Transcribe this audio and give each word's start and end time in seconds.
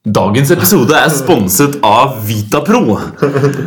Dagens 0.00 0.48
episode 0.54 0.96
er 0.96 1.10
sponset 1.12 1.74
av 1.84 2.14
Vitapro. 2.24 2.94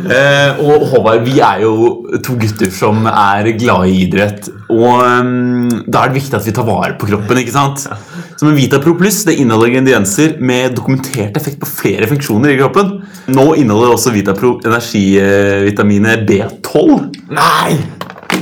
Eh, 0.04 0.58
og 0.58 0.82
Håvard, 0.90 1.22
vi 1.22 1.36
er 1.38 1.60
jo 1.62 2.18
to 2.26 2.34
gutter 2.40 2.72
som 2.74 3.06
er 3.06 3.52
glade 3.54 3.92
i 3.92 4.00
idrett. 4.02 4.48
Og 4.66 4.98
um, 4.98 5.70
da 5.86 6.02
er 6.02 6.10
det 6.10 6.18
viktig 6.18 6.34
at 6.36 6.48
vi 6.48 6.54
tar 6.56 6.66
vare 6.66 6.96
på 6.98 7.06
kroppen. 7.12 7.38
ikke 7.38 7.54
sant? 7.54 7.86
Så 7.86 8.48
med 8.48 8.58
Vitapro 8.58 8.96
Pluss 8.98 9.22
det 9.28 9.36
inneholder 9.38 9.76
ingredienser 9.76 10.36
med 10.42 10.74
dokumentert 10.74 11.38
effekt 11.38 11.62
på 11.62 11.70
flere 11.70 12.10
funksjoner 12.10 12.56
i 12.56 12.58
kroppen. 12.58 12.96
Nå 13.30 13.46
inneholder 13.54 13.94
også 13.94 14.12
Vitapro 14.16 14.56
energivitaminet 14.66 16.26
B12. 16.26 16.96
Nei! 17.30 17.78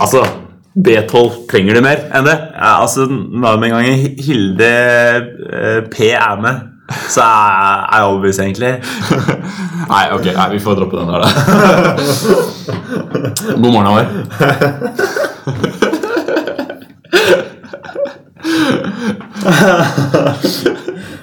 Altså, 0.01 0.25
B12 0.73 1.43
trenger 1.53 1.77
du 1.77 1.85
mer 1.85 2.09
enn 2.09 2.25
det? 2.25 2.41
Ja, 2.57 2.79
altså, 2.81 3.05
Med 3.05 3.69
en 3.69 3.77
gang 3.77 4.07
Hilde 4.25 4.77
eh, 5.53 5.83
P 5.93 6.15
er 6.17 6.41
med, 6.41 6.72
så 7.09 7.21
er 7.21 7.27
er 7.93 7.97
jeg 7.97 8.05
overbevist, 8.05 8.41
egentlig. 8.41 8.73
Nei, 9.93 10.05
ok, 10.15 10.25
nei, 10.37 10.51
vi 10.53 10.61
får 10.63 10.75
droppe 10.75 10.97
den 10.97 11.09
der, 11.09 11.19
da. 11.23 11.29
God 13.57 13.73
morgen, 13.73 13.87
Håvard. 13.87 14.09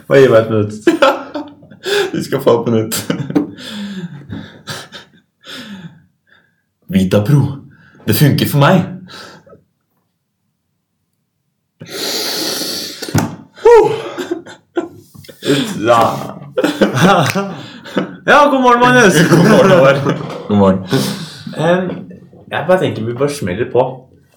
Bare 0.07 0.19
gi 0.21 0.27
meg 0.29 0.39
et 0.39 0.49
minutt. 0.49 0.73
Du 2.13 2.23
skal 2.23 2.41
få 2.43 2.61
et 2.61 2.67
minutt. 2.71 2.93
Vitapro. 6.89 7.41
Det 8.07 8.15
funker 8.15 8.47
for 8.49 8.59
meg. 8.59 8.85
Ja. 15.89 16.01
ja, 18.25 18.49
god 18.51 18.61
morgen, 18.61 18.79
Magnus. 18.79 19.15
God 19.31 19.49
morgen, 19.49 19.71
Håvard. 19.71 19.97
God 20.47 20.57
morgen. 20.57 20.83
Jeg 22.49 22.65
bare 22.67 22.79
tenker 22.83 23.07
vi 23.07 23.15
bare 23.17 23.33
smeller 23.33 23.71
på. 23.73 23.85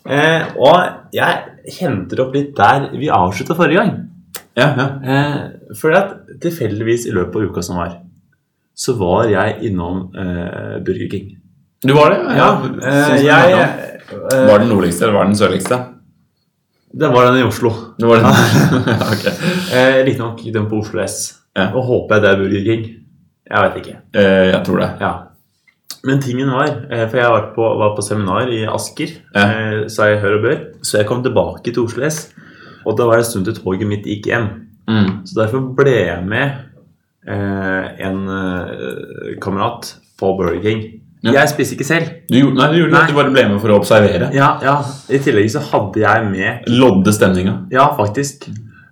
Eh, 0.08 0.48
og 0.56 1.12
jeg 1.14 1.76
henter 1.76 2.24
opp 2.24 2.32
litt 2.34 2.56
der 2.56 2.88
vi 2.96 3.10
avslutta 3.12 3.56
forrige 3.58 3.82
gang. 3.82 3.92
Ja, 4.56 4.70
ja. 4.78 4.86
Eh, 5.04 5.36
fordi 5.78 5.98
at 6.00 6.16
tilfeldigvis 6.42 7.06
i 7.10 7.14
løpet 7.14 7.36
av 7.36 7.52
uka 7.52 7.64
som 7.64 7.78
var, 7.82 7.98
så 8.72 8.96
var 8.96 9.28
jeg 9.30 9.60
innom 9.68 10.06
eh, 10.16 10.80
Burger 10.84 11.12
King. 11.12 11.34
Du 11.84 11.92
var 11.98 12.14
det? 12.14 12.22
Ja, 12.38 12.48
ja. 12.64 12.72
eh, 12.88 13.26
jeg 13.26 13.44
var. 14.48 14.58
Den 14.64 14.72
nordligste, 14.72 15.04
eller 15.04 15.20
var 15.20 15.28
den 15.28 15.36
sørligste? 15.36 15.82
Det 16.92 17.08
var 17.08 17.28
den 17.28 17.40
i 17.40 17.46
Oslo. 17.46 17.72
Det 17.98 18.08
var 18.08 18.20
den. 18.20 18.24
Ja, 18.24 18.96
ok. 19.14 19.28
Eh, 19.72 20.02
Riktignok 20.04 20.42
den 20.54 20.68
på 20.68 20.82
Oslo 20.82 21.00
S. 21.04 21.41
Ja. 21.56 21.68
Og 21.76 21.84
håper 21.84 22.14
jeg 22.16 22.22
det 22.24 22.30
er 22.30 22.40
Burger 22.40 22.64
King. 22.64 22.84
Jeg 23.52 23.62
vet 23.66 23.76
ikke. 23.82 23.96
Eh, 24.16 24.46
jeg 24.52 24.62
tror 24.64 24.78
det. 24.80 24.90
Ja. 25.02 25.12
Men 26.04 26.18
tingen 26.24 26.48
var 26.50 26.66
eh, 26.90 27.04
For 27.10 27.16
jeg 27.20 27.30
var 27.30 27.44
på, 27.54 27.66
var 27.78 27.92
på 27.96 28.02
seminar 28.02 28.48
i 28.50 28.62
Asker, 28.66 29.10
Ja. 29.36 29.42
eh, 29.44 29.88
sa 29.92 30.08
jeg 30.08 30.20
hør 30.24 30.38
og 30.38 30.42
bør. 30.46 30.58
Så 30.82 30.98
jeg 30.98 31.06
kom 31.06 31.22
tilbake 31.22 31.62
til 31.72 31.84
Oslo 31.84 32.04
S, 32.08 32.32
og 32.86 32.96
da 32.98 33.04
var 33.06 33.20
det 33.20 33.26
en 33.26 33.30
stund 33.30 33.44
til 33.50 33.54
toget 33.60 33.86
mitt 33.86 34.04
gikk 34.08 34.26
hjem. 34.32 34.48
Mm. 34.88 35.10
Så 35.28 35.36
derfor 35.38 35.60
ble 35.78 35.92
jeg 35.92 36.24
med 36.26 36.56
eh, 37.28 37.84
en 38.08 38.24
eh, 38.28 39.36
kamerat 39.42 39.92
på 40.18 40.32
Burger 40.38 40.62
King. 40.64 40.82
Ja. 41.22 41.36
Jeg 41.36 41.52
spiser 41.52 41.76
ikke 41.76 41.86
selv. 41.86 42.08
Du, 42.26 42.34
gjorde- 42.40 42.56
nei, 42.58 42.66
du 42.72 42.78
gjorde 42.80 42.92
Nei. 42.96 43.02
det. 43.06 43.12
Du 43.12 43.18
bare 43.20 43.30
ble 43.36 43.44
med 43.52 43.60
for 43.62 43.70
å 43.70 43.76
observere. 43.78 44.32
Ja, 44.34 44.48
ja. 44.64 44.72
I 45.14 45.20
tillegg 45.22 45.52
så 45.54 45.60
hadde 45.68 46.00
jeg 46.02 46.24
med 46.32 46.66
Lodde 46.72 47.12
stemninga. 47.14 47.54
Ja, 47.70 47.84
faktisk. 47.94 48.48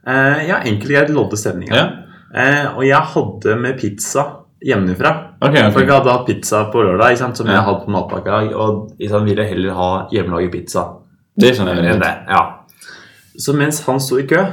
Eh, 0.06 0.46
ja, 0.46 0.60
enkelt 0.62 0.86
greit 0.92 1.10
lodde 1.10 1.36
stemninga. 1.40 1.74
Ja. 1.74 1.88
Eh, 2.34 2.66
og 2.76 2.84
jeg 2.86 3.00
hadde 3.14 3.56
med 3.60 3.78
pizza 3.80 4.24
hjemmefra. 4.64 5.10
Ok, 5.42 5.56
For 5.72 5.80
jeg 5.82 5.90
hadde 5.90 6.12
hatt 6.12 6.26
pizza 6.28 6.64
på 6.70 6.82
lørdag, 6.84 7.16
sant, 7.18 7.36
som 7.36 7.46
Ja. 7.46 7.54
jeg 7.58 7.64
hadde 7.64 7.84
på 7.86 7.90
matpakka. 7.90 8.40
Og 8.54 8.90
sant, 9.08 9.24
ville 9.26 9.44
heller 9.48 9.72
ha 9.74 9.90
hjemmelaget 10.12 10.52
pizza 10.52 10.84
Det 11.38 11.54
skjønner 11.56 11.82
jeg. 11.82 11.98
det. 12.00 12.14
Ja. 12.28 12.42
Så 13.38 13.54
mens 13.56 13.80
han 13.86 13.98
sto 14.00 14.18
i 14.18 14.26
kø, 14.26 14.44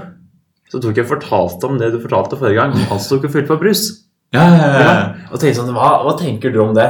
så 0.72 0.80
tok 0.82 0.96
jeg 0.96 1.06
fortalte 1.08 1.66
om 1.68 1.78
det 1.78 1.92
du 1.92 2.00
fortalte 2.00 2.38
forrige 2.40 2.56
gang. 2.56 2.72
Han 2.90 3.00
sto 3.00 3.18
ikke 3.20 3.32
fullt 3.32 3.48
på 3.48 3.60
brus. 3.60 4.04
Ja, 4.34 4.44
ja. 4.56 5.14
Og 5.32 5.40
tenkte 5.40 5.62
sånn, 5.62 5.74
hva, 5.74 6.04
hva 6.04 6.18
tenker 6.20 6.52
du 6.52 6.60
om 6.62 6.74
det? 6.76 6.88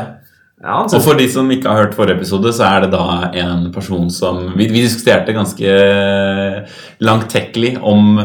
Ja, 0.63 0.79
Og 0.83 1.01
for 1.03 1.13
de 1.13 1.27
som 1.29 1.47
ikke 1.51 1.69
har 1.69 1.83
hørt 1.85 1.93
forrige 1.93 2.15
episode, 2.17 2.49
så 2.53 2.65
er 2.65 2.81
det 2.81 2.91
da 2.91 3.29
en 3.33 3.71
person 3.71 4.09
som 4.09 4.53
Vi, 4.57 4.65
vi 4.67 4.81
diskuterte 4.81 5.33
ganske 5.33 6.65
langtekkelig 6.99 7.77
om 7.85 8.17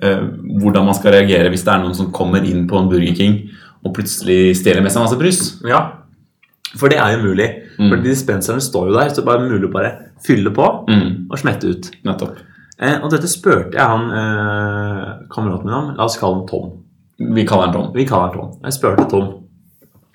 hvordan 0.00 0.84
man 0.86 0.94
skal 0.94 1.12
reagere 1.16 1.50
hvis 1.50 1.64
det 1.66 1.72
er 1.74 1.80
noen 1.82 1.94
som 1.96 2.12
kommer 2.14 2.44
inn 2.46 2.66
på 2.70 2.78
en 2.78 2.88
Burger 2.90 3.14
King 3.18 3.38
og 3.84 3.94
plutselig 3.96 4.56
stjeler 4.58 4.82
med 4.82 4.92
seg 4.92 5.02
masse 5.04 5.18
brus. 5.18 5.40
ja. 5.66 5.84
For 6.76 6.88
det 6.92 6.98
er 7.00 7.14
jo 7.16 7.22
mulig. 7.30 7.46
Mm. 7.78 7.86
For 7.88 8.02
dispenserne 8.04 8.60
står 8.60 8.90
jo 8.90 8.96
der, 8.98 9.08
så 9.08 9.22
det 9.22 9.22
er 9.22 9.28
bare 9.30 9.46
mulig 9.48 9.68
å 9.70 9.72
bare 9.72 9.92
fylle 10.26 10.50
på 10.52 10.66
Mm, 10.90 11.30
og 11.30 11.38
smette 11.40 11.64
ut. 11.70 11.90
nettopp. 12.04 12.36
Eh, 12.78 12.98
og 13.02 13.10
dette 13.10 13.26
spurte 13.26 13.72
jeg 13.72 13.80
han 13.88 14.10
eh, 14.12 15.06
kameraten 15.32 15.64
min 15.64 15.74
om. 15.74 15.94
La 15.96 16.04
oss 16.04 16.18
kalle 16.20 16.36
han 16.42 16.46
Tom. 16.46 16.74
Vi 17.18 17.46
kaller 17.48 17.70
han 17.70 17.72
Tom. 17.74 17.88
Vi 17.94 18.04
kaller 18.04 18.28
han 18.28 18.36
Tom. 18.36 18.50
Jeg 18.64 18.72
spurte 18.76 19.08
Tom. 19.10 19.30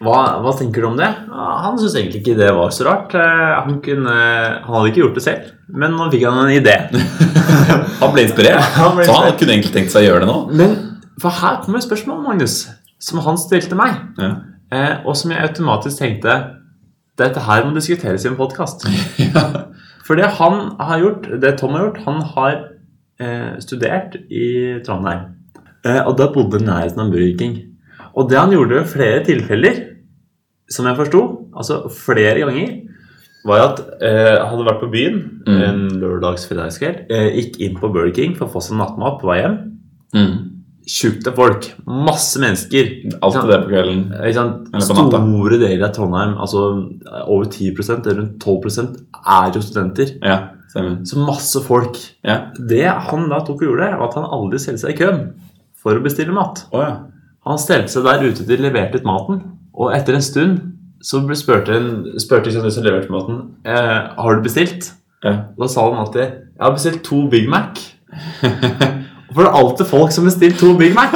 Hva, 0.03 0.19
hva 0.43 0.53
tenker 0.59 0.81
du 0.85 0.87
om 0.91 0.97
det? 0.99 1.09
Han 1.33 1.77
syntes 1.79 1.95
egentlig 1.97 2.21
ikke 2.21 2.37
det 2.37 2.49
var 2.55 2.71
så 2.75 2.85
rart. 2.87 3.13
Eh, 3.17 3.51
Han, 3.65 3.79
kunne, 3.85 4.13
han 4.13 4.75
hadde 4.75 4.91
ikke 4.91 5.01
gjort 5.03 5.17
det 5.19 5.23
selv, 5.25 5.51
men 5.73 5.95
nå 5.97 6.07
fikk 6.13 6.25
han 6.27 6.39
en 6.43 6.53
idé. 6.53 6.75
Han 8.01 8.13
ble 8.13 8.25
inspirert, 8.27 8.63
Han 8.79 8.97
ble 8.97 9.05
så 9.07 9.15
han 9.23 9.37
kunne 9.39 9.55
egentlig 9.55 9.73
tenkt 9.75 9.93
seg 9.93 10.03
å 10.03 10.07
gjøre 10.07 10.23
det 10.25 10.29
nå. 10.29 10.37
Men 10.59 10.73
for 11.21 11.33
her 11.41 11.61
kommer 11.63 11.79
et 11.79 11.85
spørsmål, 11.87 12.19
Magnus, 12.25 12.57
som 13.03 13.21
han 13.23 13.37
stilte 13.39 13.77
meg. 13.77 13.95
Ja. 14.19 14.31
Eh, 14.73 14.93
og 15.05 15.15
som 15.19 15.31
jeg 15.33 15.43
automatisk 15.45 15.99
tenkte 16.01 16.33
Dette 17.19 17.43
her 17.45 17.65
må 17.67 17.75
diskuteres 17.75 18.23
i 18.25 18.31
en 18.31 18.39
podkast. 18.39 18.87
Ja. 19.21 19.43
For 20.03 20.19
det 20.19 20.27
han 20.35 20.73
har 20.81 20.99
gjort, 20.99 21.27
det 21.39 21.53
Tom 21.61 21.75
har 21.77 21.85
gjort, 21.85 21.99
han 22.03 22.17
har 22.33 22.55
eh, 23.23 23.53
studert 23.63 24.17
i 24.27 24.47
Trondheim. 24.83 25.29
Eh, 25.85 26.01
og 26.01 26.17
da 26.19 26.27
bodde 26.33 26.59
nærheten 26.59 26.99
av 27.05 27.13
Burger 27.13 27.37
King. 27.39 27.53
Og 28.17 28.27
det 28.31 28.39
han 28.41 28.51
gjorde 28.51 28.81
ved 28.81 28.89
flere 28.91 29.21
tilfeller, 29.29 29.77
som 30.73 30.89
jeg 30.89 30.97
forsto, 30.99 31.21
altså 31.53 31.83
flere 31.93 32.41
ganger, 32.43 32.73
var 33.45 33.65
at 33.67 33.79
eh, 34.01 34.39
hadde 34.47 34.65
vært 34.69 34.81
på 34.85 34.91
byen 34.93 35.21
Mm. 35.43 35.57
en 35.67 35.79
lørdags-fredagskveld, 35.99 37.11
eh, 37.11 37.29
gikk 37.35 37.57
inn 37.65 37.73
på 37.75 37.89
Burger 37.91 38.13
King 38.15 38.35
for 38.37 38.47
å 38.47 38.53
få 38.53 38.61
seg 38.63 38.77
nattmat 38.79 39.17
på 39.19 39.27
vei 39.27 39.41
hjem. 39.41 39.57
Mm. 40.15 40.35
Tjukt 40.87 41.27
av 41.27 41.35
folk. 41.35 41.67
Masse 41.87 42.39
mennesker. 42.39 42.89
Alltid 43.23 43.49
det 43.51 43.59
på 43.65 43.69
kvelden. 43.71 43.99
Eller 44.15 44.33
på. 44.71 44.81
Store 44.87 45.59
deler 45.59 45.83
av 45.87 45.93
Trondheim, 45.95 46.33
altså 46.43 46.63
over 47.27 47.45
10 47.51 48.15
rundt 48.17 48.39
12% 48.39 48.97
er 49.25 49.51
jo 49.53 49.61
studenter. 49.63 50.15
Ja. 50.23 50.39
Så 50.73 51.19
masse 51.21 51.61
folk. 51.63 51.99
Ja. 52.25 52.51
Det 52.57 52.83
han 52.87 53.29
da 53.29 53.39
tok 53.45 53.61
og 53.61 53.67
gjorde, 53.69 53.91
var 53.99 54.07
at 54.07 54.15
han 54.15 54.25
aldri 54.25 54.59
stelte 54.59 54.81
seg 54.81 54.95
i 54.95 55.03
køen 55.03 55.33
for 55.83 55.95
å 55.99 56.03
bestille 56.03 56.33
mat. 56.33 56.65
Oh, 56.73 56.81
ja. 56.81 56.95
Han 57.45 57.59
stelte 57.59 57.91
seg 57.91 58.03
der 58.07 58.23
ute 58.23 58.41
til 58.41 58.55
de 58.55 58.63
leverte 58.63 58.99
ut 58.99 59.07
maten, 59.07 59.41
og 59.73 59.93
etter 59.95 60.17
en 60.17 60.25
stund 60.25 60.59
så 61.03 61.19
ble 61.27 61.35
spurte, 61.35 61.75
en, 61.75 62.19
spurte 62.21 62.47
liksom 62.47 62.63
de 62.63 62.71
som 62.71 62.85
leverte 62.85 63.11
maten 63.11 63.41
eh, 63.67 63.97
har 64.15 64.37
du 64.37 64.45
bestilt. 64.45 64.93
ja. 65.25 65.35
Da 65.59 65.67
sa 65.67 65.89
han 65.89 65.99
alltid 66.05 66.23
jeg 66.53 66.61
har 66.61 66.75
bestilt 66.75 67.01
to 67.03 67.27
Big 67.29 67.49
Mac. 67.49 67.79
For 69.33 69.41
det 69.41 69.49
er 69.49 69.57
alltid 69.57 69.89
folk 69.89 70.11
som 70.13 70.27
bestiller 70.29 70.55
to 70.57 70.75
Big 70.77 70.93
Mac. 70.95 71.15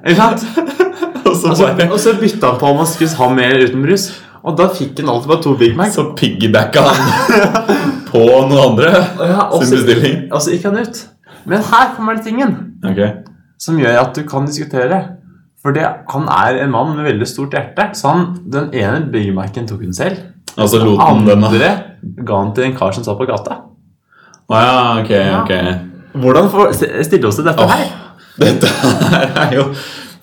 Ikke 0.00 0.16
sant? 0.16 0.46
Og 1.30 1.36
så 1.36 1.50
Og 1.52 1.58
bare 1.60 1.92
og 1.92 2.00
så 2.00 2.14
bytta 2.18 2.48
han 2.48 2.58
på 2.58 2.66
om 2.66 2.80
han 2.80 2.86
skulle 2.88 3.14
ha 3.14 3.26
mer 3.34 3.60
uten 3.60 3.82
brus. 3.84 4.08
Og 4.42 4.56
da 4.58 4.66
fikk 4.74 4.98
han 4.98 5.10
alltid 5.12 5.28
bare 5.30 5.42
to 5.44 5.52
Big 5.60 5.76
Mac. 5.76 5.92
Så 5.94 6.06
piggybacka 6.16 6.82
han 6.88 7.60
på 8.10 8.22
noen 8.24 8.56
andre 8.64 8.88
ja, 8.88 9.44
også, 9.44 9.68
sin 9.68 9.76
bestilling. 9.76 10.16
og 10.32 10.42
så 10.42 10.56
gikk 10.56 10.66
han 10.70 10.80
ut. 10.80 11.02
Men 11.44 11.62
her 11.70 11.92
kommer 11.94 12.16
det 12.16 12.24
tingen 12.26 12.56
okay. 12.82 13.20
som 13.60 13.78
gjør 13.78 14.00
at 14.00 14.16
du 14.16 14.24
kan 14.26 14.48
diskutere. 14.48 15.00
For 15.60 15.76
det, 15.76 15.84
han 16.08 16.28
er 16.32 16.62
en 16.62 16.72
mann 16.72 16.94
med 16.96 17.04
veldig 17.04 17.26
stort 17.28 17.54
hjerte. 17.56 17.90
Så 17.98 18.08
han, 18.08 18.28
den 18.48 18.70
ene 18.72 19.10
Big 19.12 19.28
Mac-en 19.36 19.68
tok 19.68 19.82
hun 19.84 19.96
selv. 19.96 20.22
Og 20.56 20.70
Den 20.72 20.86
lot 20.88 21.02
han 21.04 21.26
den 21.26 21.44
andre 21.44 21.70
ga 22.26 22.38
han 22.40 22.54
til 22.56 22.66
en 22.66 22.76
kar 22.78 22.94
som 22.96 23.04
satt 23.06 23.18
på 23.20 23.28
gata. 23.28 23.60
Å 24.50 24.60
ja, 24.60 24.78
ok, 24.98 25.12
ok. 25.42 25.52
Hvordan 26.20 26.48
stiller 26.50 27.20
vi 27.20 27.28
oss 27.28 27.38
til 27.38 27.46
dette 27.46 27.62
oh, 27.62 27.70
her? 27.70 27.90
dette 28.40 28.70
her 29.12 29.34
er 29.44 29.52
jo 29.58 29.66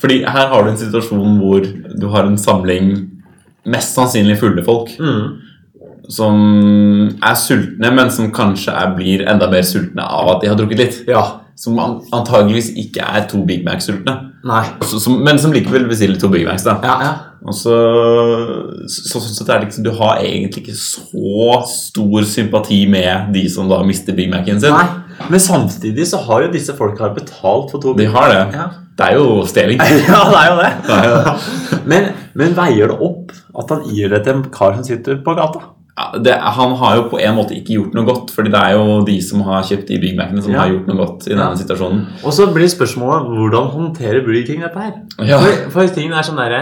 Fordi 0.01 0.17
her 0.25 0.49
har 0.51 0.65
du 0.65 0.71
en 0.71 0.79
situasjon 0.79 1.37
hvor 1.39 1.63
du 2.01 2.07
har 2.13 2.27
en 2.27 2.37
samling 2.37 2.91
mest 3.67 3.95
sannsynlig 3.97 4.39
fulle 4.41 4.63
folk 4.65 4.93
Mm. 4.99 5.37
som 6.09 6.35
er 7.19 7.33
sultne, 7.35 7.89
men 7.91 8.11
som 8.11 8.29
kanskje 8.31 8.71
er, 8.71 8.93
blir 8.95 9.25
enda 9.27 9.49
mer 9.51 9.65
sultne 9.67 10.05
av 10.05 10.29
at 10.35 10.41
de 10.41 10.47
har 10.47 10.55
drukket 10.55 10.79
litt. 10.79 10.99
Ja. 11.07 11.23
Som 11.57 11.79
antageligvis 11.81 12.69
ikke 12.77 13.01
er 13.01 13.25
to 13.29 13.41
Big 13.47 13.63
Mac-sultne. 13.65 14.13
Men 15.25 15.39
som 15.41 15.55
likevel 15.55 15.87
bestiller 15.89 16.19
to 16.21 16.29
Big 16.29 16.45
Macs. 16.45 16.63
da 16.67 16.77
Ja, 16.83 16.97
ja. 17.01 17.15
Og 17.47 17.53
så, 17.53 17.73
så, 18.89 19.19
så, 19.21 19.33
så 19.35 19.45
er 19.45 19.59
det 19.59 19.67
liksom, 19.67 19.83
Du 19.85 19.91
har 19.97 20.19
egentlig 20.25 20.63
ikke 20.63 20.75
så 20.77 21.59
stor 21.69 22.25
sympati 22.27 22.81
med 22.89 23.33
de 23.33 23.45
som 23.49 23.69
da 23.69 23.79
mister 23.85 24.15
Big 24.17 24.29
Mac-en 24.29 24.61
sin. 24.61 24.73
Nei. 24.73 25.29
Men 25.31 25.41
samtidig 25.41 26.05
så 26.11 26.19
har 26.27 26.45
jo 26.45 26.51
disse 26.53 26.75
folka 26.77 27.09
betalt 27.15 27.71
for 27.71 27.81
to 27.81 27.95
De 27.97 28.05
har 28.05 28.29
det. 28.33 28.43
Ja. 28.57 28.67
Det 28.97 29.07
er 29.07 29.17
jo 29.17 29.41
stjeling. 29.49 29.81
ja, 30.09 30.21
det 30.29 30.43
er 30.43 30.51
jo 30.51 30.59
det. 30.61 30.71
Det 30.85 30.97
er 30.97 31.09
jo 31.09 31.17
det. 31.17 31.35
Men, 31.91 32.07
men 32.35 32.55
veier 32.57 32.89
det 32.91 32.97
opp 32.99 33.31
at 33.57 33.69
han 33.71 33.85
gir 33.87 34.09
det 34.11 34.19
til 34.25 34.35
en 34.35 34.41
kar 34.51 34.73
som 34.75 34.83
sitter 34.83 35.21
på 35.23 35.33
gata? 35.37 35.61
Det, 36.21 36.33
han 36.37 36.75
har 36.77 36.95
jo 36.99 37.03
på 37.09 37.17
en 37.25 37.33
måte 37.39 37.55
ikke 37.57 37.73
gjort 37.73 37.95
noe 37.97 38.05
godt, 38.05 38.29
fordi 38.35 38.51
det 38.53 38.59
er 38.61 38.75
jo 38.77 38.99
de 39.07 39.15
som 39.25 39.41
har 39.47 39.63
kjøpt 39.65 39.87
de 39.89 39.97
Big 40.03 40.13
Mac-ene, 40.17 40.43
som 40.45 40.51
Ja. 40.53 40.59
har 40.61 40.69
gjort 40.69 40.85
noe 40.91 40.97
godt 40.99 41.25
i 41.25 41.31
denne 41.33 41.57
situasjonen. 41.57 42.03
Og 42.23 42.33
så 42.37 42.45
blir 42.53 42.69
spørsmålet 42.69 43.25
hvordan 43.33 43.71
håndterer 43.73 44.21
Burger 44.25 44.45
King 44.45 44.61
dette 44.61 44.77
her? 44.83 44.91
Ja. 45.25 45.39
For, 45.41 45.71
for 45.73 45.87
tingen 45.95 46.13
er 46.13 46.21
sånn 46.27 46.37
derre 46.37 46.59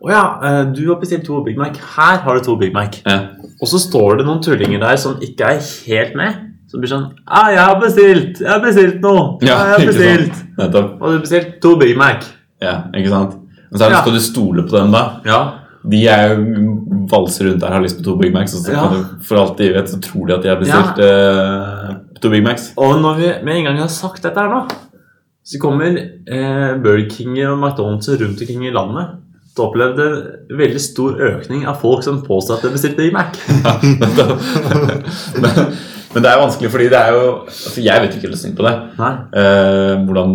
Å 0.00 0.10
ja, 0.12 0.22
eh, 0.46 0.64
du 0.72 0.84
har 0.88 1.00
bestilt 1.00 1.24
to 1.26 1.42
Big 1.44 1.56
Mac. 1.58 1.76
Her 1.96 2.18
har 2.22 2.38
du 2.38 2.44
to 2.46 2.54
Big 2.56 2.72
Mac. 2.72 3.00
Ja. 3.04 3.18
Og 3.60 3.66
så 3.68 3.80
står 3.82 4.18
det 4.20 4.26
noen 4.28 4.40
tullinger 4.40 4.78
der 4.80 4.96
som 4.96 5.16
ikke 5.20 5.48
er 5.56 5.60
helt 5.88 6.14
med. 6.16 6.36
Som 6.70 6.80
blir 6.80 6.88
sånn 6.92 7.06
Ja, 7.26 7.42
jeg 7.50 7.58
har 7.64 7.80
bestilt! 7.80 8.40
Jeg 8.40 8.48
har 8.52 8.60
bestilt 8.62 9.00
noe! 9.02 9.38
Ja, 9.42 9.56
jeg 9.56 9.72
har 9.74 9.86
bestilt! 9.88 10.42
Og 10.58 10.72
du 10.72 10.78
har 11.08 11.18
bestilt 11.20 11.60
to 11.64 11.76
Big 11.80 11.96
Mac. 11.98 12.24
Ja, 12.62 12.84
ikke 12.94 13.08
sant? 13.12 13.36
Men 13.70 13.78
så 13.80 13.84
er 13.84 13.90
det, 13.90 13.98
skal 14.04 14.12
du 14.16 14.20
stole 14.20 14.62
på 14.68 14.76
dem, 14.78 14.92
da? 14.92 15.02
Ja. 15.26 15.40
De 15.88 16.06
er 16.08 16.34
jo 16.34 16.77
valser 17.10 17.48
rundt 17.48 17.60
der 17.64 17.72
har 17.74 17.82
lyst 17.84 17.98
på 18.00 18.04
to 18.06 18.16
Big 18.20 18.32
Macs, 18.34 18.54
og 18.54 18.64
så 18.66 18.72
Ja. 18.72 18.82
kan 18.88 18.96
du, 18.98 19.04
for 19.24 19.40
alt 19.42 19.58
de 19.58 19.70
vet, 19.74 19.88
så 19.90 20.00
tror 20.04 20.26
de 20.26 20.34
at 20.38 20.42
de 20.42 20.48
har 20.48 20.60
bestilt 20.60 20.98
eh, 21.04 21.94
to 22.20 22.30
Big 22.30 22.42
Macs. 22.44 22.72
Og 22.76 23.00
når 23.02 23.16
vi 23.20 23.32
med 23.44 23.56
en 23.56 23.64
gang 23.70 23.78
har 23.82 23.88
sagt 23.92 24.22
dette 24.22 24.40
her 24.40 24.48
nå, 24.52 24.64
så 25.48 25.58
kommer 25.62 25.96
eh, 25.96 26.74
Burger 26.84 27.08
King 27.10 27.38
og 27.48 27.58
McDonald's 27.58 28.08
rundt 28.20 28.40
omkring 28.42 28.66
i 28.68 28.72
landet 28.74 29.16
til 29.56 29.64
å 29.64 29.68
oppleve 29.70 30.04
en 30.06 30.58
veldig 30.58 30.80
stor 30.80 31.16
økning 31.18 31.64
av 31.66 31.80
folk 31.80 32.04
som 32.04 32.20
påstår 32.22 32.58
at 32.58 32.62
de 32.68 32.74
bestilte 32.76 32.96
Big 33.00 33.12
Mac. 33.12 33.38
men, 35.42 35.54
men 36.14 36.24
det 36.24 36.30
er 36.30 36.38
vanskelig, 36.40 36.70
fordi 36.72 36.86
det 36.88 36.98
er 36.98 37.10
jo 37.12 37.24
altså 37.44 37.82
Jeg 37.84 38.00
vet 38.02 38.14
ikke 38.16 38.30
løsning 38.32 38.54
på 38.56 38.64
det. 38.64 38.74
Eh, 38.98 39.94
hvordan 40.08 40.30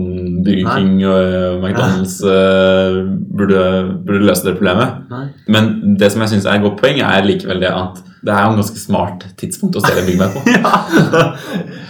Burger. 0.46 0.68
King 0.75 0.92
og 1.10 1.18
eh, 1.18 1.56
McDonald's 1.64 2.18
eh, 2.30 3.00
burde, 3.38 3.64
burde 4.06 4.22
løse 4.28 4.46
det 4.46 4.54
problemet. 4.60 5.00
Nei. 5.10 5.24
Men 5.56 5.72
det 6.00 6.12
som 6.14 6.22
jeg 6.22 6.34
syns 6.36 6.46
er 6.46 6.60
et 6.60 6.66
godt 6.68 6.78
poeng, 6.84 7.02
er 7.02 7.25
likevel 7.25 7.64
det 7.64 7.72
at 7.74 8.04
det 8.24 8.31
er 8.31 8.46
jo 8.46 8.54
en 8.54 8.62
ganske 8.62 8.80
smart 8.80 9.25
tidspunkt 9.42 9.75
å 9.75 9.84
stjele 9.84 10.06
Big 10.08 10.22
Mac 10.22 10.36
på. 10.38 10.46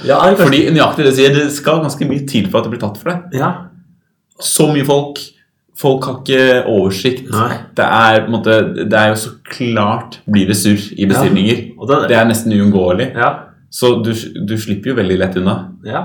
Ja, 0.04 0.18
ja, 0.28 0.34
Fordi 0.36 0.66
nøyaktig 0.76 1.06
det 1.06 1.14
sier, 1.16 1.36
det 1.36 1.46
skal 1.56 1.84
ganske 1.84 2.08
mye 2.10 2.26
til 2.28 2.50
for 2.50 2.60
at 2.60 2.66
det 2.68 2.74
blir 2.74 2.82
tatt 2.82 2.98
for 3.00 3.14
det. 3.14 3.40
ja. 3.40 3.52
Så 4.44 4.66
mye 4.74 4.84
folk. 4.88 5.20
Folk 5.80 6.04
har 6.08 6.18
ikke 6.22 6.64
oversikt. 6.70 7.30
Det 7.78 7.86
er, 7.86 8.26
måte, 8.30 8.56
det 8.90 8.98
er 8.98 9.12
jo 9.12 9.16
så 9.22 9.32
klart 9.48 10.18
blir 10.30 10.50
det 10.50 10.58
surr 10.60 10.84
i 10.98 11.08
bestillinger. 11.10 11.62
Og 11.78 11.88
det, 11.90 12.00
Det 12.12 12.18
er 12.18 12.28
nesten 12.30 12.54
uunngåelig. 12.56 13.12
ja. 13.16 13.32
Så 13.74 13.96
du, 14.06 14.12
du 14.46 14.58
slipper 14.62 14.94
jo 14.94 15.00
veldig 15.02 15.18
lett 15.24 15.40
unna. 15.42 15.56
Ja. 15.88 16.04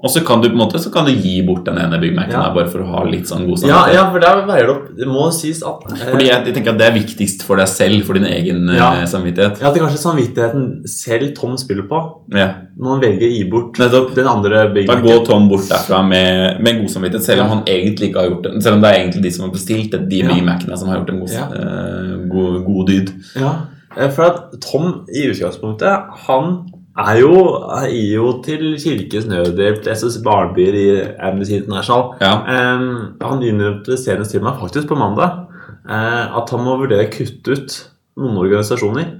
Og 0.00 0.08
så 0.08 0.22
kan 0.24 0.40
du 0.40 0.46
på 0.48 0.54
en 0.56 0.60
måte, 0.62 0.78
så 0.80 0.88
kan 0.88 1.04
du 1.04 1.10
gi 1.12 1.42
bort 1.44 1.66
den 1.66 1.76
ene 1.76 1.98
Big 2.00 2.14
Mac-en 2.16 2.32
Ja. 2.32 2.46
bare 2.56 2.70
for 2.72 2.80
å 2.80 2.86
ha 2.88 3.02
litt 3.04 3.28
sånn 3.28 3.42
god 3.44 3.58
Ja, 3.68 3.82
samvittighet. 3.84 3.94
ja, 3.98 4.04
for 4.14 4.22
der 4.24 4.38
veier 4.48 4.64
det 4.70 4.72
opp. 4.72 4.86
Det 4.96 5.08
må 5.10 5.26
sies 5.36 5.60
at 5.60 5.82
eh, 5.92 6.06
Fordi 6.14 6.24
jeg, 6.30 6.46
jeg 6.46 6.54
tenker 6.56 6.72
at 6.72 6.78
det 6.80 6.86
er 6.86 6.94
viktigst 6.96 7.42
for 7.44 7.60
deg 7.60 7.68
selv, 7.68 8.06
for 8.08 8.16
din 8.16 8.24
egen 8.24 8.62
Ja. 8.72 8.94
eh, 8.94 9.04
samvittighet. 9.12 9.60
Ja, 9.60 9.68
det 9.74 9.76
er 9.82 9.84
kanskje 9.84 10.00
samvittigheten 10.00 10.64
selv 10.88 11.34
Tom 11.36 11.58
spiller 11.60 11.84
på 11.90 12.00
Ja. 12.32 12.46
når 12.80 12.88
han 12.94 13.00
velger 13.04 13.26
å 13.28 13.34
gi 13.36 13.44
bort 13.52 13.76
Nettopp. 13.84 14.14
den 14.16 14.26
andre 14.32 14.62
Big 14.72 14.86
Da 14.88 14.94
går 15.04 15.26
Tom 15.28 15.50
bort 15.52 15.68
derfra 15.68 16.00
med, 16.08 16.62
med 16.64 16.80
god 16.80 16.88
samvittighet, 16.96 17.22
selv 17.28 17.40
om 17.42 17.46
Ja. 17.50 17.54
han 17.56 17.64
egentlig 17.66 18.08
ikke 18.14 18.20
har 18.24 18.30
gjort 18.32 18.42
det. 18.48 18.62
Selv 18.62 18.74
om 18.76 18.80
det 18.80 18.88
er 18.94 18.98
egentlig 19.04 19.22
de 19.22 19.30
som 19.36 19.44
har 19.44 19.52
bestilt 19.52 19.90
det, 19.90 20.08
de 20.08 20.16
Ja. 20.24 20.28
Big 20.32 20.42
Mac-ene 20.48 20.78
som 20.78 20.88
har 20.88 20.96
gjort 21.04 21.10
en 21.12 21.20
god, 21.20 21.28
Ja. 21.36 21.44
eh, 21.52 22.16
god, 22.32 22.64
god 22.64 22.86
dyd. 22.88 23.12
Ja, 23.36 23.52
eh, 23.98 24.08
for 24.08 24.22
at 24.32 24.60
Tom 24.62 25.04
i 25.12 25.28
utgangspunktet, 25.28 26.08
han 26.26 26.64
er 26.98 27.20
jo, 27.20 27.34
er 27.76 27.86
jo 27.92 28.32
til 28.44 28.74
Kirkes 28.82 29.26
Nødhjelp, 29.30 29.86
SS 29.94 30.18
Barnebyer 30.24 30.74
i 30.74 30.88
Amnesty 31.22 31.54
International. 31.60 32.14
Ja. 32.20 32.32
Um, 32.76 33.14
han 33.22 33.42
innrømte 33.46 33.96
senest 34.00 34.34
til 34.34 34.42
meg 34.44 34.58
faktisk 34.60 34.88
på 34.90 34.98
mandag 34.98 35.46
uh, 35.86 36.26
at 36.40 36.50
han 36.50 36.64
må 36.66 36.76
vurdere 36.80 37.06
å 37.06 37.12
kutte 37.14 37.54
ut 37.56 37.78
noen 38.20 38.40
organisasjoner 38.42 39.14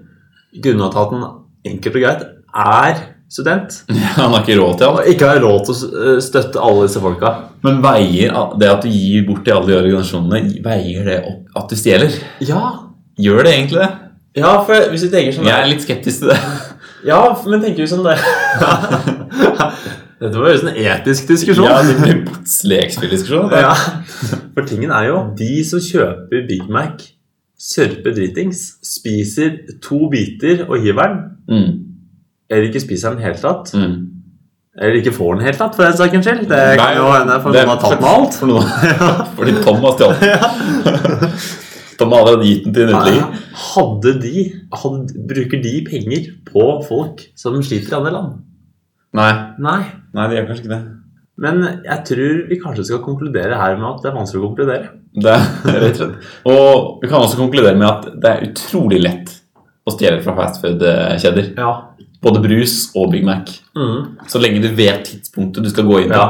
grunnet 0.61 0.97
at 0.99 1.15
han 1.15 1.25
enkelt 1.71 1.97
og 1.97 2.03
greit 2.05 2.23
er 2.51 3.03
student 3.31 3.77
Ja, 3.95 4.09
Han 4.17 4.33
har 4.35 4.43
ikke 4.43 4.57
råd 4.59 4.79
til 4.81 4.89
alt. 4.89 4.99
og 5.05 5.11
ikke 5.13 5.29
har 5.31 5.41
råd 5.45 5.61
til 5.69 5.75
å 5.77 6.01
eh, 6.03 6.21
støtte 6.27 6.63
alle 6.67 6.89
disse 6.89 6.99
folka. 7.05 7.31
Men 7.63 7.79
veier 7.85 8.35
det 8.59 8.71
at 8.73 8.83
du 8.83 8.91
gir 8.91 9.23
bort 9.29 9.45
til 9.47 9.55
alle 9.55 9.71
de 9.71 9.77
organisasjonene, 9.79 10.59
veier 10.65 11.07
det 11.07 11.19
opp 11.31 11.61
at 11.63 11.71
du 11.71 11.79
stjeler? 11.79 12.17
Ja, 12.43 12.65
Gjør 13.21 13.45
det 13.47 13.53
egentlig 13.55 13.83
det? 13.85 13.91
ja 14.39 14.51
for 14.63 14.91
hvis 14.93 15.03
du 15.03 15.09
tenker 15.11 15.35
sånn 15.35 15.49
Jeg 15.49 15.59
er 15.59 15.67
litt 15.71 15.83
skeptisk 15.83 16.23
til 16.25 16.31
det. 16.33 16.37
Ja, 17.07 17.21
men 17.47 17.63
tenker 17.63 17.85
du 17.85 17.91
sånn 17.91 18.05
det 18.05 18.17
Dette 20.21 20.37
var 20.37 20.51
jo 20.53 20.57
en 20.69 20.75
etisk 20.77 21.31
diskusjon. 21.31 21.65
Ja, 21.65 21.79
det 21.81 21.95
blir 21.97 22.19
lekspilldiskusjon. 22.69 23.47
det. 23.49 23.63
Ja. 23.65 23.73
For 24.55 24.69
tingen 24.69 24.93
er 24.93 25.07
jo 25.09 25.23
de 25.39 25.65
som 25.65 25.81
kjøper 25.81 26.45
Big 26.49 26.67
Mac, 26.69 27.07
sørper 27.61 28.13
dritings, 28.17 28.67
spiser 28.85 29.57
to 29.85 30.11
biter 30.13 30.67
og 30.69 30.81
hiver 30.85 31.15
den, 31.15 31.27
Mm, 31.51 31.71
eller 32.51 32.69
ikke 32.69 32.81
spiser 32.81 33.11
den 33.11 33.19
i 33.19 33.23
det 33.25 33.27
hele 33.27 33.41
tatt, 33.43 33.73
mm. 33.75 33.95
eller 34.79 35.01
ikke 35.01 35.13
får 35.17 35.33
den 35.35 35.47
helt 35.49 35.59
tatt, 35.59 35.75
for 35.75 35.83
den 35.89 35.97
saks 35.99 36.27
skyld. 36.27 36.45
Det 36.47 36.61
Nei, 36.61 36.77
kan 36.79 36.93
jo 37.01 37.09
hende 37.11 37.39
for 37.43 37.57
noen 37.57 37.73
har 37.73 37.81
tatt 37.83 38.05
med 38.05 38.11
alt. 38.13 38.39
For 38.39 38.47
noen, 38.53 38.67
fordi 39.41 39.57
Tom 39.65 39.83
har 39.83 39.97
stjålet. 39.97 41.70
Tom 42.01 42.15
har 42.15 42.25
allerede 42.25 42.49
gitt 42.49 42.65
den 42.67 42.77
til 42.77 42.87
en 42.87 42.95
uteligger. 42.97 43.43
Hadde 43.67 44.15
de, 44.23 44.45
hadde, 44.83 45.25
bruker 45.31 45.61
de 45.67 45.75
penger 45.87 46.31
på 46.49 46.71
folk 46.89 47.27
som 47.39 47.59
sliter 47.65 47.93
i 47.93 47.99
andre 48.01 48.15
land? 48.17 48.39
Nei, 49.19 49.31
Nei. 49.61 49.81
nei, 50.17 50.27
de 50.31 50.39
gjør 50.39 50.49
kanskje 50.49 50.65
ikke 50.65 50.75
det. 50.77 50.83
Men 51.41 51.63
jeg 51.87 52.05
tror 52.11 52.41
vi 52.51 52.59
kanskje 52.61 52.87
skal 52.91 53.05
konkludere 53.05 53.57
her 53.59 53.79
med 53.79 53.89
at 53.89 54.03
det 54.05 54.11
er 54.11 54.17
vanskelig 54.19 54.41
å 54.43 54.49
konkludere. 54.51 54.91
Det 55.21 55.33
er 55.35 55.79
rett 55.87 56.03
og. 56.05 56.19
Og 56.51 57.01
vi 57.03 57.09
kan 57.11 57.25
også 57.25 57.39
konkludere 57.41 57.79
med 57.79 57.89
at 57.89 58.11
det 58.21 58.33
er 58.33 58.45
utrolig 58.51 59.01
lett 59.03 59.33
å 59.89 59.95
stjele 59.95 60.21
fra 60.23 60.37
fastfood-kjeder. 60.37 61.55
Ja. 61.57 61.73
Både 62.21 62.43
brus 62.45 62.91
og 62.93 63.09
Big 63.15 63.25
Mac. 63.25 63.49
Mm. 63.73 64.21
Så 64.29 64.43
lenge 64.43 64.61
du 64.61 64.69
vet 64.77 65.07
tidspunktet 65.09 65.65
du 65.65 65.71
skal 65.73 65.89
gå 65.89 66.03
inn 66.03 66.13
ja. 66.13 66.27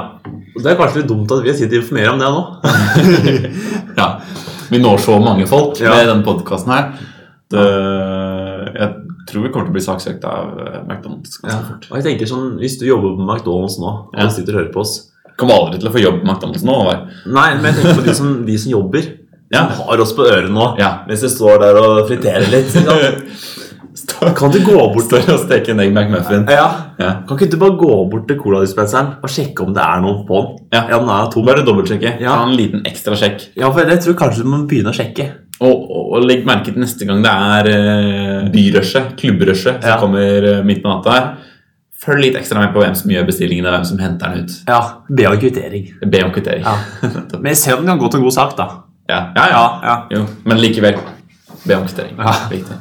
Det 0.54 0.70
er 0.70 0.78
kanskje 0.78 1.02
litt 1.02 1.10
dumt 1.10 1.32
at 1.34 1.42
vi 1.42 1.54
sitter 1.58 1.80
og 1.80 1.82
informerer 1.82 2.12
om 2.14 2.22
det 2.22 2.30
nå. 2.30 2.42
Ja. 4.00 4.06
Vi 4.70 4.78
når 4.78 4.98
så 5.02 5.18
mange 5.22 5.46
folk 5.50 5.78
Ja. 5.80 5.90
med 5.96 6.08
denne 6.08 6.24
podkasten 6.26 6.72
her. 6.72 6.92
Det, 7.50 7.62
jeg 8.78 8.90
tror 9.28 9.42
vi 9.42 9.48
kommer 9.50 9.66
til 9.66 9.72
å 9.72 9.76
bli 9.76 9.82
saksøkt 9.84 10.24
av 10.28 10.58
eh, 10.62 10.76
McDonald's 10.86 11.40
ganske 11.42 11.64
fort. 11.66 11.88
Og 11.90 11.96
jeg 11.98 12.04
tenker 12.06 12.26
sånn, 12.30 12.52
Hvis 12.60 12.78
du 12.78 12.86
jobber 12.86 13.16
på 13.18 13.26
McDonald's 13.26 13.78
nå 13.82 13.90
og 13.90 14.14
Ja. 14.18 14.28
sitter 14.30 14.54
og 14.54 14.60
hører 14.62 14.72
på 14.74 14.80
oss 14.84 15.10
Kommer 15.40 15.54
aldri 15.56 15.80
til 15.80 15.88
å 15.88 15.92
få 15.94 16.00
jobb 16.02 16.20
på 16.20 16.26
McDonald's 16.28 16.62
nå. 16.68 16.76
Eller? 16.84 17.06
Nei, 17.26 17.54
men 17.56 17.64
jeg 17.64 17.74
tenker 17.82 18.00
på 18.02 18.04
de 18.04 18.14
som, 18.14 18.32
de 18.46 18.58
som 18.58 18.70
jobber. 18.74 19.06
Ja. 19.50 19.62
Som 19.72 19.86
har 19.88 20.00
oss 20.04 20.12
på 20.12 20.26
øret 20.28 20.50
nå 20.52 20.66
Ja. 20.78 20.90
mens 21.08 21.20
de 21.24 21.28
står 21.32 21.58
der 21.62 21.78
og 21.80 22.06
friterer 22.10 22.46
litt. 22.52 22.74
Kan 24.36 24.52
du 24.52 24.58
gå 24.64 24.74
bort 24.92 25.04
står 25.06 25.28
og 25.32 25.38
steker 25.46 25.72
en 25.72 25.80
egg 25.84 25.92
McMuffin. 25.94 26.42
ja. 26.52 26.66
Ja. 27.00 27.10
Kan 27.26 27.38
ikke 27.38 27.50
du 27.54 27.56
bare 27.60 27.76
gå 27.80 27.92
bort 28.12 28.26
til 28.28 28.36
coladispenseren 28.40 29.14
og 29.24 29.30
sjekke 29.32 29.64
om 29.64 29.72
det 29.76 29.80
er 29.82 30.00
noe 30.04 30.24
på 30.28 30.40
den? 30.44 30.58
Ja. 30.76 30.82
Ja, 30.92 30.98
den 31.00 31.08
er 31.14 31.30
tom. 31.32 31.46
Bare 31.48 31.64
dobbeltsjekke. 31.64 32.16
Ja. 32.20 32.34
Ta 32.36 32.48
en 32.48 32.56
liten 32.58 32.82
ekstra 32.88 33.16
sjekk. 33.16 33.46
Ja, 33.56 33.70
for 33.72 33.88
jeg 33.88 34.02
tror 34.04 34.18
kanskje 34.20 34.44
du 34.44 34.50
må 34.52 34.58
begynne 34.68 34.92
å 34.92 34.96
sjekke. 34.98 35.28
Og, 35.60 35.72
og, 35.92 36.02
og 36.16 36.26
legg 36.28 36.44
merke 36.48 36.72
til 36.72 36.80
neste 36.80 37.04
gang 37.08 37.22
det 37.24 37.32
er 37.32 37.70
uh, 37.72 38.50
byrushet, 38.52 39.14
klubbrushet, 39.20 39.80
som 39.82 39.90
Ja. 39.94 39.96
kommer 40.00 40.46
uh, 40.50 40.60
midt 40.64 40.82
på 40.84 40.88
natta 40.92 41.16
her. 41.16 41.30
Følg 42.00 42.22
litt 42.24 42.36
ekstra 42.40 42.62
med 42.62 42.70
på 42.72 42.80
hvem 42.80 42.94
som 42.96 43.10
gjør 43.12 43.26
bestillingen, 43.28 43.66
og 43.68 43.74
hvem 43.74 43.84
som 43.90 43.98
henter 44.00 44.32
den 44.32 44.46
ut. 44.46 44.54
Ja, 44.68 44.78
Be 45.08 45.26
om 45.28 45.36
kvittering. 45.40 45.90
Be 46.08 46.22
om 46.24 46.30
kvittering. 46.32 46.64
Ja. 46.64 46.76
Men 47.44 47.56
se 47.60 47.74
om 47.76 47.82
den 47.84 47.90
kan 47.92 48.00
gå 48.00 48.08
til 48.14 48.22
en 48.22 48.24
god 48.28 48.36
sak, 48.38 48.54
da. 48.56 48.68
Ja, 49.10 49.18
ja, 49.36 49.44
ja. 49.52 49.64
Ja. 49.84 49.96
Jo, 50.14 50.22
men 50.46 50.60
likevel. 50.62 50.96
Be 51.66 51.74
om 51.76 51.82
kvittering. 51.88 52.14
Ja. 52.20 52.32
Viktig. 52.52 52.76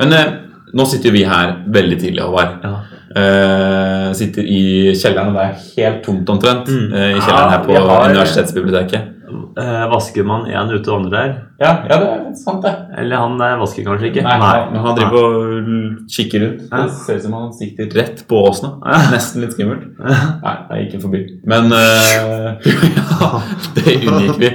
Men 0.00 0.12
eh, 0.16 0.30
nå 0.74 0.86
sitter 0.86 1.14
vi 1.14 1.24
her 1.28 1.56
veldig 1.72 2.00
tidlig, 2.00 2.22
Håvard. 2.24 2.58
Ja. 2.64 2.76
Uh, 3.10 4.12
sitter 4.14 4.44
i 4.46 4.92
kjelleren, 4.94 5.32
og 5.32 5.38
det 5.40 5.46
er 5.48 5.62
helt 5.80 6.04
tomt 6.06 6.28
omtrent. 6.30 6.68
Mm. 6.70 6.92
Uh, 6.92 7.08
I 7.16 7.22
kjelleren 7.24 7.50
her 7.56 7.64
på 7.66 7.78
har- 7.88 8.04
universitetsbiblioteket. 8.12 9.08
Uh, 9.30 9.84
vasker 9.90 10.24
man 10.26 10.46
én 10.46 10.70
ute 10.70 10.90
og 10.92 11.00
andre 11.00 11.10
der? 11.10 11.32
Ja, 11.58 11.72
ja, 11.90 11.96
det 11.98 12.06
er 12.12 12.22
sant, 12.38 12.62
det. 12.62 12.70
Eller 13.02 13.18
han 13.18 13.34
der 13.38 13.58
vasker 13.58 13.82
kanskje 13.86 14.12
ikke? 14.12 14.22
Nei, 14.26 14.36
han- 14.38 14.70
men 14.72 14.84
han 14.86 14.96
driver 14.98 15.26
og 15.26 16.06
kikker 16.10 16.44
rundt. 16.44 16.62
Det 16.70 16.86
ser 17.00 17.18
ut 17.18 17.26
som 17.26 17.34
han 17.38 17.52
sikter 17.58 17.90
rett 17.98 18.22
på 18.30 18.44
oss 18.46 18.62
nå. 18.62 18.72
Nesten 19.10 19.42
litt 19.42 19.58
skummelt. 19.58 19.90
Nei, 20.46 20.56
jeg 20.70 20.86
gikk 20.92 21.02
forbi. 21.08 21.24
Men 21.50 21.70
ja, 21.74 22.24
det 23.74 23.98
unngikk 24.06 24.38
vi. 24.38 24.54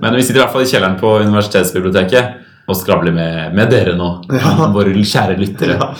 Men 0.00 0.14
vi 0.14 0.22
sitter 0.22 0.38
i 0.38 0.44
hvert 0.44 0.54
fall 0.54 0.62
i 0.62 0.70
kjelleren 0.70 0.98
på 1.02 1.16
universitetsbiblioteket 1.26 2.45
og 2.66 2.78
skravle 2.78 3.12
med, 3.14 3.52
med 3.56 3.70
dere 3.70 3.94
nå, 3.98 4.08
våre 4.76 4.94
kjære 4.96 5.36
lyttere. 5.40 5.90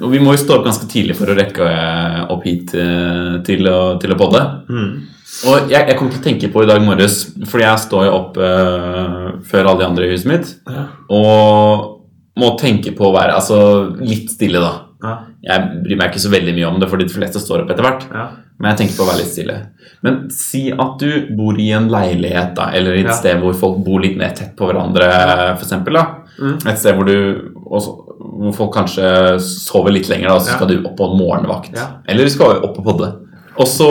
Og 0.00 0.12
vi 0.14 0.20
må 0.22 0.32
jo 0.34 0.40
stå 0.40 0.58
opp 0.58 0.66
ganske 0.68 0.88
tidlig 0.88 1.16
for 1.18 1.28
å 1.28 1.36
rekke 1.36 1.66
eh, 1.68 2.20
opp 2.32 2.44
hit 2.48 2.74
eh, 2.76 3.40
til 3.44 3.68
å, 3.68 3.80
til 4.00 4.14
å 4.14 4.18
podde. 4.20 4.42
Mm. 4.72 4.92
Og 5.50 5.70
jeg, 5.70 5.86
jeg 5.88 5.96
kom 5.98 6.10
til 6.10 6.20
å 6.20 6.24
tenke 6.24 6.50
på 6.52 6.64
i 6.64 6.68
dag 6.68 6.82
morges, 6.84 7.20
fordi 7.48 7.64
jeg 7.66 7.82
står 7.84 8.06
jo 8.08 8.14
opp 8.16 8.38
uh, 8.42 9.28
før 9.46 9.68
alle 9.70 9.78
de 9.80 9.86
andre 9.86 10.08
i 10.08 10.10
huset 10.12 10.28
mitt, 10.28 10.48
Ja. 10.68 10.88
og 11.06 12.40
må 12.40 12.48
tenke 12.58 12.92
på 12.96 13.06
å 13.08 13.14
være 13.14 13.36
altså, 13.38 13.60
litt 14.02 14.32
stille, 14.34 14.60
da. 14.60 14.72
Ja. 15.04 15.14
Jeg 15.46 15.82
bryr 15.84 16.00
meg 16.00 16.10
ikke 16.10 16.24
så 16.24 16.32
veldig 16.32 16.54
mye 16.56 16.68
om 16.68 16.80
det, 16.82 16.88
for 16.90 17.00
de 17.00 17.06
fleste 17.12 17.40
står 17.42 17.62
opp 17.62 17.70
etter 17.72 17.86
hvert. 17.86 18.04
Men 18.60 18.70
jeg 18.74 18.78
tenker 18.82 18.96
på 18.98 19.04
å 19.06 19.08
være 19.08 19.22
litt 19.22 19.32
stille. 19.32 19.54
Men 20.04 20.18
si 20.32 20.66
at 20.72 20.98
du 21.00 21.26
bor 21.36 21.56
i 21.60 21.70
en 21.76 21.88
leilighet, 21.92 22.54
da, 22.58 22.66
eller 22.76 22.94
i 22.98 23.00
et 23.00 23.06
Ja. 23.06 23.12
sted 23.16 23.40
hvor 23.40 23.54
folk 23.56 23.78
bor 23.84 24.00
litt 24.00 24.16
mer 24.20 24.30
tett 24.36 24.54
på 24.56 24.68
hverandre, 24.68 25.08
eksempel. 25.58 25.96
Mm. 26.40 26.58
Et 26.68 26.78
sted 26.78 26.94
hvor, 26.96 27.04
du, 27.08 27.52
også, 27.70 27.94
hvor 28.20 28.52
folk 28.56 28.74
kanskje 28.74 29.40
sover 29.40 29.92
litt 29.96 30.08
lenger, 30.12 30.28
da, 30.28 30.34
og 30.34 30.42
så 30.44 30.52
Ja. 30.52 30.56
skal 30.56 30.68
du 30.68 30.76
opp 30.84 30.96
på 30.96 31.08
en 31.10 31.18
morgenvakt. 31.18 31.72
Ja. 31.74 31.86
Eller 32.08 32.24
du 32.24 32.30
skal 32.30 32.60
opp 32.62 32.76
på 32.76 32.84
podde. 32.84 33.12
Og 33.60 33.66
så, 33.66 33.90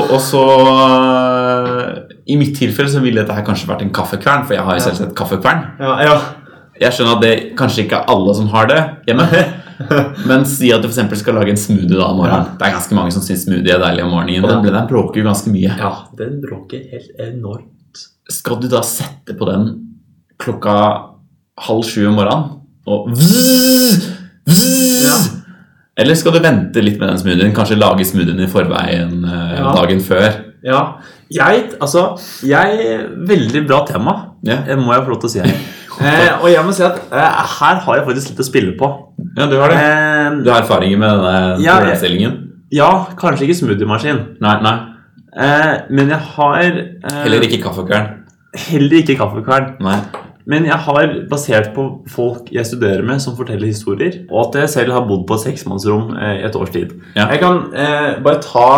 I 2.27 2.35
mitt 2.37 2.55
tilfelle 2.57 2.89
så 2.89 3.01
ville 3.03 3.21
dette 3.21 3.33
her 3.35 3.45
kanskje 3.45 3.67
vært 3.69 3.81
en 3.85 3.93
kaffekvern, 3.95 4.45
for 4.45 4.53
jeg 4.55 4.63
har 4.65 4.77
jo 4.77 4.85
selvsagt 4.85 5.15
kaffekvern. 5.17 5.65
Ja, 5.79 5.95
ja. 6.05 6.19
Jeg 6.79 6.93
skjønner 6.95 7.17
at 7.17 7.21
det 7.25 7.55
kanskje 7.59 7.83
ikke 7.83 7.97
er 7.99 8.05
alle 8.13 8.33
som 8.37 8.47
har 8.53 8.69
det 8.69 8.79
hjemme. 9.09 9.25
Men 10.29 10.45
si 10.49 10.69
at 10.75 10.83
du 10.83 10.89
eksempel 10.89 11.19
skal 11.19 11.37
lage 11.39 11.53
en 11.53 11.59
smoothie 11.59 11.95
da 11.97 12.09
om 12.11 12.19
morgenen. 12.19 12.55
Det 12.59 12.67
er 12.67 12.75
ganske 12.75 12.97
mange 12.97 13.13
som 13.15 13.23
syns 13.25 13.45
smoothie 13.47 13.75
er 13.75 13.81
deilig 13.83 14.05
om 14.05 14.13
morgenen. 14.15 14.45
Og 14.45 14.51
den 14.65 14.73
den 14.75 14.87
bråker 14.89 15.21
jo 15.21 15.27
ganske 15.29 15.53
mye. 15.53 15.75
ja, 15.79 15.91
den 16.19 16.39
bråker 16.43 16.83
helt 16.91 17.21
enormt. 17.29 18.03
Skal 18.29 18.59
du 18.61 18.67
da 18.71 18.81
sette 18.85 19.35
på 19.39 19.47
den 19.49 19.69
klokka 20.39 20.75
halv 21.67 21.83
sju 21.87 22.05
om 22.09 22.19
morgenen? 22.19 22.49
Og 22.89 23.09
vzz, 23.13 24.09
vzz, 24.49 25.05
Ja. 25.05 25.17
Eller 25.99 26.15
skal 26.15 26.31
du 26.31 26.39
vente 26.39 26.81
litt 26.81 26.99
med 26.99 27.09
den 27.11 27.19
smoothien? 27.19 27.55
Kanskje 27.55 27.75
lage 27.79 28.05
smoothien 28.07 28.39
i 28.39 28.47
forveien 28.51 29.25
eh, 29.25 29.57
Ja. 29.59 29.73
dagen 29.75 29.99
før? 29.99 30.29
Ja. 30.63 30.83
Jeg, 31.29 31.65
altså 31.79 32.17
jeg, 32.43 32.99
Veldig 33.27 33.67
bra 33.67 33.83
tema, 33.87 34.13
eh, 34.47 34.75
må 34.79 34.93
jeg 34.95 35.03
få 35.05 35.13
lov 35.13 35.19
til 35.21 35.29
å 35.29 35.33
si 35.33 35.43
her. 35.43 35.59
Eh, 35.99 36.31
og 36.39 36.47
jeg 36.47 36.63
må 36.65 36.71
si 36.71 36.83
at 36.87 36.95
eh, 37.11 37.43
her 37.59 37.81
har 37.83 37.97
jeg 37.99 38.05
faktisk 38.07 38.31
litt 38.31 38.39
å 38.39 38.47
spille 38.47 38.75
på. 38.79 38.87
Ja 39.37 39.45
du 39.51 39.57
har 39.59 39.69
det. 39.73 39.77
Eh, 39.81 40.37
Du 40.43 40.49
har 40.51 40.61
erfaringer 40.61 40.97
med 40.97 41.09
denne 41.09 41.59
Ja, 41.63 41.77
problemstillingen? 41.79 42.37
ja, 42.71 43.05
kanskje 43.17 43.47
ikke 43.47 43.57
smoothiemaskin, 43.61 44.19
Nei, 44.41 44.55
nei. 44.61 44.75
eh, 45.37 45.75
men 45.89 46.09
jeg 46.09 46.19
har 46.35 46.63
eh, 46.63 47.21
Heller 47.23 47.41
ikke 47.47 47.61
kaffekvern? 47.63 48.15
heller 48.69 48.97
ikke 49.03 49.15
kaffekvern. 49.19 49.75
Nei. 49.85 49.99
Men 50.49 50.65
jeg 50.65 50.77
har, 50.81 51.11
basert 51.29 51.73
på 51.75 51.83
folk 52.09 52.47
jeg 52.51 52.65
studerer 52.65 53.03
med 53.05 53.21
som 53.21 53.35
forteller 53.37 53.67
historier, 53.69 54.23
og 54.31 54.47
at 54.47 54.61
jeg 54.63 54.69
selv 54.69 54.93
har 54.95 55.03
bodd 55.05 55.27
på 55.29 55.35
et 55.37 55.43
seksmannsrom 55.43 56.15
eh, 56.17 56.39
i 56.41 56.45
et 56.47 56.55
års 56.57 56.71
tid 56.73 56.95
Ja. 57.15 57.27
Jeg 57.29 57.39
kan 57.43 57.59
eh, 57.73 58.15
bare 58.25 58.41
ta 58.41 58.69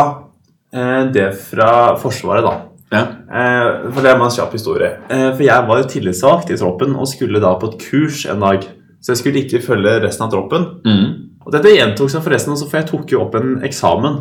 eh, 0.73 1.05
det 1.13 1.29
fra 1.37 1.95
Forsvaret, 2.01 2.43
da. 2.43 2.57
Ja. 2.91 3.05
Eh, 3.31 3.91
for 3.93 4.01
det 4.03 4.11
er 4.11 4.19
en 4.19 4.29
kjapp 4.35 4.51
historie. 4.51 4.89
Eh, 5.09 5.29
for 5.31 5.43
jeg 5.45 5.67
var 5.69 5.79
jo 5.79 5.87
tillitsvalgt 5.93 6.51
i 6.51 6.57
troppen 6.59 6.97
og 6.99 7.07
skulle 7.07 7.39
da 7.39 7.53
på 7.55 7.69
et 7.71 7.79
kurs 7.87 8.25
en 8.27 8.43
dag. 8.43 8.67
Så 9.01 9.13
jeg 9.15 9.17
skulle 9.21 9.41
ikke 9.45 9.61
følge 9.65 9.95
resten 10.03 10.25
av 10.27 10.31
troppen. 10.31 10.67
Mm. 10.85 11.05
Og 11.45 11.51
dette 11.55 11.71
gjentok 11.73 12.09
seg 12.13 12.21
forresten 12.21 12.53
for 12.61 12.77
jeg 12.77 12.87
tok 12.91 13.11
jo 13.15 13.21
opp 13.23 13.35
en 13.39 13.55
eksamen. 13.65 14.19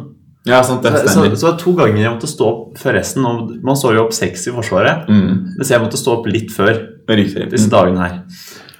Ja, 0.48 0.62
sant, 0.64 0.82
det 0.82 0.94
Så, 1.04 1.20
så, 1.20 1.36
så 1.36 1.50
to 1.60 1.74
ganger 1.76 1.98
jeg 2.00 2.12
måtte 2.14 2.30
stå 2.30 2.46
opp 2.48 2.78
før 2.80 2.94
resten. 2.96 3.26
Og 3.28 3.50
man 3.62 3.76
står 3.76 3.98
jo 3.98 4.04
opp 4.06 4.14
seks 4.16 4.46
i 4.48 4.54
Forsvaret, 4.56 5.04
Mm. 5.08 5.52
mens 5.58 5.68
jeg 5.68 5.80
måtte 5.82 6.00
stå 6.00 6.14
opp 6.18 6.26
litt 6.32 6.48
før 6.50 6.72
Riktig. 7.10 7.50
disse 7.52 7.68
dagene 7.68 8.00
her. 8.00 8.22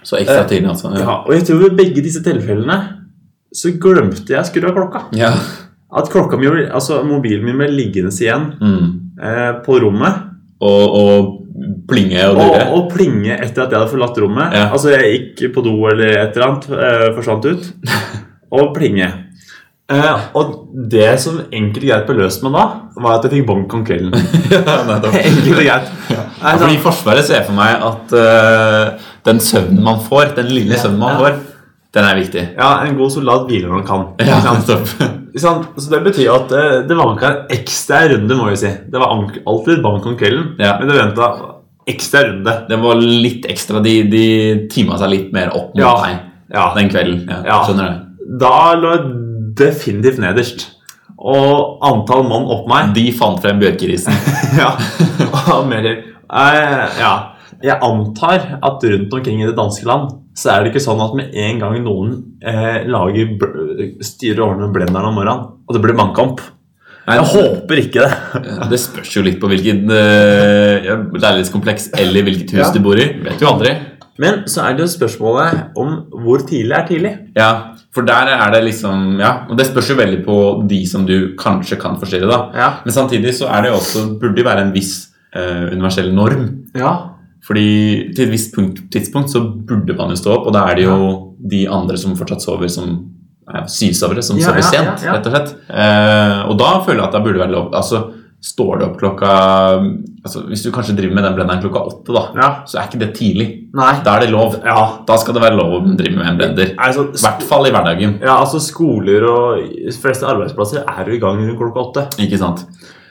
Så 0.03 0.17
ekstra 0.17 0.47
tidlig, 0.49 0.71
altså. 0.73 0.95
Ja, 0.97 1.19
og 1.27 1.35
jeg 1.35 1.45
tror 1.45 1.59
ved 1.67 1.77
begge 1.77 2.01
disse 2.03 2.23
tilfellene 2.25 2.79
så 3.53 3.75
glemte 3.83 4.25
jeg 4.33 4.41
å 4.41 4.47
skru 4.49 4.65
av 4.71 4.75
klokka. 4.79 5.03
Ja. 5.13 5.35
At 5.93 6.09
klokka 6.09 6.39
mi, 6.39 6.47
altså 6.71 7.03
mobilen 7.05 7.45
min 7.45 7.59
ble 7.59 7.69
liggende 7.69 8.13
igjen 8.15 8.55
Mm. 8.57 9.13
eh, 9.21 9.53
på 9.67 9.81
rommet. 9.83 10.23
Og, 10.63 10.95
og 10.97 11.40
plinge 11.91 12.21
og 12.29 12.37
Og, 12.39 12.53
dure. 12.55 12.67
og 12.77 12.87
plinge 12.95 13.35
etter 13.37 13.65
at 13.67 13.73
jeg 13.75 13.79
hadde 13.83 13.93
forlatt 13.93 14.21
rommet. 14.23 14.55
Ja. 14.57 14.69
Altså 14.73 14.93
jeg 14.95 15.19
gikk 15.37 15.55
på 15.57 15.65
do 15.67 15.75
eller 15.91 16.15
et 16.25 16.37
eller 16.39 16.47
annet, 16.49 16.71
eh, 16.71 17.09
forsvant 17.19 17.51
ut. 17.51 17.69
Og 18.61 18.73
plinge. 18.75 19.07
Eh, 19.91 20.25
og 20.39 20.71
det 20.91 21.13
som 21.23 21.37
enkelt 21.51 21.83
og 21.83 21.89
greit 21.91 22.07
ble 22.09 22.17
løst 22.21 22.43
med 22.47 22.53
da, 22.55 22.65
var 23.03 23.17
at 23.19 23.25
jeg 23.27 23.33
fikk 23.37 23.47
bank 23.49 23.73
om 23.75 23.85
kvelden. 23.87 24.15
enkelt 25.21 25.53
og 25.53 25.63
greit. 25.63 25.93
Ja, 26.11 26.25
Ja, 26.41 26.57
fordi 26.57 26.75
I 26.79 26.83
Forsvaret 26.83 27.27
ser 27.27 27.43
for 27.47 27.55
meg 27.59 27.83
at 27.85 28.15
uh, 28.17 29.09
den 29.29 29.39
søvnen 29.45 29.83
man 29.85 29.99
får, 30.07 30.31
den 30.39 30.51
lille 30.55 30.79
søvnen 30.81 31.03
man 31.03 31.15
ja. 31.15 31.19
får, 31.21 31.39
den 31.95 32.07
er 32.07 32.19
viktig. 32.21 32.45
ja, 32.57 32.69
en 32.87 32.97
god 32.99 33.11
soldat 33.13 33.47
hviler 33.51 33.69
når 33.69 33.83
han 33.83 33.87
kan. 33.91 34.07
Ja? 34.25 34.55
Så 35.77 35.91
det 35.93 36.03
betyr 36.07 36.31
at 36.33 36.55
uh, 36.55 36.81
det 36.89 36.97
var 36.99 37.15
ikke 37.17 37.31
en 37.35 37.55
ekstra 37.59 38.05
runde, 38.15 38.39
må 38.39 38.49
vi 38.51 38.57
si. 38.63 38.71
Det 38.91 38.99
var 39.03 39.15
alltid 39.15 39.83
bank 39.85 40.07
om 40.07 40.17
kvelden, 40.19 40.55
Ja. 40.59 40.77
men 40.81 40.89
det 40.91 40.97
venta 40.99 41.31
ekstra 41.93 42.23
runde. 42.29 42.55
Den 42.71 42.83
var 42.85 43.01
litt 43.03 43.47
ekstra. 43.51 43.83
De, 43.85 43.95
de 44.11 44.25
tima 44.73 44.99
seg 45.01 45.11
litt 45.13 45.33
mer 45.37 45.51
opp 45.55 45.75
mot 45.75 45.83
Ja. 45.83 45.95
deg 46.05 46.19
Ja. 46.55 46.69
den 46.75 46.89
kvelden. 46.91 47.25
Ja, 47.31 47.43
Ja. 47.47 47.59
Skjønner 47.67 47.91
du? 47.91 48.39
Da 48.41 48.75
lå 48.79 48.93
jeg 48.97 49.11
definitivt 49.61 50.19
nederst. 50.23 50.69
Og 51.21 51.83
antall 51.85 52.23
mann 52.25 52.47
opp 52.49 52.67
meg 52.71 52.95
De 52.97 53.11
fant 53.13 53.41
frem 53.43 53.59
bjørkerisen. 53.61 54.15
Ja. 54.61 54.71
Mer. 55.69 55.87
Eh, 55.91 56.89
ja. 57.01 57.13
Jeg 57.63 57.77
antar 57.85 58.59
at 58.63 58.83
rundt 58.89 59.13
omkring 59.13 59.43
i 59.43 59.47
det 59.47 59.57
danske 59.59 59.85
land 59.87 60.15
så 60.41 60.55
er 60.55 60.63
det 60.65 60.71
ikke 60.73 60.81
sånn 60.85 61.01
at 61.05 61.13
med 61.19 61.35
en 61.37 61.59
gang 61.61 61.75
noen 61.85 62.13
eh, 62.41 62.87
lager 62.89 63.35
styrer 64.07 64.41
og 64.41 64.55
ordner 64.55 64.71
blenderen 64.73 65.11
om 65.11 65.19
morgenen, 65.19 65.43
og 65.69 65.75
det 65.77 65.83
blir 65.85 65.97
mannkamp 65.99 66.41
Jeg 67.17 67.27
håper 67.33 67.81
ikke 67.85 68.05
det. 68.05 68.43
Det 68.71 68.79
spørs 68.81 69.15
jo 69.17 69.23
litt 69.27 69.41
på 69.43 69.49
hvilken 69.51 69.85
uh, 69.91 70.91
leilighetskompleks 71.17 71.91
eller 71.99 72.27
hvilket 72.27 72.55
hus 72.57 72.63
Ja. 72.67 72.71
du 72.75 72.81
bor 72.85 72.99
i. 73.01 73.09
Vet 73.25 73.43
jo 73.43 73.51
aldri. 73.53 73.75
Men 74.21 74.43
så 74.53 74.67
er 74.69 74.75
det 74.77 74.85
jo 74.85 74.91
spørsmålet 74.93 75.77
om 75.81 75.95
hvor 76.25 76.43
tidlig 76.49 76.75
er 76.77 76.87
tidlig. 76.89 77.13
Ja, 77.39 77.51
for 77.95 78.05
der 78.07 78.29
er 78.35 78.51
det 78.53 78.65
liksom 78.67 79.17
Ja, 79.19 79.47
og 79.49 79.57
det 79.59 79.67
spørs 79.71 79.89
jo 79.91 79.97
veldig 79.97 80.25
på 80.27 80.37
de 80.69 80.83
som 80.87 81.07
du 81.09 81.33
kanskje 81.41 81.79
kan 81.81 81.97
forstyrre, 82.01 82.29
da. 82.29 82.41
Ja. 82.55 82.69
Men 82.85 82.93
samtidig 82.95 83.33
så 83.39 83.49
er 83.49 83.63
det 83.65 83.71
jo 83.73 83.79
også, 83.81 84.05
burde 84.21 84.37
det 84.37 84.45
være 84.45 84.67
en 84.67 84.75
viss 84.77 84.93
uh, 85.37 85.71
universell 85.73 86.13
norm. 86.15 86.45
Ja. 86.77 86.93
Fordi 87.47 88.13
til 88.15 88.27
et 88.27 88.35
visst 88.35 88.53
punkt, 88.55 88.83
tidspunkt 88.93 89.33
så 89.33 89.41
burde 89.41 89.97
man 89.97 90.13
jo 90.13 90.19
stå 90.21 90.35
opp, 90.37 90.51
og 90.51 90.53
da 90.55 90.67
er 90.69 90.77
det 90.77 90.85
jo 90.85 90.99
de 91.51 91.65
andre 91.73 91.97
som 91.99 92.13
fortsatt 92.19 92.45
sover, 92.45 92.69
som 92.69 92.99
er 93.51 93.67
sysovere, 93.73 94.23
som 94.25 94.39
Ja, 94.41 94.49
sover 94.49 94.63
ja, 94.63 94.71
sent, 94.71 95.05
rett 95.09 95.29
og 95.29 95.35
slett. 95.35 95.53
Eh, 95.69 96.41
og 96.51 96.57
da 96.61 96.73
føler 96.87 97.03
jeg 97.03 97.09
at 97.09 97.17
det 97.17 97.23
burde 97.27 97.43
være 97.43 97.55
lov. 97.55 97.71
Altså, 97.77 98.03
står 98.41 98.79
det 98.81 98.85
opp 98.87 98.95
klokka 98.97 99.31
altså, 100.25 100.47
Hvis 100.49 100.63
du 100.65 100.71
kanskje 100.73 100.95
driver 100.97 101.19
med 101.19 101.27
den 101.27 101.35
blenderen 101.37 101.61
klokka 101.61 101.83
åtte, 101.91 102.15
da, 102.17 102.23
ja. 102.41 102.49
så 102.69 102.81
er 102.81 102.89
ikke 102.89 103.03
det 103.03 103.11
tidlig. 103.19 103.49
Nei. 103.77 103.91
Da 104.07 104.17
er 104.17 104.25
det 104.25 104.31
lov. 104.33 104.57
Ja. 104.65 104.79
Da 105.09 105.19
skal 105.21 105.37
det 105.37 105.43
være 105.45 105.59
lov 105.59 105.77
å 105.77 105.83
drive 105.99 106.17
med 106.17 106.31
en 106.31 106.41
blender. 106.41 106.73
Altså, 106.81 107.09
I 107.13 107.25
hvert 107.25 107.45
fall 107.51 107.69
i 107.69 107.75
hverdagen. 107.75 108.17
ja, 108.23 108.39
altså 108.39 108.63
Skoler 108.65 109.27
og 109.29 109.93
fleste 110.01 110.29
arbeidsplasser 110.29 110.87
er 110.87 111.11
jo 111.11 111.19
i 111.19 111.23
gang 111.23 111.43
rundt 111.43 111.61
klokka 111.61 111.85
åtte. 111.85 112.07
Ikke 112.25 112.41
sant? 112.41 112.65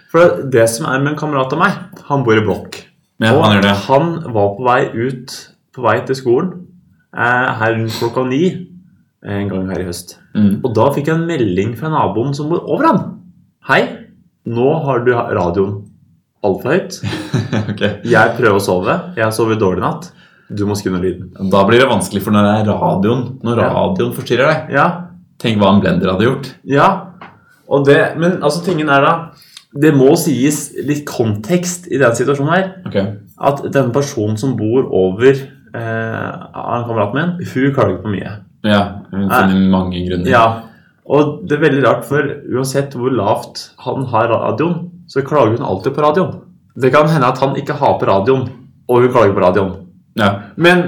For 0.09 0.41
det 0.49 0.65
som 0.73 0.87
er 0.89 1.03
med 1.03 1.13
en 1.13 1.19
kamerat 1.19 1.53
av 1.53 1.61
meg, 1.61 1.77
han 2.07 2.25
bor 2.25 2.37
i 2.37 2.45
blokk. 2.45 2.81
Ja, 3.21 3.35
og 3.35 3.43
han 3.45 3.61
det. 3.61 3.75
han 3.85 4.11
var 4.33 4.53
på 4.55 4.65
vei 4.65 4.81
ut 4.95 5.33
på 5.75 5.83
vei 5.83 5.97
til 6.07 6.15
skolen 6.17 6.53
eh, 7.11 7.49
her 7.59 7.75
rundt 7.75 7.97
klokka 7.99 8.23
ni 8.29 8.43
en 9.25 9.49
gang 9.51 9.67
her 9.71 9.81
i 9.83 9.87
høst. 9.89 10.17
Mm. 10.35 10.61
Og 10.63 10.73
da 10.77 10.89
fikk 10.95 11.09
jeg 11.09 11.17
en 11.19 11.27
melding 11.27 11.73
fra 11.79 11.89
naboen 11.91 12.33
som 12.37 12.49
bor 12.51 12.61
over 12.71 12.85
han. 12.87 13.01
Hei, 13.69 13.81
nå 14.47 14.69
har 14.85 15.03
du 15.05 15.11
radioen 15.13 15.73
altfor 16.45 16.71
høyt. 16.71 17.01
okay. 17.73 17.97
Jeg 18.07 18.35
prøver 18.37 18.55
å 18.55 18.63
sove. 18.63 18.95
Jeg 19.17 19.25
har 19.25 19.35
sovet 19.35 19.59
dårlig 19.59 19.83
natt. 19.83 20.07
Du 20.49 20.63
må 20.65 20.73
skru 20.79 20.89
ned 20.95 21.03
lyden. 21.05 21.27
Da 21.51 21.65
blir 21.67 21.83
det 21.83 21.89
vanskelig, 21.91 22.23
for 22.25 22.33
når 22.33 22.47
det 22.47 22.53
er 22.63 22.69
radioen 22.71 23.19
Når 23.45 23.59
Ja. 23.61 23.67
radioen 23.75 24.15
forstyrrer 24.17 24.47
deg 24.49 24.71
Ja, 24.73 24.85
Tenk 25.39 25.59
hva 25.61 25.69
en 25.75 25.81
blender 25.83 26.09
hadde 26.09 26.25
gjort. 26.25 26.49
ja. 26.65 26.87
Det, 27.85 27.97
men 28.17 28.39
altså 28.41 28.63
tingen 28.65 28.89
er 28.89 29.03
da 29.05 29.11
Det 29.77 29.91
må 29.93 30.15
sies 30.17 30.71
litt 30.81 31.03
kontekst 31.05 31.85
i 31.93 31.99
den 32.01 32.15
situasjonen 32.17 32.49
her. 32.55 32.71
Okay. 32.89 33.05
At 33.37 33.61
denne 33.69 33.93
personen 33.93 34.39
som 34.41 34.55
bor 34.57 34.87
over 34.89 35.29
eh, 35.37 36.31
av 36.49 36.87
kameraten 36.87 37.13
min, 37.19 37.35
hun 37.53 37.75
klager 37.75 37.99
på 38.01 38.09
mye. 38.09 38.31
Ja, 38.67 38.81
hun 39.11 39.29
finner 39.29 39.69
mange 39.71 40.01
grunner. 40.07 40.29
Ja, 40.29 40.45
og 41.09 41.41
det 41.49 41.57
er 41.57 41.63
veldig 41.63 41.83
rart, 41.85 42.05
for 42.05 42.21
uansett 42.53 42.93
hvor 42.97 43.13
lavt 43.15 43.69
han 43.85 44.05
har 44.11 44.27
radioen, 44.29 44.89
så 45.09 45.23
klager 45.25 45.57
hun 45.57 45.65
alltid 45.65 45.95
på 45.95 46.03
radioen. 46.05 46.35
Det 46.79 46.91
kan 46.93 47.07
hende 47.09 47.27
at 47.27 47.39
han 47.41 47.55
ikke 47.59 47.73
har 47.79 47.97
på 47.99 48.05
radioen, 48.09 48.49
og 48.89 49.01
hun 49.01 49.13
klager 49.13 49.33
på 49.33 49.41
radioen. 49.43 49.71
Ja. 50.19 50.29
Men 50.57 50.83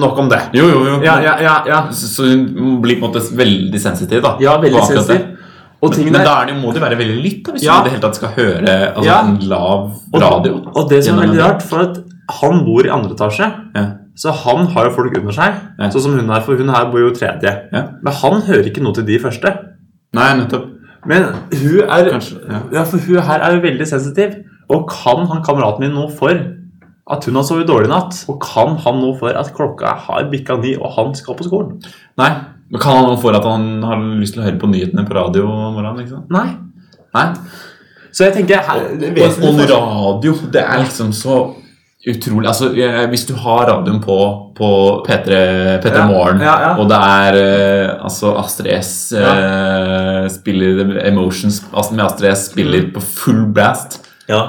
nok 0.00 0.18
om 0.22 0.28
det. 0.30 0.40
Jo, 0.56 0.68
jo, 0.70 0.84
jo. 0.86 0.96
Ja, 1.04 1.16
ja, 1.24 1.34
ja. 1.42 1.56
ja. 1.66 1.80
Så 1.92 2.24
hun 2.28 2.80
blir 2.84 3.00
på 3.00 3.08
en 3.08 3.10
måte 3.10 3.22
veldig 3.36 3.80
sensitiv, 3.82 4.22
da. 4.24 4.36
ja 4.40 4.56
veldig 4.62 4.84
sensitiv. 4.86 5.32
Og 5.84 5.92
Men, 5.98 6.12
men 6.14 6.24
da 6.24 6.54
må 6.56 6.72
det 6.72 6.80
være 6.80 6.96
veldig 6.98 7.16
lytt, 7.20 7.42
da, 7.44 7.52
hvis 7.52 7.64
Ja. 7.66 7.74
du 7.76 7.80
i 7.80 7.84
det 7.84 7.92
hele 7.96 8.02
tatt 8.06 8.16
skal 8.16 8.30
høre 8.32 8.76
altså, 8.96 9.16
en 9.28 9.36
lav 9.50 9.90
radio. 10.14 10.54
og 10.72 10.88
det 10.88 11.02
som 11.04 11.18
er 11.18 11.26
veldig 11.26 11.42
rart, 11.42 11.62
for 11.62 11.82
at 11.84 11.98
han 12.40 12.64
bor 12.64 12.86
i 12.86 12.88
andre 12.90 13.12
etasje, 13.12 13.50
Ja. 13.76 13.84
Så 14.16 14.32
han 14.32 14.66
har 14.72 14.88
jo 14.88 14.94
folk 14.96 15.16
under 15.18 15.32
seg, 15.36 15.54
Ja. 15.78 15.88
sånn 15.92 16.02
som 16.06 16.14
hun 16.18 16.28
her, 16.32 16.40
for 16.40 16.56
hun 16.56 16.68
her 16.72 16.86
bor 16.90 16.98
jo 17.02 17.10
tredje. 17.12 17.52
Ja. 17.72 17.82
Men 18.02 18.12
han 18.22 18.40
hører 18.46 18.64
ikke 18.70 18.82
noe 18.82 18.94
til 18.96 19.04
de 19.04 19.18
første. 19.20 19.52
Nei, 20.16 20.30
nettopp. 20.38 20.70
Men 21.06 21.22
hun 21.52 21.80
er 21.84 22.10
Kanskje. 22.10 22.38
Ja. 22.50 22.60
Ja, 22.72 22.84
for 22.84 22.98
hun 22.98 23.22
her 23.22 23.40
er 23.40 23.54
jo 23.54 23.60
veldig 23.62 23.86
sensitiv. 23.86 24.34
Og 24.68 24.88
kan 24.90 25.26
han 25.30 25.42
kameraten 25.46 25.80
min 25.84 25.92
noe 25.94 26.10
for 26.10 26.30
at 27.08 27.24
hun 27.24 27.34
har 27.38 27.44
sovet 27.46 27.68
dårlig 27.68 27.86
i 27.86 27.92
natt? 27.92 28.24
Og 28.28 28.40
kan 28.42 28.74
han 28.82 28.98
noe 28.98 29.14
for 29.18 29.28
at 29.30 29.52
klokka 29.54 29.92
har 30.08 30.24
bikka 30.32 30.56
ni, 30.60 30.74
og 30.76 30.90
han 30.96 31.14
skal 31.14 31.36
på 31.38 31.44
skolen? 31.46 31.76
Nei, 32.18 32.32
Men 32.68 32.80
Kan 32.80 32.96
han 32.96 33.04
noe 33.06 33.16
for 33.22 33.30
at 33.36 33.44
han 33.44 33.80
har 33.86 33.96
lyst 34.18 34.34
til 34.34 34.42
å 34.42 34.46
høre 34.48 34.58
på 34.58 34.66
nyhetene 34.66 35.06
på 35.06 35.14
radio 35.14 35.44
om 35.46 35.74
morgenen? 35.76 36.00
liksom? 36.00 36.24
Nei. 36.30 36.56
Nei. 37.14 37.34
Så 38.10 38.24
jeg 38.24 38.34
tenker 38.34 38.58
her, 38.58 38.80
er 38.80 39.28
og 39.44 39.60
radio, 39.70 40.32
det 40.50 40.62
er 40.64 40.78
liksom 40.82 41.12
så 41.12 41.54
utrolig 42.06 42.46
Altså, 42.48 42.68
Hvis 43.10 43.26
du 43.26 43.34
har 43.34 43.66
radioen 43.66 44.00
på 44.04 44.16
på 44.56 44.68
P3, 45.06 45.40
P3 45.82 45.94
Ja, 45.94 46.04
Morgen, 46.08 46.40
ja, 46.40 46.54
ja. 46.62 46.68
og 46.80 46.88
det 46.88 46.96
er 46.96 47.38
eh, 47.40 48.04
altså 48.04 48.30
Astrid 48.40 48.70
S 48.78 49.12
eh, 49.12 50.28
spiller 50.32 51.00
Emotions 51.06 51.58
altså 51.72 51.92
med 51.98 52.04
Astrid 52.06 52.30
S 52.32 52.46
spiller 52.52 52.86
Mm. 52.86 52.92
på 52.94 53.02
full 53.02 53.42
blast 53.52 53.98
Ja. 54.28 54.40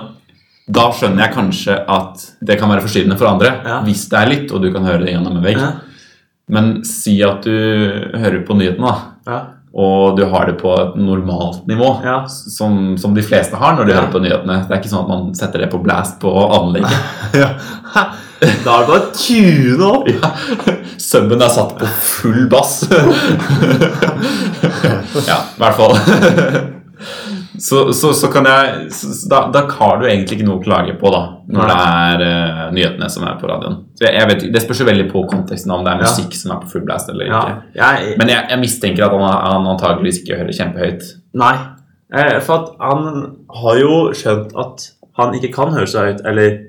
Da 0.69 0.89
skjønner 0.91 1.23
jeg 1.25 1.33
kanskje 1.35 1.75
at 1.87 2.23
det 2.43 2.57
kan 2.59 2.69
være 2.69 2.81
forstyrrende 2.83 3.15
for 3.17 3.27
andre. 3.29 3.53
Hvis 3.85 4.01
det 4.11 4.17
er 4.19 4.27
litt, 4.27 4.51
og 4.51 4.61
du 4.61 4.71
kan 4.73 4.83
høre 4.83 4.99
det 5.05 5.13
gjennom 5.13 5.37
en 5.37 5.43
vegg. 5.45 5.61
Men 6.49 6.83
si 6.83 7.21
at 7.23 7.41
du 7.43 7.53
hører 8.19 8.41
på 8.47 8.55
nyhetene, 8.57 8.91
da 9.25 9.31
Ja. 9.31 9.39
Og 9.77 10.15
du 10.17 10.23
har 10.25 10.45
det 10.49 10.55
på 10.61 10.71
et 10.81 10.95
normalt 10.97 11.67
nivå, 11.69 11.91
Ja. 12.03 12.23
som, 12.27 12.97
som 12.97 13.13
de 13.13 13.21
fleste 13.21 13.55
har 13.61 13.75
når 13.77 13.85
de 13.85 13.91
Ja. 13.93 13.99
hører 14.01 14.11
på 14.15 14.19
nyhetene. 14.23 14.55
Det 14.67 14.73
er 14.73 14.81
ikke 14.81 14.89
sånn 14.93 15.03
at 15.05 15.11
man 15.11 15.35
setter 15.37 15.59
det 15.61 15.69
på 15.71 15.81
blast 15.83 16.19
på 16.19 16.31
anlegget. 16.33 16.97
Da 18.37 18.45
er 18.45 18.53
det 18.61 18.87
bare 18.87 19.01
å 19.01 19.13
tune 19.17 19.85
opp. 19.87 20.07
ja. 20.13 20.29
Subben 21.01 21.41
er 21.41 21.49
satt 21.49 21.71
på 21.79 21.85
full 22.05 22.43
bass. 22.51 22.83
ja, 25.27 25.39
i 25.41 25.61
hvert 25.63 25.79
fall. 25.79 25.97
Så, 27.59 27.93
så, 27.93 28.11
så 28.13 28.27
kan 28.31 28.45
jeg 28.45 28.91
så, 28.93 29.07
da, 29.29 29.39
da 29.51 29.63
har 29.79 29.97
du 30.01 30.05
egentlig 30.07 30.37
ikke 30.39 30.45
noe 30.47 30.59
å 30.59 30.63
klage 30.63 30.93
på 30.99 31.09
da 31.13 31.21
når 31.47 31.69
det 31.71 31.77
er 31.81 32.23
uh, 32.27 32.61
nyhetene 32.75 33.09
som 33.09 33.23
er 33.25 33.37
på 33.41 33.47
radioen. 33.49 33.77
Så 33.97 34.05
jeg, 34.05 34.13
jeg 34.19 34.27
vet, 34.29 34.45
Det 34.53 34.61
spørs 34.61 34.81
jo 34.83 34.85
veldig 34.89 35.07
på 35.11 35.23
konteksten 35.31 35.71
om 35.73 35.83
det 35.85 35.93
er 35.93 36.03
Ja. 36.03 36.09
musikk 36.09 36.35
som 36.37 36.51
er 36.53 36.59
på 36.61 36.69
full 36.73 36.85
blast 36.85 37.09
eller 37.09 37.25
Ja. 37.31 37.41
ikke. 37.41 37.57
Jeg, 37.81 38.17
Men 38.19 38.27
jeg, 38.33 38.45
jeg 38.49 38.59
mistenker 38.59 39.05
at 39.07 39.11
han, 39.17 39.25
han 39.51 39.67
antageligvis 39.73 40.21
ikke 40.23 40.37
hører 40.43 40.53
kjempehøyt. 40.59 41.03
nei. 41.33 41.55
Eh, 42.13 42.39
For 42.39 42.69
han 42.79 43.35
har 43.63 43.77
jo 43.81 43.95
skjønt 44.15 44.53
at 44.55 44.89
han 45.17 45.33
ikke 45.35 45.51
kan 45.53 45.73
høre 45.73 45.87
så 45.89 46.05
høyt. 46.05 46.21
Eller 46.25 46.59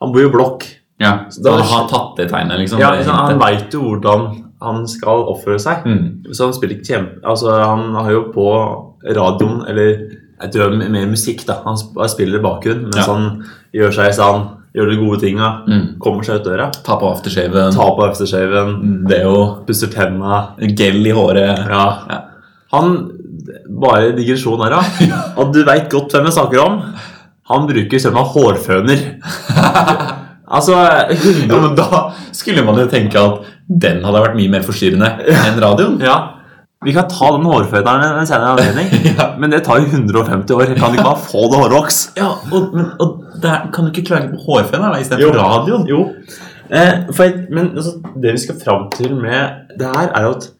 Han 0.00 0.12
bor 0.12 0.20
jo 0.22 0.30
blokk. 0.30 0.64
Ja, 1.00 1.24
Så 1.28 1.42
da- 1.42 1.56
han 1.56 1.62
har 1.64 1.88
tatt 1.88 2.16
det 2.16 2.30
tegnet, 2.30 2.58
liksom. 2.58 2.78
Ja, 2.78 2.90
liksom, 2.94 3.14
han 3.14 3.38
veit 3.38 3.72
jo 3.72 3.80
hvordan 3.80 4.42
han 4.62 4.86
skal 4.88 5.24
oppføre 5.32 5.58
seg. 5.60 5.84
Mm. 5.84 6.22
Så 6.32 6.44
han 6.44 6.52
spiller 6.54 6.76
ikke 6.76 6.88
kjempe... 6.94 7.20
Altså, 7.24 7.50
han 7.60 7.94
har 7.94 8.10
jo 8.10 8.22
på 8.32 8.46
radioen 9.16 9.64
Eller 9.68 9.98
jeg 10.42 10.52
tror 10.52 10.70
det 10.76 10.86
er 10.86 10.90
mer 10.92 11.06
musikk, 11.06 11.46
da. 11.46 11.60
Han 11.64 11.76
spiller 12.08 12.38
i 12.38 12.42
bakgrunnen 12.44 12.90
mens 12.92 13.06
Ja. 13.06 13.12
han 13.14 13.44
gjør 13.74 13.92
seg 13.94 14.12
stand, 14.14 14.48
gjør 14.76 14.90
de 14.90 14.96
gode 15.00 15.20
tinga, 15.20 15.62
Mm. 15.66 15.98
kommer 15.98 16.22
seg 16.24 16.40
ut 16.40 16.44
døra. 16.44 16.70
Ta 16.84 16.96
på 17.00 17.08
aftershaven. 17.10 17.72
Ta 17.72 17.86
på 17.96 18.04
aftershaven, 18.04 19.06
Det 19.08 19.24
og 19.26 19.66
pusser 19.66 19.88
tenna. 19.88 20.50
gel 20.60 21.06
i 21.06 21.10
håret. 21.12 21.68
Ja. 21.68 21.98
Ja. 22.10 22.20
Han 22.72 23.12
Bare 23.68 24.12
digresjon 24.16 24.58
her, 24.62 24.70
da. 24.70 24.80
Og 25.38 25.52
du 25.52 25.62
veit 25.64 25.88
godt 25.90 26.10
hvem 26.12 26.24
jeg 26.24 26.32
snakker 26.34 26.58
om. 26.64 26.82
Han 27.48 27.66
bruker 27.68 27.98
selv 28.00 28.16
om 28.16 28.24
hårføner. 28.24 29.20
altså 30.48 30.74
Ja, 31.48 31.60
men 31.60 31.74
Da 31.78 32.12
skulle 32.32 32.64
man 32.64 32.76
jo 32.80 32.86
tenke 32.90 33.14
at 33.20 33.44
den 33.68 34.02
hadde 34.02 34.22
vært 34.22 34.36
mye 34.38 34.50
mer 34.50 34.62
forstyrrende 34.66 35.08
enn 35.28 35.60
radioen. 35.62 36.00
Ja. 36.02 36.16
Vi 36.84 36.92
kan 36.92 37.06
ta 37.08 37.30
den 37.32 37.46
hårføneren 37.48 38.02
ved 38.14 38.20
en 38.20 38.28
senere 38.28 38.52
anledning. 38.56 38.90
Ja. 39.16 39.30
Men 39.40 39.50
det 39.50 39.62
tar 39.64 39.78
jo 39.80 39.86
150 39.88 40.52
år. 40.54 40.74
Kan 40.76 40.92
du 40.92 40.98
ikke 40.98 41.06
bare 41.08 41.22
få 41.24 41.46
det 41.52 41.60
hårvoks? 41.62 42.00
Ja, 42.18 42.28
og, 42.52 42.74
men, 42.76 42.90
og 43.00 43.22
der 43.42 43.70
kan 43.72 43.86
du 43.86 43.92
ikke 43.94 44.04
klage 44.10 44.28
på 44.34 44.42
hårføner 44.44 44.92
da, 44.92 45.00
istedenfor 45.00 45.38
radioen? 45.40 45.86
Jo. 45.88 46.02
Eh, 46.68 47.06
for, 47.16 47.38
men 47.54 47.70
altså, 47.78 47.94
det 48.20 48.34
vi 48.36 48.42
skal 48.42 48.58
fram 48.60 48.88
til 48.92 49.14
med 49.16 49.72
det 49.80 49.88
her, 49.88 50.10
er 50.18 50.26
jo 50.28 50.34
at 50.36 50.50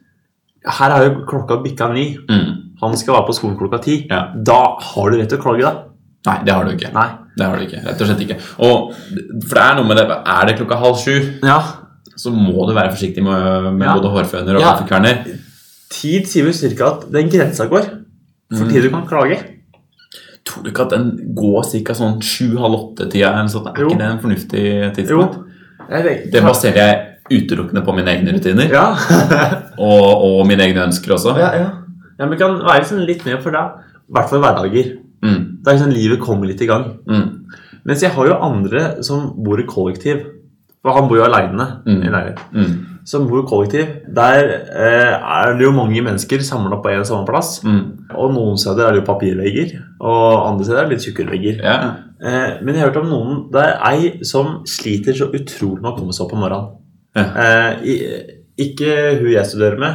her 0.79 0.95
er 0.97 1.05
jo 1.09 1.13
klokka 1.29 1.61
bikka 1.67 1.91
ni. 1.93 2.07
Mm. 2.31 2.49
Han 2.81 2.97
skal 2.99 3.19
være 3.19 3.29
på 3.29 3.37
skolen 3.37 3.59
klokka 3.61 3.83
ti. 3.85 3.99
Ja. 4.11 4.23
Da 4.47 4.59
har 4.89 5.11
du 5.13 5.19
rett 5.21 5.31
til 5.35 5.39
å 5.41 5.45
klage, 5.45 5.63
da. 5.69 5.85
Nei, 6.27 6.39
det 6.49 6.55
har 6.57 6.65
du 6.67 6.73
ikke. 6.75 6.91
Nei. 6.97 7.09
Det 7.37 7.45
har 7.47 7.61
du 7.61 7.67
ikke, 7.69 7.83
rett 7.85 8.01
og 8.01 8.09
slett 8.09 8.23
ikke. 8.25 8.39
Og, 8.65 8.95
for 9.45 9.59
det 9.59 9.65
er 9.67 9.75
noe 9.77 9.87
med 9.91 10.01
det, 10.01 10.07
er 10.33 10.49
det 10.49 10.57
klokka 10.63 10.79
halv 10.81 10.97
sju, 11.03 11.17
Ja. 11.45 11.59
så 12.17 12.33
må 12.33 12.65
du 12.65 12.73
være 12.73 12.95
forsiktig 12.95 13.21
med, 13.23 13.69
med 13.77 13.85
Ja. 13.87 13.95
både 14.01 14.15
hårføner 14.17 14.57
og 14.57 14.65
Ja. 14.65 14.73
kaffekverner. 14.73 15.21
Tid 15.91 16.27
sier 16.29 16.47
jo 16.49 16.53
cirka 16.57 16.87
at 16.93 17.05
den 17.13 17.29
grensa 17.31 17.67
går 17.71 17.85
for 17.87 18.65
Mm. 18.65 18.71
tid 18.71 18.83
du 18.83 18.91
kan 18.91 19.07
klage. 19.07 19.39
Tror 20.47 20.63
du 20.63 20.71
ikke 20.71 20.83
at 20.87 20.91
den 20.91 21.35
går 21.35 21.65
ca. 21.85 21.93
sånn 21.95 22.21
sju-halv 22.23 22.75
åtte-tida? 22.95 23.33
Er 23.35 23.49
Jo. 23.81 23.89
ikke 23.89 23.99
det 23.99 24.07
en 24.07 24.21
fornuftig 24.23 24.95
tidspunkt? 24.95 25.39
Det 26.33 26.43
baserer 26.43 26.75
jeg 26.77 27.49
utelukkende 27.49 27.83
på 27.85 27.95
mine 27.95 28.07
egne 28.15 28.33
rutiner. 28.37 28.71
Ja. 28.71 28.95
Og, 29.79 30.23
og 30.25 30.47
mine 30.47 30.63
egne 30.63 30.87
ønsker 30.87 31.13
også. 31.17 31.37
ja, 31.39 31.51
ja. 31.55 31.71
ja, 32.19 32.25
men 32.25 32.31
det 32.31 32.39
kan 32.39 32.55
være 32.63 32.85
sånn 32.87 33.05
litt 33.07 33.25
mer 33.27 33.41
for 33.43 33.51
deg. 33.51 33.83
I 34.09 34.13
hvert 34.15 34.31
fall 34.31 34.41
hverdager. 34.41 34.93
Mm, 35.23 35.63
Da 35.65 35.73
liksom 35.73 35.91
livet 35.93 36.21
kommer 36.21 36.47
litt 36.47 36.63
i 36.63 36.67
gang. 36.67 36.99
mm, 37.09 37.45
Mens 37.85 38.01
jeg 38.03 38.11
har 38.13 38.27
jo 38.27 38.35
andre 38.43 39.03
som 39.03 39.33
bor 39.43 39.59
i 39.59 39.65
kollektiv. 39.67 40.25
For 40.87 40.95
han 40.95 41.09
bor 41.11 41.19
jo 41.19 41.25
aleine 41.27 41.65
Mm. 41.87 42.03
i 42.03 42.11
leiligheten. 42.13 42.53
mm, 42.55 42.87
Som 43.07 43.25
bor 43.29 43.43
kollektiv. 43.47 43.87
Der 44.15 44.45
eh, 44.71 45.15
er 45.19 45.53
det 45.59 45.63
jo 45.67 45.73
mange 45.75 46.01
mennesker 46.03 46.39
samla 46.47 46.79
på 46.83 46.89
en 46.95 47.05
samme 47.05 47.27
plass. 47.27 47.61
mm. 47.65 48.15
Og 48.15 48.33
noen 48.35 48.57
steder 48.59 48.87
er 48.87 48.93
det 48.95 49.01
jo 49.03 49.13
papirvegger, 49.13 49.73
og 50.01 50.47
andre 50.53 50.65
steder 50.65 50.81
er 50.85 50.89
det 50.89 50.93
litt 50.97 51.07
tjukkere 51.07 51.31
vegger. 51.35 51.61
Ja. 51.63 51.77
Eh, 52.23 52.57
men 52.63 52.75
jeg 52.75 52.83
har 52.85 52.91
hørt 52.91 53.03
om 53.03 53.09
noen 53.11 53.53
Det 53.53 53.63
er 53.63 53.79
ei 53.91 54.13
som 54.25 54.63
sliter 54.67 55.13
så 55.19 55.29
utrolig 55.35 55.83
med 55.83 55.91
å 55.93 55.97
komme 55.99 56.13
seg 56.15 56.27
opp 56.27 56.33
om 56.33 56.41
morgenen. 56.41 56.69
Ja. 57.17 57.25
Eh, 57.45 57.85
i, 57.85 57.97
ikke 58.59 59.19
hun 59.21 59.31
jeg 59.33 59.47
studerer 59.47 59.79
med, 59.79 59.95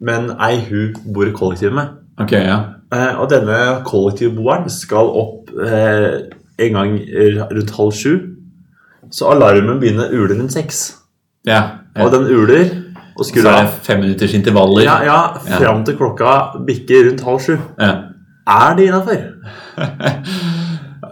men 0.00 0.30
ei 0.40 0.56
hun 0.70 0.94
bor 1.14 1.26
i 1.28 1.32
kollektiv 1.36 1.72
med. 1.72 1.88
Okay, 2.20 2.44
ja. 2.46 2.60
Eh, 2.92 3.20
og 3.20 3.28
denne 3.30 3.82
kollektivboeren 3.84 4.68
skal 4.70 5.06
opp 5.08 5.50
eh, 5.64 6.20
en 6.58 6.72
gang 6.72 6.98
rundt 7.50 7.70
halv 7.78 7.92
sju. 7.92 8.33
Så 9.14 9.28
alarmen 9.30 9.78
begynner 9.82 10.10
å 10.10 10.24
ule 10.24 10.34
rundt 10.40 10.54
seks. 10.56 10.80
ja. 11.46 11.60
Og 12.02 12.08
den 12.10 12.24
uler 12.26 12.64
og 13.14 13.20
Så 13.22 13.28
skrur 13.30 13.46
er 13.46 13.60
det 13.68 13.74
fem 13.86 14.00
minutters 14.02 14.32
intervaller. 14.34 14.82
Ja, 14.82 14.96
ja, 15.06 15.18
fram 15.60 15.84
til 15.86 15.94
klokka 16.00 16.32
bikker 16.66 17.04
rundt 17.06 17.20
halv 17.22 17.38
sju. 17.44 17.52
Ja. 17.78 17.92
Er 18.50 18.74
det 18.74 18.88
innafor? 18.88 19.20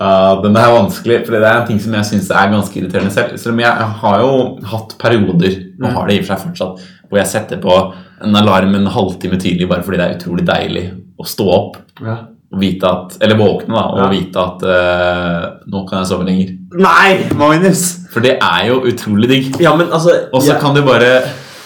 Uh, 0.03 0.41
den 0.43 0.57
er 0.57 0.71
vanskelig, 0.73 1.19
for 1.27 1.37
det 1.37 1.45
er 1.47 1.61
en 1.61 1.67
ting 1.69 1.79
som 1.79 1.93
jeg 1.95 2.07
syns 2.09 2.31
er 2.35 2.49
ganske 2.51 2.75
irriterende 2.81 3.13
selv. 3.15 3.37
Selv 3.39 3.53
om 3.55 3.61
jeg 3.63 3.89
har 4.01 4.17
jo 4.23 4.31
hatt 4.73 4.95
perioder, 4.99 5.53
og 5.77 5.85
Mm. 5.85 5.95
har 5.95 6.07
det 6.09 6.15
i 6.17 6.19
og 6.19 6.25
for 6.27 6.33
seg 6.33 6.43
fortsatt, 6.49 6.81
hvor 7.09 7.19
jeg 7.21 7.27
setter 7.31 7.61
på 7.63 7.77
en 8.25 8.35
alarm 8.41 8.75
en 8.75 8.87
halvtime 8.91 9.39
tidlig 9.39 9.69
bare 9.69 9.85
fordi 9.85 9.99
det 10.01 10.07
er 10.09 10.17
utrolig 10.19 10.47
deilig 10.49 10.85
å 11.21 11.25
stå 11.29 11.47
opp 11.53 11.77
Ja. 12.03 12.17
Og 12.53 12.61
vite 12.61 12.89
at 12.89 13.15
Eller 13.25 13.39
våkne, 13.41 13.75
da, 13.75 13.85
og 13.89 14.01
Ja. 14.03 14.09
vite 14.13 14.43
at 14.43 14.65
uh, 14.69 15.45
nå 15.73 15.85
kan 15.89 16.03
jeg 16.03 16.11
sove 16.11 16.27
lenger. 16.29 16.51
Nei, 16.77 17.29
Magnus! 17.39 17.85
For 18.13 18.21
det 18.21 18.39
er 18.41 18.67
jo 18.69 18.83
utrolig 18.89 19.29
digg. 19.31 19.61
Ja, 19.61 19.75
men 19.77 19.89
altså 19.89 20.29
Og 20.33 20.43
så 20.43 20.53
ja. 20.55 20.59
kan 20.61 20.75
du 20.77 20.83
bare 20.85 21.23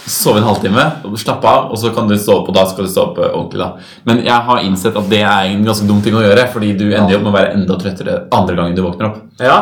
sove 0.07 0.39
en 0.39 0.47
halvtime, 0.47 0.85
slappe 1.19 1.49
av, 1.51 1.73
og 1.73 1.79
så 1.83 1.91
kan 1.95 2.07
du 2.07 2.15
stå 2.15 2.37
opp, 2.41 2.53
og 2.53 2.55
da 2.55 2.63
skal 2.71 2.87
du 2.87 2.91
stå 2.93 3.09
opp 3.09 3.17
ordentlig. 3.19 3.59
da. 3.59 3.73
Men 4.07 4.21
jeg 4.23 4.45
har 4.51 4.61
innsett 4.63 4.95
at 4.97 5.09
det 5.11 5.25
er 5.27 5.49
en 5.51 5.65
ganske 5.67 5.89
dum 5.89 5.99
ting 6.05 6.15
å 6.15 6.23
gjøre, 6.23 6.45
fordi 6.53 6.77
du 6.79 6.85
ender 6.93 7.11
jo 7.11 7.19
opp 7.19 7.25
med 7.27 7.33
å 7.33 7.39
være 7.41 7.57
enda 7.59 7.79
trøttere 7.81 8.21
andre 8.31 8.55
gangen 8.55 8.77
du 8.79 8.85
våkner 8.87 9.11
opp. 9.11 9.19
Ja, 9.43 9.59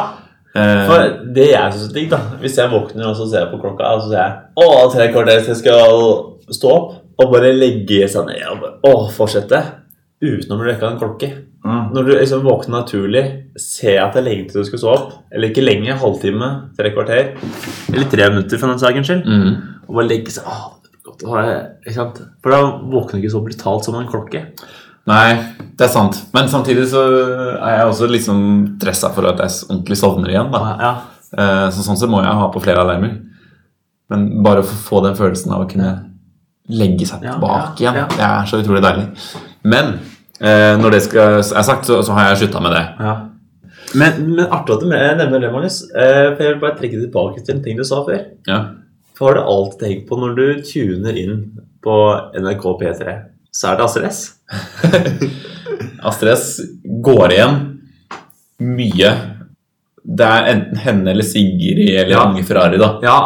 Eh, 0.55 0.85
for 0.87 1.03
det 1.35 1.49
jeg 1.51 1.73
syns 1.75 1.89
er 1.89 1.95
digg, 1.97 2.05
da 2.13 2.19
Hvis 2.39 2.55
jeg 2.61 2.71
våkner 2.71 3.09
og 3.09 3.17
så 3.19 3.25
ser 3.27 3.41
jeg 3.43 3.51
på 3.51 3.59
klokka, 3.59 3.89
og 3.97 4.05
så 4.05 4.13
ser 4.13 4.21
jeg 4.21 4.35
Å, 4.63 4.67
tre 4.93 5.09
kvarter 5.11 5.41
til 5.41 5.51
jeg 5.51 5.59
skal 5.65 5.97
stå 6.55 6.71
opp. 6.71 6.93
Og 7.19 7.33
bare 7.33 7.51
legge 7.55 8.07
seg 8.11 8.27
ned 8.27 8.43
og 8.53 8.61
bare, 8.63 8.77
å, 8.87 9.09
fortsette. 9.15 9.59
Uten 10.25 10.55
å 10.55 10.59
bli 10.61 10.71
vekka 10.73 10.87
av 10.89 10.93
en 10.95 11.01
klokke. 11.03 11.29
mm. 11.65 11.83
Når 11.95 12.07
du 12.07 12.13
liksom 12.15 12.45
våkner 12.47 12.79
naturlig, 12.79 13.25
ser 13.61 13.99
at 14.05 14.15
det 14.17 14.23
er 14.23 14.29
lenge 14.31 14.47
til 14.51 14.63
du 14.63 14.69
skal 14.69 14.81
stå 14.83 14.93
opp. 14.95 15.11
Eller 15.33 15.51
ikke 15.53 15.65
lenge, 15.65 15.97
halvtime, 16.01 16.49
tre 16.79 16.93
kvarter. 16.95 17.35
Eller 17.93 18.09
tre 18.13 18.31
minutter, 18.33 18.59
for 18.63 18.73
den 18.73 18.81
saks 18.83 19.09
skyld. 19.11 19.27
Mm. 19.29 19.51
Og 19.89 19.99
bare 19.99 20.09
legge 20.09 20.33
seg 20.33 20.47
Åh, 20.49 20.63
godt 21.05 21.25
å 21.29 21.35
ha 21.35 21.43
ikke 21.85 21.95
sant? 21.99 22.23
For 22.43 22.55
da 22.55 22.63
våkner 22.95 23.21
du 23.21 23.25
ikke 23.27 23.35
så 23.37 23.43
brutalt 23.45 23.85
som 23.85 23.99
en 24.01 24.09
klokke. 24.09 24.47
Nei, 25.05 25.35
det 25.77 25.85
er 25.85 25.93
sant. 25.93 26.17
Men 26.33 26.49
samtidig 26.49 26.87
så 26.89 27.03
er 27.61 27.75
jeg 27.83 27.91
også 27.91 28.07
liksom 28.09 28.39
stressa 28.81 29.11
for 29.13 29.29
at 29.29 29.43
jeg 29.45 29.53
ordentlig 29.69 29.99
sovner 30.01 30.33
igjen. 30.33 30.49
da. 30.55 30.63
Ja. 30.81 30.93
Eh, 31.37 31.67
Så 31.75 31.85
sånn 31.85 31.99
sett 32.01 32.09
må 32.09 32.23
jeg 32.25 32.33
ha 32.41 32.49
på 32.55 32.63
flere 32.65 32.81
alarmer. 32.81 33.19
Men 34.09 34.43
bare 34.45 34.63
for 34.65 34.73
å 34.73 34.85
få 34.89 35.03
den 35.05 35.17
følelsen 35.19 35.53
av 35.53 35.65
å 35.65 35.69
kunne 35.69 35.91
legge 36.73 37.05
seg 37.05 37.21
Ja, 37.27 37.35
tilbake 37.37 37.83
ja, 37.85 37.93
igjen, 37.93 38.09
det 38.17 38.25
er 38.25 38.47
så 38.49 38.61
utrolig 38.63 38.81
deilig. 38.85 39.05
Men 39.69 39.99
eh, 40.41 40.75
når 40.81 40.97
det 40.97 41.03
skal, 41.07 41.39
er 41.43 41.67
sagt, 41.67 41.87
så, 41.87 42.01
så 42.07 42.13
har 42.17 42.31
jeg 42.33 42.45
slutta 42.45 42.63
med 42.65 42.73
det. 42.77 42.85
Ja. 43.01 43.15
Men, 43.95 44.17
men 44.35 44.47
artig 44.51 44.75
at 44.75 44.81
du 44.83 44.89
nevner 44.91 45.39
det, 45.43 45.53
Magnus. 45.53 45.83
Eh, 45.95 46.33
for 46.35 46.43
Jeg 46.43 46.55
vil 46.55 46.63
bare 46.65 46.79
trekke 46.81 47.03
tilbake 47.05 47.45
til 47.45 47.55
en 47.57 47.63
ting 47.63 47.79
du 47.79 47.85
sa 47.87 48.01
før. 48.07 48.25
Ja. 48.49 48.63
For 49.15 49.31
har 49.31 49.39
du 49.39 49.45
alltid 49.53 49.85
tenkt 49.85 50.09
på 50.09 50.19
når 50.19 50.35
du 50.39 50.47
tuner 50.67 51.15
inn 51.21 51.45
på 51.85 51.95
NRK 52.41 52.65
P3, 52.81 53.15
så 53.55 53.69
er 53.71 53.77
det 53.79 53.85
Astrid 53.85 54.09
S? 54.09 54.23
Astrid 56.09 56.33
S 56.35 56.49
går 57.05 57.35
igjen 57.37 57.61
mye. 58.65 59.13
Det 60.05 60.27
er 60.27 60.51
enten 60.53 60.81
henne 60.85 61.13
eller 61.15 61.25
Sigrid 61.25 61.85
eller 61.87 62.11
Ja. 62.13 62.25
Ferrari. 62.45 62.79
da. 62.79 62.91
Ja, 63.03 63.19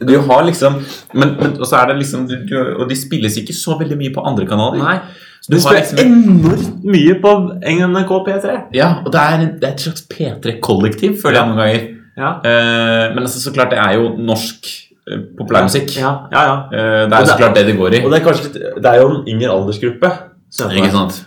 Du 0.00 0.14
har 0.28 0.44
liksom 0.46 0.76
Men, 1.12 1.34
men 1.40 1.56
og 1.58 1.66
så 1.66 1.80
er 1.82 1.88
det 1.90 1.96
liksom 1.98 2.28
du, 2.30 2.36
du, 2.46 2.54
Og 2.78 2.88
de 2.88 2.94
spilles 2.96 3.34
ikke 3.40 3.52
så 3.52 3.74
veldig 3.80 3.98
mye 3.98 4.12
på 4.14 4.22
andre 4.24 4.46
kanaler. 4.46 4.78
Nei. 4.78 4.98
Så 5.42 5.50
Du 5.50 5.56
du 5.56 5.60
spiller 5.60 5.80
liksom 5.80 5.98
enormt 5.98 6.84
mye 6.86 7.14
på 7.22 7.30
NRK 7.66 8.12
P3. 8.28 8.52
Ja, 8.78 8.92
og 9.04 9.10
det 9.12 9.20
er, 9.20 9.40
det 9.58 9.66
er 9.68 9.72
et 9.74 9.82
slags 9.82 10.04
P3-kollektiv, 10.12 11.16
føler 11.22 11.40
jeg 11.40 11.42
Ja. 11.42 11.46
noen 11.50 11.58
ganger. 11.58 11.88
Ja. 12.16 12.30
Uh, 12.44 13.14
men 13.14 13.24
altså, 13.24 13.40
så 13.42 13.52
klart, 13.54 13.70
det 13.72 13.78
er 13.82 13.96
jo 13.96 14.12
norsk 14.22 14.68
eh, 15.10 15.18
populærmusikk. 15.38 15.96
Ja, 15.98 16.12
ja, 16.30 16.42
ja. 16.46 16.56
Uh, 16.70 17.10
det 17.10 17.16
er 17.16 17.24
jo 17.24 17.32
så 17.32 17.38
klart 17.40 17.56
det 17.56 17.66
det 17.66 17.76
går 17.80 17.98
i. 17.98 18.04
Og 18.04 18.12
det 18.12 18.20
er 18.20 18.26
kanskje 18.28 18.52
Det 18.54 18.86
er 18.92 19.00
jo 19.00 19.08
en 19.10 19.24
yngre 19.34 19.50
aldersgruppe. 19.56 20.12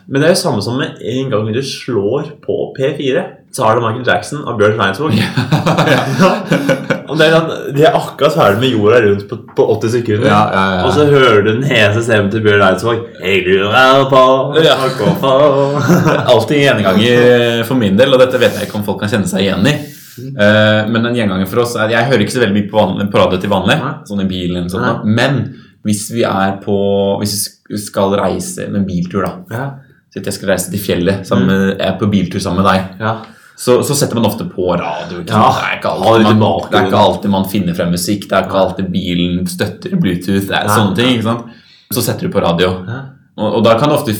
Men 0.07 0.21
det 0.21 0.27
er 0.29 0.35
jo 0.35 0.41
samme 0.45 0.61
som 0.61 0.77
med 0.77 1.01
en 1.01 1.31
gang 1.33 1.53
du 1.53 1.61
slår 1.65 2.35
på 2.45 2.59
P4, 2.77 3.23
så 3.51 3.63
har 3.65 3.75
du 3.75 3.81
Michael 3.81 4.05
Jackson 4.07 4.45
og 4.45 4.59
Bjørn 4.59 4.77
Steinsvåg. 4.77 5.11
Og 7.09 7.17
det 7.19 7.25
er 7.27 7.33
sånn, 7.35 7.49
de 7.75 7.83
er 7.85 7.95
akkurat 7.97 8.33
ferdig 8.35 8.61
med 8.63 8.71
jorda 8.75 9.01
rundt 9.05 9.25
på, 9.29 9.37
på 9.57 9.65
80 9.75 9.93
sekunder. 9.97 10.27
Ja, 10.29 10.41
ja, 10.53 10.63
ja. 10.75 10.83
Og 10.87 10.93
så 10.95 11.05
hører 11.09 11.43
du 11.45 11.49
den 11.53 11.65
hese 11.69 12.03
stemmen 12.05 12.31
til 12.33 12.41
Bjørn 12.45 12.63
Eidsvåg. 12.65 13.03
Jeg 13.21 13.43
lurer 13.45 14.05
på 14.11 14.21
Ja. 14.65 14.75
Alltid 16.33 16.63
gjenganger 16.63 17.63
for 17.67 17.75
min 17.79 17.97
del, 17.99 18.13
og 18.15 18.21
dette 18.23 18.39
vet 18.41 18.57
jeg 18.57 18.69
ikke 18.69 18.79
om 18.79 18.85
folk 18.87 18.99
kan 19.03 19.11
kjenne 19.11 19.29
seg 19.29 19.45
igjen 19.45 19.67
i. 19.69 19.75
Eh, 20.15 20.81
men 20.87 21.09
en 21.09 21.15
gjenganger 21.17 21.47
for 21.51 21.59
oss 21.65 21.73
er 21.75 21.89
Jeg 21.91 22.07
hører 22.07 22.21
ikke 22.23 22.31
så 22.37 22.39
veldig 22.39 22.55
mye 22.55 22.69
på, 22.71 22.77
vanlig, 22.79 23.07
på 23.11 23.19
radio 23.19 23.39
til 23.43 23.51
vanlig, 23.51 23.75
sånn 24.07 24.21
i 24.23 24.27
bilen. 24.29 24.69
sånn, 24.71 24.85
Men 25.03 25.41
hvis 25.83 26.05
vi 26.15 26.23
er 26.23 26.53
på 26.63 26.75
Hvis 27.19 27.33
vi 27.69 27.77
skal 27.81 28.15
reise 28.15 28.69
med 28.71 28.85
biltur, 28.87 29.25
da 29.27 29.33
Ja. 29.51 29.65
Så 30.13 30.23
jeg 30.23 30.33
skal 30.37 30.49
reise 30.53 30.71
til 30.71 30.79
fjellet 30.79 31.27
sammen 31.27 31.47
med, 31.51 31.77
jeg 31.77 31.87
er 31.89 31.97
på 31.99 32.07
biltur 32.07 32.39
sammen 32.39 32.63
med 32.63 32.71
deg, 32.71 33.01
ja. 33.03 33.17
Så, 33.57 33.83
så 33.87 33.95
setter 33.95 34.19
man 34.19 34.25
ofte 34.27 34.45
på 34.51 34.67
radio. 34.75 35.21
Ikke 35.21 35.31
Ja. 35.31 35.49
Det, 35.55 35.65
er 35.69 35.77
ikke 35.79 35.91
alltid 35.95 36.39
man, 36.41 36.69
det 36.71 36.79
er 36.79 36.87
ikke 36.89 37.03
alltid 37.07 37.31
man 37.31 37.49
finner 37.51 37.77
frem 37.77 37.91
musikk. 37.95 38.27
Det 38.29 38.37
er 38.37 38.47
ikke 38.49 38.61
alltid 38.61 38.89
bilen 38.91 39.45
støtter 39.47 39.95
Bluetooth. 39.95 40.47
Det 40.49 40.55
er 40.57 40.67
ja, 40.67 40.75
sånne 40.75 40.95
ting. 40.99 41.13
ikke 41.15 41.29
sant? 41.29 41.61
Så 41.95 42.03
setter 42.03 42.27
du 42.27 42.33
på 42.33 42.43
radio. 42.43 42.71
Ja. 42.87 43.01
Og, 43.39 43.59
og 43.59 43.63
da 43.67 43.77
kan 43.79 43.91
det 43.91 43.99
ofte 44.01 44.15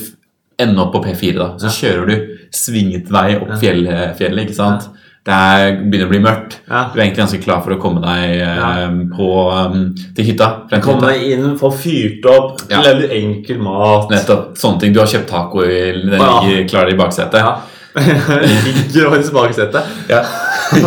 ende 0.61 0.81
opp 0.85 0.93
på 0.95 1.03
P4. 1.03 1.33
da 1.39 1.49
Så 1.59 1.71
kjører 1.81 2.07
du 2.11 2.15
svinget 2.55 3.11
vei 3.11 3.33
opp 3.41 3.57
fjellet, 3.59 4.15
fjellet. 4.19 4.47
ikke 4.47 4.55
sant? 4.55 4.87
Det 5.25 5.33
er, 5.33 5.71
begynner 5.81 6.05
å 6.05 6.11
bli 6.11 6.19
mørkt. 6.21 6.59
Du 6.69 6.73
er 6.75 6.99
egentlig 7.01 7.17
ganske 7.23 7.39
klar 7.41 7.63
for 7.65 7.73
å 7.73 7.79
komme 7.81 7.99
deg 8.03 8.35
eh, 8.37 8.59
Ja. 8.59 8.89
på, 9.17 9.29
um, 9.49 9.87
til 10.15 10.27
hytta. 10.27 10.49
Komme 10.85 11.09
deg 11.09 11.23
inn, 11.33 11.47
få 11.57 11.71
fyrt 11.73 12.27
opp, 12.29 12.61
lage 12.69 13.09
enkel 13.17 13.57
mat. 13.65 14.11
Nettopp. 14.13 14.51
Sånne 14.61 14.83
ting. 14.83 14.93
Du 14.93 15.01
har 15.01 15.09
kjøpt 15.09 15.27
taco, 15.31 15.63
i, 15.65 15.79
den 15.97 16.13
ligger 16.21 16.67
klar 16.69 16.91
i 16.93 16.99
baksetet. 16.99 17.73
Ligger 17.95 19.33
bak 19.33 19.53
setet. 19.55 19.91
Ja. 20.09 20.21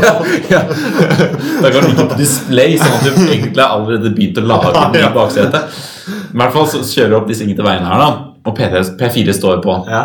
ja, 0.02 0.12
ja. 0.54 0.62
Da 1.62 1.70
kan 1.72 1.86
ligge 1.86 2.04
på 2.04 2.18
display, 2.18 2.76
sånn 2.80 2.96
at 2.98 3.06
du 3.06 3.22
egentlig 3.24 3.64
allerede 3.64 4.12
begynt 4.16 4.40
å 4.40 4.46
lage 4.48 4.72
i 4.98 5.02
Ja. 5.02 5.12
I 6.28 6.40
hvert 6.40 6.52
fall 6.54 6.68
så 6.68 6.82
kjører 6.84 7.14
du 7.14 7.18
opp 7.20 7.28
de 7.30 7.36
svingete 7.38 7.64
veiene 7.64 7.88
her, 7.88 8.02
da. 8.02 8.10
Og 8.48 8.56
P3, 8.58 8.84
P4 9.00 9.34
står 9.36 9.62
på. 9.64 9.78
Ja. 9.88 10.02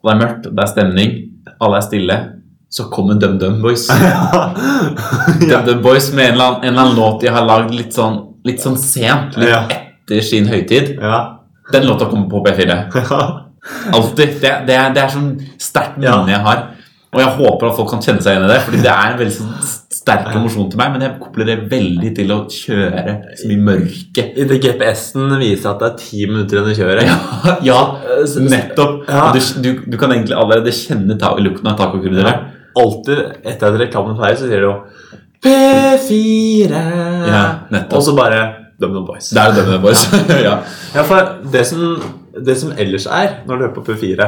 Det 0.00 0.14
er 0.14 0.20
mørkt, 0.22 0.46
det 0.48 0.64
er 0.64 0.70
stemning. 0.70 1.16
Alle 1.60 1.80
er 1.80 1.86
stille. 1.86 2.18
Så 2.70 2.86
kommer 2.92 3.18
DumDum 3.18 3.58
Boys. 3.64 3.88
DumDum 5.50 5.82
Boys 5.82 6.12
med 6.14 6.30
en 6.30 6.34
eller, 6.38 6.44
annen, 6.44 6.64
en 6.64 6.70
eller 6.70 6.82
annen 6.86 6.98
låt 6.98 7.20
de 7.24 7.34
har 7.34 7.46
lagd 7.48 7.74
litt 7.74 7.96
sånn, 7.96 8.20
litt 8.46 8.62
sånn 8.62 8.78
sent. 8.78 9.34
Litt 9.40 9.74
etter 10.10 10.20
sin 10.26 10.48
høytid. 10.50 10.98
Den 11.72 11.86
låta 11.86 12.06
kommer 12.10 12.30
på 12.30 12.44
P4. 12.46 12.90
Alltid. 13.92 14.36
Det, 14.40 14.52
det, 14.68 14.76
er, 14.76 14.92
det 14.96 15.02
er 15.04 15.14
sånn 15.14 15.32
sterkt 15.60 15.98
minne 16.00 16.12
Ja. 16.12 16.36
jeg 16.36 16.44
har. 16.46 16.62
Og 17.10 17.18
jeg 17.18 17.30
håper 17.40 17.66
at 17.66 17.74
folk 17.74 17.88
kan 17.90 18.02
kjenne 18.04 18.22
seg 18.22 18.36
igjen 18.36 18.44
i 18.46 18.50
det, 18.52 18.58
Fordi 18.62 18.80
det 18.84 18.90
er 18.92 19.08
en 19.10 19.16
veldig 19.18 19.34
sånn 19.34 19.54
sterk 19.90 20.28
emosjon 20.38 20.68
til 20.70 20.78
meg. 20.78 20.92
Men 20.94 21.02
jeg 21.02 21.16
kobler 21.24 21.48
det 21.48 21.56
veldig 21.72 22.10
til 22.20 22.30
å 22.30 22.36
kjøre 22.54 23.14
som 23.40 23.50
i 23.50 23.56
mørket. 23.66 24.38
Idet 24.44 24.60
GPS-en 24.62 25.34
viser 25.40 25.72
at 25.72 25.82
det 25.82 25.88
er 25.90 25.96
ti 26.04 26.22
minutter 26.30 26.60
igjen 26.60 26.70
å 26.70 26.78
kjøre. 26.78 27.08
Ja, 27.66 27.80
nettopp. 28.46 29.02
Ja. 29.10 29.26
Du, 29.34 29.40
du, 29.64 29.70
du 29.90 29.98
kan 29.98 30.14
egentlig 30.14 30.38
allerede 30.38 30.70
kjenne 30.76 31.18
ta 31.18 31.32
lukten 31.42 31.66
av 31.72 31.76
tacokrydder. 31.82 32.30
Alltid 32.78 33.24
etter 33.42 33.72
at 33.72 33.80
reklamen 33.82 34.14
pleier, 34.20 34.38
så 34.38 34.46
sier 34.46 34.62
du 34.62 34.68
jo 34.70 34.76
P4 35.42 36.80
Ja, 37.26 37.44
nettopp. 37.74 37.98
Og 37.98 38.06
så 38.06 38.14
bare 38.14 38.40
DumDum 38.80 39.04
Boys. 39.08 39.32
Det 39.34 39.42
er 39.42 39.52
det 39.52 39.64
Dømme 39.66 39.82
Boys. 39.82 40.06
ja. 40.46 40.54
Ja, 40.94 41.02
for 41.04 41.34
det 41.52 41.66
som, 41.68 41.98
det 42.46 42.56
som 42.60 42.72
ellers 42.78 43.06
er 43.10 43.40
når 43.46 43.56
du 43.56 43.64
hører 43.66 43.76
på 43.76 43.84
P4 43.88 44.26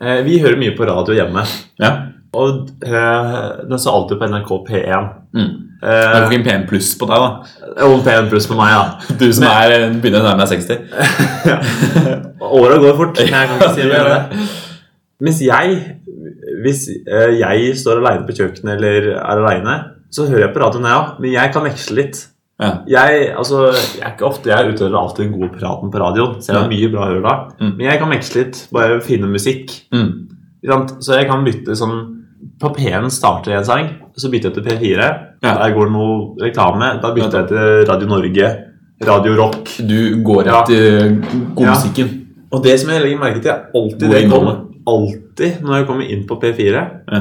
eh, 0.00 0.20
Vi 0.26 0.38
hører 0.42 0.58
mye 0.60 0.74
på 0.76 0.86
radio 0.88 1.14
hjemme. 1.18 1.46
ja. 1.82 1.92
Og 2.34 2.64
eh, 2.82 3.34
den 3.70 3.78
så 3.78 3.92
alltid 3.94 4.18
på 4.18 4.26
NRK 4.26 4.48
P1. 4.66 5.12
Mm. 5.38 5.52
Det 5.84 5.90
Eh, 5.90 6.14
er 6.16 6.24
ikke 6.24 6.38
en 6.40 6.44
P1 6.46 6.62
pluss 6.70 6.94
på 6.98 7.04
deg, 7.10 7.20
da. 7.20 7.82
og 7.84 7.98
P1 8.06 8.30
pluss 8.30 8.46
på 8.48 8.56
meg, 8.56 8.70
ja. 8.72 8.84
Du 9.20 9.26
som 9.36 9.44
er, 9.50 9.74
begynner 10.00 10.22
å 10.24 10.30
nærme 10.30 10.46
deg 10.48 10.62
60. 10.64 11.74
Åra 12.58 12.78
går 12.80 12.96
fort. 12.98 13.18
men 13.20 13.28
Jeg 13.28 13.50
kan 13.50 13.60
ikke 13.60 13.74
si 13.76 13.86
mer 13.92 14.06
om 14.08 14.14
det. 14.14 14.46
Mens 15.24 15.40
jeg, 15.44 15.76
hvis 16.64 16.80
eh, 17.04 17.34
jeg 17.38 17.74
står 17.78 18.00
aleine 18.02 18.26
på 18.26 18.34
kjøkkenet 18.38 18.74
eller 18.78 19.10
er 19.12 19.20
aleine, 19.36 19.76
så 20.14 20.26
hører 20.30 20.46
jeg 20.48 20.54
på 20.56 20.62
radioen, 20.64 20.88
jeg 20.88 21.02
òg. 21.02 21.12
Men 21.22 21.34
jeg 21.36 21.52
kan 21.54 21.66
veksle 21.68 21.98
litt. 22.00 22.22
Ja. 22.62 22.70
Jeg, 22.86 23.34
altså, 23.34 23.64
jeg 23.74 24.04
er 24.06 24.12
ikke 24.14 24.28
ofte 24.28 24.50
jeg 24.52 24.74
utøver 24.74 24.94
alltid 24.98 25.24
den 25.24 25.32
gode 25.34 25.50
praten 25.58 25.90
på 25.90 25.98
radioen, 25.98 26.36
om 26.36 26.42
det 26.44 26.54
er 26.54 26.68
mye 26.70 26.90
bra 26.92 27.06
å 27.08 27.14
gjøre 27.16 27.24
da. 27.24 27.34
Mm. 27.58 27.72
Men 27.72 27.86
jeg 27.88 27.98
kan 28.02 28.12
veksle 28.14 28.42
litt, 28.44 28.60
bare 28.74 29.00
finne 29.02 29.30
musikk. 29.30 29.74
Mm. 29.94 30.10
Så 31.02 31.18
jeg 31.18 31.26
kan 31.28 31.42
bytte 31.44 31.76
sånn 31.76 31.96
På 32.60 32.70
P1 32.76 33.08
starter 33.12 33.54
en 33.56 33.64
sang, 33.64 33.86
så 34.20 34.28
bytter 34.30 34.50
jeg 34.50 34.54
til 34.54 34.64
P4. 34.68 35.06
Ja. 35.42 35.54
Der 35.62 35.72
går 35.74 35.88
det 35.88 35.94
noe 35.94 36.16
reklame. 36.44 36.90
Da 37.00 37.10
bytter 37.16 37.38
jeg 37.40 37.48
til 37.48 37.86
Radio 37.88 38.08
Norge, 38.10 38.50
Radio 39.08 39.36
Rock. 39.38 39.72
Du 39.88 40.22
går 40.22 40.46
Ja. 40.46 40.60
etter 40.62 41.24
Ja. 41.58 41.74
Og 42.52 42.62
det 42.62 42.78
som 42.80 42.90
jeg 42.90 43.02
legger 43.02 43.18
merke 43.18 43.40
til, 43.42 43.50
er 43.50 43.64
alltid 43.74 44.10
det 44.10 44.20
jeg 44.22 44.30
kommer 44.30 44.60
Alltid 44.86 45.62
når 45.64 45.78
jeg 45.78 45.86
kommer 45.88 46.10
inn 46.12 46.26
på 46.28 46.36
P4, 46.40 46.84
Ja. 47.10 47.20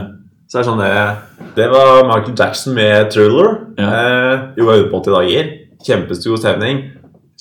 Så 0.53 0.59
er 0.59 0.61
det 0.61 0.67
sånn 0.69 0.81
det 0.83 1.53
Det 1.57 1.65
var 1.71 2.03
Michael 2.05 2.35
Jackson 2.37 2.75
med 2.77 3.07
'Thriller'. 3.09 3.55
Ja. 3.79 3.87
Eh, 3.89 4.39
jo, 4.57 4.67
jeg 4.69 4.85
på 4.91 4.99
80 5.01 5.15
dager. 5.15 5.49
Kjempestor 5.87 6.37
stemning. 6.37 6.83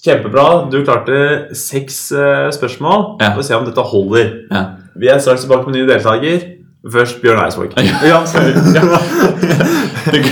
Kjempebra. 0.03 0.47
Du 0.73 0.79
klarte 0.83 1.19
seks 1.55 1.99
eh, 2.17 2.49
spørsmål. 2.57 3.21
Ja. 3.21 3.35
Får 3.37 3.43
se 3.45 3.55
om 3.55 3.67
dette 3.69 3.85
holder. 3.93 4.33
Ja. 4.51 4.65
Vi 4.97 5.09
er 5.13 5.19
straks 5.21 5.45
tilbake 5.45 5.69
med 5.69 5.77
nye 5.77 5.87
deltaker. 5.93 6.49
Først 6.93 7.21
Bjørn 7.23 7.45
Eidsvåg. 7.45 7.77
Ja, 8.03 8.25
Det, 10.13 10.23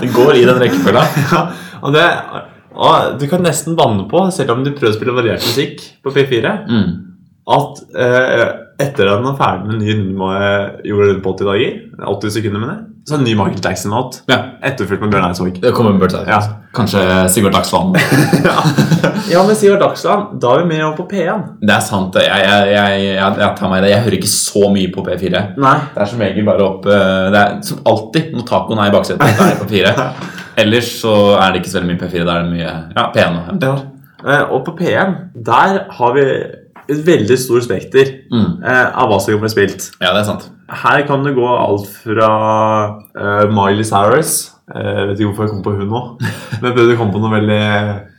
det 0.00 0.08
går 0.14 0.34
i 0.38 0.44
den 0.48 0.60
rekkefølga. 0.62 1.02
Ja, 1.32 1.42
og 1.84 1.92
det, 1.92 2.04
og 2.74 3.18
du 3.20 3.26
kan 3.28 3.42
nesten 3.44 3.76
banne 3.76 4.06
på, 4.08 4.22
selv 4.32 4.54
om 4.54 4.62
du 4.64 4.70
prøver 4.72 4.94
å 4.94 4.96
spille 4.96 5.12
variert 5.18 5.44
musikk 5.44 5.82
på 6.02 6.10
P4, 6.14 6.54
Mm. 6.70 6.86
at 7.58 7.82
eh, 7.92 8.46
etter 8.82 9.06
at 9.12 9.20
den 9.22 9.30
er 9.30 9.38
ferdig 9.38 9.68
med 9.70 9.78
ny 9.82 9.94
gjorde 9.94 10.88
jorda 10.88 11.06
rundt 11.12 11.22
på 11.24 11.32
80 11.36 11.48
dager, 11.50 11.78
80 12.14 12.34
sekunder 12.38 12.60
med 12.64 12.68
det, 12.72 12.78
så 13.04 13.14
er 13.14 13.18
det 13.20 13.24
en 13.24 13.28
ny 13.28 13.34
Michael 13.38 13.60
Jackson-låt. 13.64 14.20
Ja, 14.32 14.38
Etterfulgt 14.64 15.02
med 15.04 15.10
Bjørn 15.12 15.26
Eidsvåg. 15.28 15.58
det 15.60 15.72
kommer 15.76 15.92
Bjørn 16.00 16.14
Eidsvåg. 16.22 16.28
Ja. 16.32 16.38
Kanskje 16.74 17.02
Sigurd 17.30 17.52
Dagsland. 17.54 17.96
Ja, 19.30 19.40
men 19.46 19.56
Sigurd 19.56 19.80
Dagsland, 19.80 20.40
da 20.40 20.50
er 20.54 20.62
vi 20.64 20.68
mer 20.74 20.82
over 20.86 20.96
på 20.98 21.06
P1. 21.12 21.44
Det 21.64 21.72
er 21.74 21.80
sant. 21.84 22.16
Jeg, 22.20 22.28
jeg, 22.44 22.72
jeg, 22.74 23.04
jeg, 23.14 23.36
jeg 23.40 23.50
tar 23.58 23.70
meg 23.72 23.80
i 23.80 23.84
det. 23.86 23.90
Jeg 23.94 24.02
hører 24.04 24.16
ikke 24.18 24.30
så 24.32 24.62
mye 24.74 24.90
på 24.94 25.04
P4. 25.06 25.40
Nei. 25.64 25.74
Det 25.94 26.02
er 26.04 26.10
som 26.10 26.20
regel 26.24 26.44
bare 26.48 26.66
opp 26.66 26.88
eh, 26.90 27.28
Det 27.32 27.40
er 27.40 27.54
som 27.68 27.80
alltid 27.92 28.34
når 28.36 28.46
tacoen 28.50 28.82
er 28.84 28.90
i 28.90 28.94
baksetet. 28.94 29.24
Da 29.24 29.46
er 29.46 29.54
det 29.54 29.62
på 29.62 29.70
P4. 29.70 29.94
Ellers 30.64 30.90
så 31.00 31.14
er 31.38 31.54
det 31.54 31.62
ikke 31.62 31.72
så 31.72 31.80
veldig 31.80 31.92
mye 31.94 32.02
P4. 32.04 32.26
Da 32.28 32.36
er 32.36 32.44
det 32.44 32.52
mye 32.52 32.74
ja, 32.98 33.06
P1. 33.16 33.40
og- 33.40 33.64
Ja. 33.68 33.74
Eh, 34.24 34.44
og 34.56 34.62
på 34.68 34.76
P1, 34.80 35.16
der 35.44 35.80
har 35.98 36.14
vi 36.16 36.26
et 36.88 37.00
veldig 37.06 37.38
stort 37.38 37.64
spekter 37.64 38.10
Mm. 38.32 38.62
eh, 38.64 38.86
av 38.98 39.08
hva 39.10 39.20
som 39.20 39.32
kan 39.34 39.40
bli 39.40 39.48
spilt. 39.52 39.90
Ja, 40.00 40.12
det 40.12 40.20
er 40.22 40.24
sant. 40.24 40.48
Her 40.68 41.02
kan 41.06 41.22
det 41.24 41.34
gå 41.36 41.44
alt 41.46 41.86
fra 42.02 42.28
uh, 43.20 43.44
Miley 43.52 43.84
Cyrus 43.84 44.50
Jeg 44.74 45.08
vet 45.10 45.18
ikke 45.20 45.28
hvorfor 45.28 45.44
jeg 45.44 45.50
kom 45.52 45.62
på 45.62 45.74
hun 45.76 45.90
nå. 45.92 46.00
Men 46.62 46.70
jeg 46.70 46.76
prøvde 46.78 46.94
å 46.94 46.98
komme 47.02 47.12
på 47.12 47.20
noe 47.20 47.34
veldig 47.40 47.60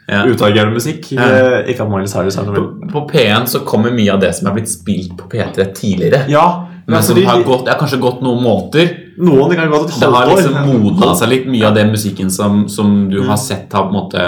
Ja. 0.07 0.19
utagerende 0.29 0.75
musikk. 0.77 1.07
Ja. 1.17 1.25
Eh, 1.25 1.71
ikke 1.73 1.81
at 1.81 1.89
Miley 1.89 2.05
Cyrus 2.11 2.37
er 2.37 2.45
noe 2.45 2.53
veldig 2.59 2.91
på 2.93 3.01
P1 3.09 3.47
så 3.49 3.63
kommer 3.65 3.89
mye 3.91 4.13
av 4.13 4.19
det 4.21 4.29
som 4.37 4.47
er 4.51 4.53
blitt 4.53 4.69
spilt 4.69 5.15
på 5.17 5.25
P3 5.31 5.65
tidligere. 5.73 6.27
Ja, 6.29 6.67
Men 6.85 7.01
som 7.01 7.15
fordi 7.15 7.25
har 7.25 7.41
gått, 7.43 7.65
det 7.65 7.73
kanskje 7.79 7.97
gått 7.99 8.21
noen 8.21 8.43
måneder. 8.45 8.91
noen 9.17 9.49
det 9.49 9.57
kan 9.57 9.71
gått 9.73 9.89
et 9.89 9.95
halvt 9.95 9.95
et 9.95 10.01
Det 10.01 10.13
har 10.13 10.27
liksom 10.37 10.83
modna 10.83 11.15
seg 11.17 11.29
litt. 11.33 11.47
Mye 11.49 11.65
av 11.65 11.73
den 11.75 11.89
musikken 11.89 12.29
som, 12.29 12.67
som 12.69 13.09
du 13.09 13.23
har 13.25 13.37
sett, 13.41 13.73
har 13.73 13.87
på 13.89 13.95
en 13.95 13.97
måte 14.03 14.27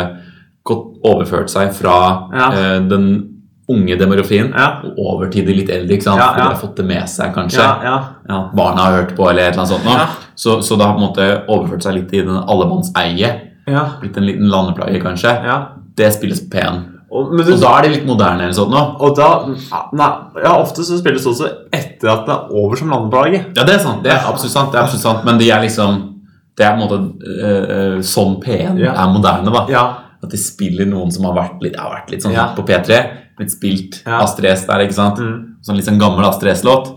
gått 0.65 0.97
overført 1.05 1.49
seg 1.53 1.69
fra 1.77 1.93
Ja. 2.33 2.47
eh, 2.51 2.79
den 2.89 3.36
unge 3.69 3.97
demografien 3.99 4.53
Ja. 4.55 4.81
og 4.85 4.95
over 4.97 5.29
til 5.29 5.45
de 5.45 5.53
litt 5.53 5.69
eldre. 5.69 5.93
ikke 5.97 6.03
sant? 6.03 6.17
Ja, 6.19 6.27
For 6.33 6.41
de 6.41 6.47
har 6.47 6.55
fått 6.61 6.75
det 6.77 6.85
med 6.85 7.09
seg, 7.09 7.33
kanskje. 7.35 7.59
Ja, 7.59 7.79
ja. 7.83 7.97
Ja, 8.29 8.49
barna 8.55 8.85
har 8.85 8.91
hørt 9.01 9.15
på, 9.17 9.29
eller 9.29 9.41
et 9.43 9.53
eller 9.53 9.63
annet 9.65 9.73
sånt. 9.73 9.83
nå. 9.85 9.91
Ja. 9.97 10.07
Så, 10.35 10.61
så 10.63 10.77
det 10.77 10.85
har 10.85 10.93
på 10.95 11.01
en 11.01 11.07
måte 11.09 11.45
overført 11.49 11.83
seg 11.83 11.93
litt 11.95 12.13
i 12.13 12.21
den 12.21 12.37
allemannseie. 12.47 13.31
ja, 13.67 13.85
Blitt 14.01 14.17
en 14.17 14.25
liten 14.25 14.47
landeplage, 14.49 15.01
kanskje. 15.03 15.43
ja. 15.43 15.57
Det 15.97 16.13
spilles 16.13 16.39
pen. 16.49 16.93
Og, 17.11 17.31
men 17.33 17.45
du, 17.45 17.53
Og 17.53 17.59
da 17.61 17.77
er 17.79 17.81
det 17.83 17.91
litt 17.95 18.05
moderne. 18.05 18.43
eller 18.43 18.53
sånt 18.53 18.69
nå. 18.69 18.81
og 19.01 19.15
da 19.15 19.45
nei, 19.93 20.09
ja, 20.43 20.51
Ofte 20.61 20.83
så 20.83 20.97
spilles 20.99 21.23
det 21.23 21.31
også 21.31 21.47
etter 21.73 22.09
at 22.11 22.25
det 22.27 22.33
er 22.35 22.51
over 22.53 22.75
som 22.75 22.89
landeplage. 22.91 23.39
Ja, 23.55 23.63
det 23.63 23.75
er 23.75 23.79
sant. 23.79 24.03
Det 24.03 24.11
er 24.11 24.19
absolutt 24.27 24.51
sant. 24.53 24.71
det 24.71 24.77
er 24.79 24.83
absolutt 24.83 25.01
sant 25.03 25.25
Men 25.25 25.37
de 25.39 25.49
er 25.49 25.61
liksom 25.63 26.13
Det 26.57 26.65
er 26.65 26.75
på 26.75 26.81
en 26.81 26.87
måte 26.87 26.99
øh, 27.23 27.99
sånn 28.03 28.39
P1 28.43 28.77
Ja. 28.79 28.93
er 28.93 29.07
moderne, 29.13 29.51
da. 29.53 29.65
Ja. 29.69 29.85
At 30.23 30.29
de 30.29 30.37
spiller 30.37 30.85
noen 30.85 31.11
som 31.11 31.25
har 31.25 31.33
vært 31.33 31.61
litt, 31.61 31.75
har 31.77 31.89
vært 31.95 32.11
litt 32.11 32.21
sånn 32.23 32.33
Ja. 32.33 32.53
på 32.55 32.63
P3. 32.65 32.99
Blitt 33.37 33.53
spilt 33.53 34.01
Ja. 34.05 34.21
Astrid 34.23 34.49
S 34.51 34.65
der, 34.65 34.83
ikke 34.87 34.97
sant? 34.97 35.19
Mm. 35.21 35.57
Sånn 35.65 35.77
litt 35.77 35.85
sånn 35.87 35.99
gammel 36.01 36.25
Astrid 36.25 36.55
S-låt. 36.55 36.93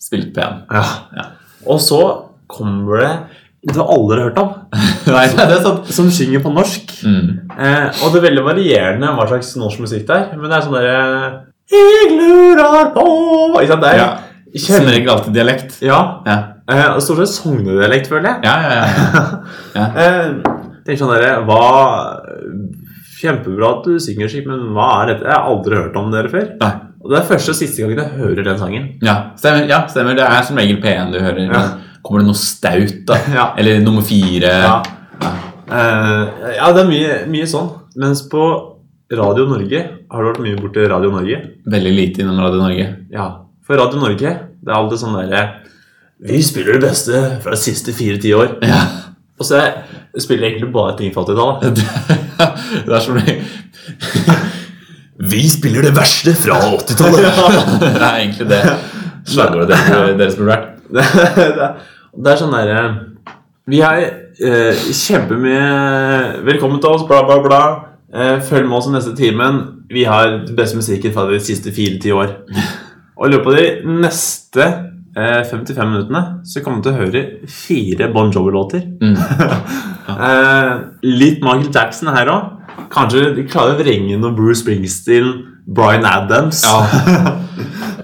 Spilt 0.00 0.32
P1. 0.36 0.62
ja. 0.72 0.84
Ja. 1.16 1.24
Og 1.66 1.80
så 1.80 2.00
kommer 2.50 3.00
det 3.00 3.12
det 3.64 3.78
har 3.78 3.88
aldri 3.88 4.20
hørt 4.20 4.36
om. 4.42 4.50
Nei, 5.08 5.22
det 5.32 5.44
er 5.54 5.62
sant. 5.64 5.86
Som 5.96 6.10
synger 6.12 6.42
på 6.44 6.50
norsk. 6.52 6.90
Mm. 7.08 7.48
Eh, 7.56 7.86
og 8.04 8.12
det 8.12 8.18
er 8.20 8.24
veldig 8.26 8.42
varierende 8.44 9.12
hva 9.16 9.24
slags 9.30 9.54
norsk 9.56 9.80
musikk 9.80 10.04
det 10.10 10.18
er. 10.18 10.26
Men 10.36 10.50
det 10.52 10.58
er 10.58 10.66
sånn 10.66 10.76
derre 10.76 10.98
Jeg 11.72 12.10
lurer 12.12 12.90
på 12.92 13.06
Ikke 13.62 13.70
sant? 13.72 13.80
Det 13.86 13.92
er 13.94 14.00
Ja. 14.02 14.10
Som 14.54 14.76
kjempe... 14.76 14.92
regel 14.92 15.10
alltid 15.14 15.32
dialekt. 15.40 15.78
Ja. 15.82 16.00
Ja, 16.28 16.36
Eh, 16.64 16.86
og 16.94 17.00
stort 17.04 17.18
sett 17.20 17.34
sognedialekt, 17.36 18.06
føler 18.08 18.28
jeg. 18.30 18.44
ja, 18.44 18.54
ja. 18.62 18.84
ja. 19.74 19.86
Eh, 20.04 20.28
tenk 20.86 21.00
sånn 21.00 21.10
dere, 21.12 21.32
hva 21.44 21.58
Kjempebra 23.24 23.70
at 23.78 23.86
du 23.88 23.94
synger 24.02 24.30
slik, 24.30 24.46
men 24.50 24.66
hva 24.76 24.88
er 25.02 25.14
dette? 25.14 25.26
Jeg 25.30 25.34
har 25.38 25.48
aldri 25.50 25.78
hørt 25.80 25.96
om 26.00 26.10
dere 26.12 26.30
før. 26.32 26.50
Nei. 26.60 26.74
Og 27.04 27.10
Det 27.12 27.18
er 27.18 27.26
første 27.28 27.52
og 27.52 27.56
siste 27.58 27.82
gangen 27.82 27.98
jeg 28.00 28.18
hører 28.20 28.46
den 28.46 28.60
sangen. 28.60 28.84
Ja, 29.04 29.16
stemmer. 29.40 29.66
ja, 29.68 29.82
stemmer. 29.92 30.16
Det 30.16 30.24
er 30.24 30.44
som 30.46 30.56
regel 30.60 30.78
P1 30.80 31.10
du 31.12 31.18
hører. 31.20 31.42
Ja. 31.48 31.64
Kommer 32.04 32.20
det 32.22 32.28
noe 32.30 32.38
staut, 32.40 32.94
da? 33.08 33.18
Ja. 33.32 33.46
Eller 33.60 33.80
nummer 33.84 34.04
fire? 34.04 34.52
Ja, 34.68 34.76
Uh, 35.64 36.28
ja 36.58 36.66
det 36.76 36.82
er 36.82 36.88
mye, 36.90 37.12
mye 37.32 37.46
sånn. 37.48 37.70
Mens 37.96 38.20
på 38.28 38.42
Radio 39.14 39.46
Norge 39.48 39.78
Har 40.12 40.20
du 40.20 40.28
vært 40.28 40.42
mye 40.44 40.58
borti 40.60 40.84
Radio 40.90 41.08
Norge? 41.14 41.38
Veldig 41.72 41.92
lite 41.94 42.20
innom 42.20 42.36
Radio 42.42 42.60
Norge. 42.60 42.84
Ja. 43.14 43.28
For 43.64 43.80
Radio 43.80 44.02
Norge 44.02 44.34
det 44.44 44.68
er 44.68 44.76
alltid 44.76 45.00
sånn 45.00 45.16
derre 45.16 45.40
Vi 46.28 46.42
spiller 46.44 46.76
det 46.76 46.90
beste 46.90 47.22
fra 47.44 47.56
de 47.56 47.60
siste 47.62 47.94
fire-ti 47.96 48.34
år. 48.36 48.58
Ja. 48.64 48.82
Og 49.40 49.48
så 49.48 49.62
spiller 50.20 50.46
jeg 50.50 50.56
egentlig 50.58 50.72
bare 50.76 50.98
ting 51.00 51.14
fra 51.16 51.24
80-tallet. 51.24 51.80
Det 52.86 52.94
er 52.94 53.00
som 53.04 53.18
Vi 55.34 55.42
spiller 55.48 55.86
det 55.86 55.94
verste 55.96 56.34
fra 56.36 56.58
80-tallet! 56.74 57.40
det 57.84 57.90
er 58.02 58.16
egentlig 58.18 58.48
det 58.50 58.62
slagordet 59.30 59.70
deres, 59.70 60.16
deres 60.18 60.36
burde 60.38 60.50
vært. 60.52 60.70
det, 60.92 62.30
er- 62.32 62.40
sånn 62.40 62.52
derre 62.54 62.82
Vi 63.70 63.80
er 63.86 64.02
eh, 64.04 64.82
kjempemye 64.92 66.42
Velkommen 66.44 66.82
til 66.82 66.90
oss, 66.96 67.06
bla, 67.08 67.22
bla, 67.28 67.38
bla. 67.44 67.62
Eh, 68.14 68.40
følg 68.44 68.66
med 68.68 68.78
oss 68.78 68.90
i 68.90 68.94
neste 68.94 69.14
timen. 69.18 69.62
Vi 69.90 70.04
har 70.06 70.40
beste 70.54 70.78
musikken 70.78 71.14
fra 71.14 71.24
de 71.30 71.38
siste 71.42 71.72
fire-ti 71.74 72.12
år. 72.14 72.34
Og 73.16 73.26
i 73.28 73.32
løpet 73.32 73.48
av 73.48 73.56
de 73.58 73.96
neste 74.04 74.66
eh, 74.66 74.82
55 75.14 75.90
minuttene 75.90 76.22
så 76.48 76.62
kommer 76.64 76.80
du 76.82 76.88
til 76.88 76.94
å 76.94 77.00
høre 77.04 77.22
fire 77.50 78.08
Bon 78.14 78.32
Jovi-låter. 78.34 78.86
Mm. 79.02 79.16
Ja. 80.04 80.74
litt 81.00 81.40
Michael 81.40 81.70
Jackson 81.72 82.10
her 82.12 82.28
òg. 82.28 82.74
Kanskje 82.92 83.30
de 83.38 83.46
klarer 83.48 83.72
å 83.72 83.78
vrenge 83.78 84.18
noe 84.20 84.34
Bruce 84.36 84.60
Springsteen, 84.60 85.30
Bryan 85.64 86.04
Adams. 86.04 86.60
Ja. 86.60 87.38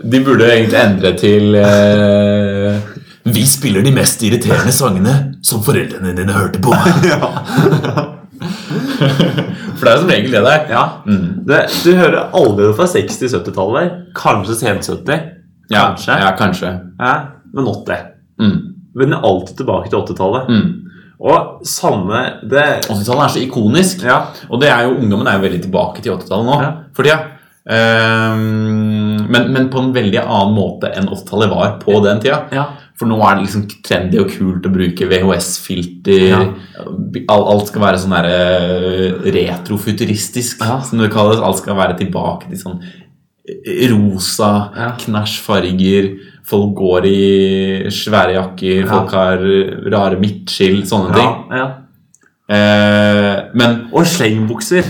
De 0.00 0.22
burde 0.24 0.48
egentlig 0.48 0.78
endre 0.80 1.12
til 1.20 1.58
eh, 1.60 2.80
Vi 3.28 3.44
spiller 3.44 3.84
de 3.84 3.92
mest 3.92 4.24
irriterende 4.24 4.72
sangene 4.72 5.16
som 5.44 5.60
foreldrene 5.66 6.14
dine 6.16 6.32
hørte 6.38 6.62
på. 6.64 6.72
For 9.76 9.84
det 9.86 9.92
er 9.92 10.00
som 10.00 10.10
regel 10.10 10.34
det 10.34 10.42
der. 10.44 10.64
Ja. 10.70 10.84
Mm. 11.06 11.26
Det, 11.48 11.60
du 11.84 11.92
hører 11.96 12.32
aldri 12.36 12.66
det 12.68 12.76
fra 12.78 12.88
60-70-tallet. 12.90 14.00
Kanskje 14.16 14.56
sent 14.60 14.88
70. 14.88 15.28
Ja, 15.70 15.85
Kanskje. 15.94 16.18
ja, 16.20 16.30
kanskje. 16.38 16.70
Ja, 16.98 17.14
men 17.54 17.64
80. 17.70 18.06
Mm. 18.40 18.56
Vender 18.98 19.22
alltid 19.24 19.56
tilbake 19.62 19.90
til 19.90 19.98
80-tallet. 20.02 20.48
Mm. 20.50 20.70
Og 21.20 21.66
samme 21.68 22.22
det 22.50 22.64
80-tallet 22.88 23.24
er 23.26 23.35
så 23.35 23.42
ikonisk. 23.44 24.02
Ja. 24.09 24.20
Og 24.50 24.61
det 24.62 24.70
er 24.72 24.87
jo, 24.88 24.96
ungdommen 25.02 25.28
er 25.30 25.37
jo 25.38 25.44
veldig 25.46 25.62
tilbake 25.66 26.02
til 26.02 26.14
80-tallet 26.16 26.48
nå. 26.48 26.56
Ja. 26.64 26.70
Fordi. 26.96 27.14
Ehm, 27.70 29.26
men, 29.30 29.50
men 29.54 29.68
på 29.70 29.78
en 29.83 29.92
veldig 29.94 30.20
annen 30.24 30.54
måte 30.56 30.90
enn 30.96 31.09
80-tallet 31.12 31.52
var 31.52 31.74
på 31.83 31.98
den 32.06 32.22
tida. 32.24 32.44
ja. 32.56 32.68
For 33.00 33.09
nå 33.09 33.16
er 33.24 33.38
det 33.38 33.46
liksom 33.46 33.62
trendy 33.87 34.18
og 34.20 34.26
kult 34.28 34.66
å 34.68 34.70
bruke 34.74 35.06
VHS-filter. 35.09 36.24
Ja. 36.28 36.40
Alt, 37.33 37.70
skal 37.70 37.80
være 37.87 38.00
sånn 38.02 38.12
eh, 38.18 39.14
retrofuturistisk, 39.24 40.61
Ja. 40.66 40.83
som 40.85 41.00
det 41.00 41.09
kalles. 41.14 41.40
Alt 41.40 41.62
skal 41.62 41.78
være 41.78 41.96
tilbake 41.96 42.50
til 42.50 42.61
sånn 42.61 42.83
rosa, 43.90 44.70
Ja. 44.76 44.90
knæsjfarger. 44.98 46.18
Folk 46.50 46.74
går 46.76 47.05
i 47.07 47.90
svære 47.90 48.35
jakker, 48.35 48.81
Ja. 48.81 48.87
folk 48.87 49.11
har 49.12 49.38
rare 49.92 50.16
midtskill, 50.20 50.83
sånne 50.87 51.14
ting. 51.14 51.44
ja. 51.53 51.66
Eh, 52.50 53.42
men 53.55 53.88
Og 53.92 54.03
slengbukser. 54.05 54.83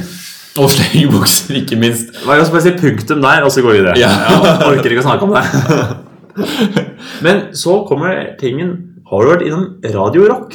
Og 0.59 0.69
slengbukser, 0.71 1.55
ikke 1.61 1.77
minst. 1.79 2.09
La 2.27 2.41
oss 2.41 2.49
bare 2.51 2.63
si 2.63 2.71
punktum 2.71 3.21
der, 3.23 3.45
og 3.45 3.51
så 3.53 3.61
går 3.63 3.73
vi 3.73 3.79
videre. 3.83 3.99
Ja. 3.99 4.09
ja, 4.09 4.57
orker 4.71 4.91
ikke 4.91 5.03
å 5.05 5.09
snakke 5.09 5.23
om 5.23 5.35
det. 5.35 5.45
Men 7.23 7.41
så 7.53 7.87
kommer 7.89 8.37
tingen 8.39 9.01
Har 9.11 9.25
du 9.25 9.31
vært 9.33 9.43
innom 9.47 9.81
radiorock? 9.83 10.55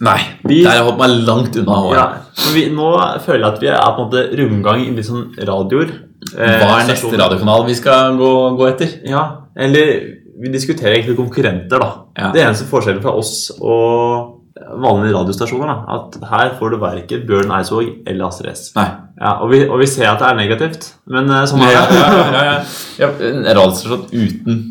Nei, 0.00 0.18
Vi- 0.44 0.62
der 0.64 0.70
har 0.70 0.76
jeg 0.78 0.84
holdt 0.84 0.98
meg 0.98 1.26
langt 1.26 1.56
unna. 1.56 1.76
Ja, 1.94 2.06
vi, 2.52 2.64
Nå 2.70 2.88
føler 3.22 3.44
jeg 3.44 3.52
at 3.54 3.60
vi 3.60 3.68
er 3.68 3.76
på 3.94 4.00
en 4.00 4.08
måte 4.10 4.22
rundgang 4.38 4.80
i 4.86 4.90
litt 4.96 5.06
sånn 5.06 5.34
radioer. 5.38 5.90
Eh, 6.36 6.56
Hva 6.60 6.80
er 6.82 6.88
neste 6.90 7.16
radiokanal 7.16 7.64
vi 7.68 7.76
skal 7.78 8.16
gå, 8.18 8.32
gå 8.58 8.66
etter? 8.68 8.98
Ja, 9.08 9.22
eller 9.56 9.92
vi 10.40 10.52
diskuterer 10.52 10.98
egentlig 10.98 11.16
konkurrenter, 11.18 11.80
da. 11.80 11.88
Ja. 12.18 12.28
Det 12.34 12.42
eneste 12.44 12.68
forskjellen 12.68 13.02
fra 13.04 13.14
oss 13.16 13.50
og 13.60 14.36
vanlige 14.80 15.14
radiostasjoner, 15.16 15.70
da, 15.70 15.96
at 15.96 16.18
her 16.30 16.52
får 16.58 16.74
du 16.74 16.78
verken 16.82 17.24
Bjørn 17.28 17.52
Eidsvåg 17.56 17.88
eller 18.08 18.26
Astrid 18.28 18.52
S. 18.52 18.66
Ja, 18.76 19.32
og, 19.40 19.50
vi, 19.52 19.62
og 19.68 19.80
vi 19.80 19.88
ser 19.88 20.10
at 20.10 20.20
det 20.20 20.28
er 20.28 20.38
negativt, 20.38 20.90
men 21.12 21.28
eh, 21.32 21.46
sånn 21.48 21.64
er 21.64 21.74
det. 21.76 21.98
ja, 22.00 22.54
ja, 23.00 23.10
en 23.30 23.42
radiostasjon 23.48 24.06
uten 24.12 24.62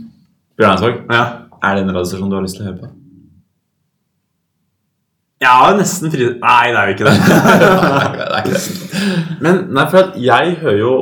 Bjørn 0.59 0.73
Eidsvåg. 0.75 1.03
Ja. 1.13 1.25
Er 1.59 1.75
det 1.75 1.83
en 1.85 1.93
radiostasjon 1.95 2.31
du 2.31 2.37
har 2.37 2.45
lyst 2.45 2.59
til 2.59 2.65
å 2.65 2.69
høre 2.69 2.81
på? 2.85 2.93
Ja, 5.39 5.71
nesten 5.77 6.11
fri... 6.11 6.25
Nei, 6.41 6.63
det 6.75 6.79
er 6.81 6.89
jo 6.89 6.95
ikke 6.97 7.07
det. 7.07 7.15
Nei, 7.95 8.07
det 8.17 8.25
er 8.27 8.41
ikke 8.43 8.55
det. 8.57 9.37
Men 9.39 9.61
nei, 9.71 9.85
for 9.87 10.01
at 10.01 10.17
jeg 10.19 10.57
hører 10.59 10.79
jo 10.81 10.93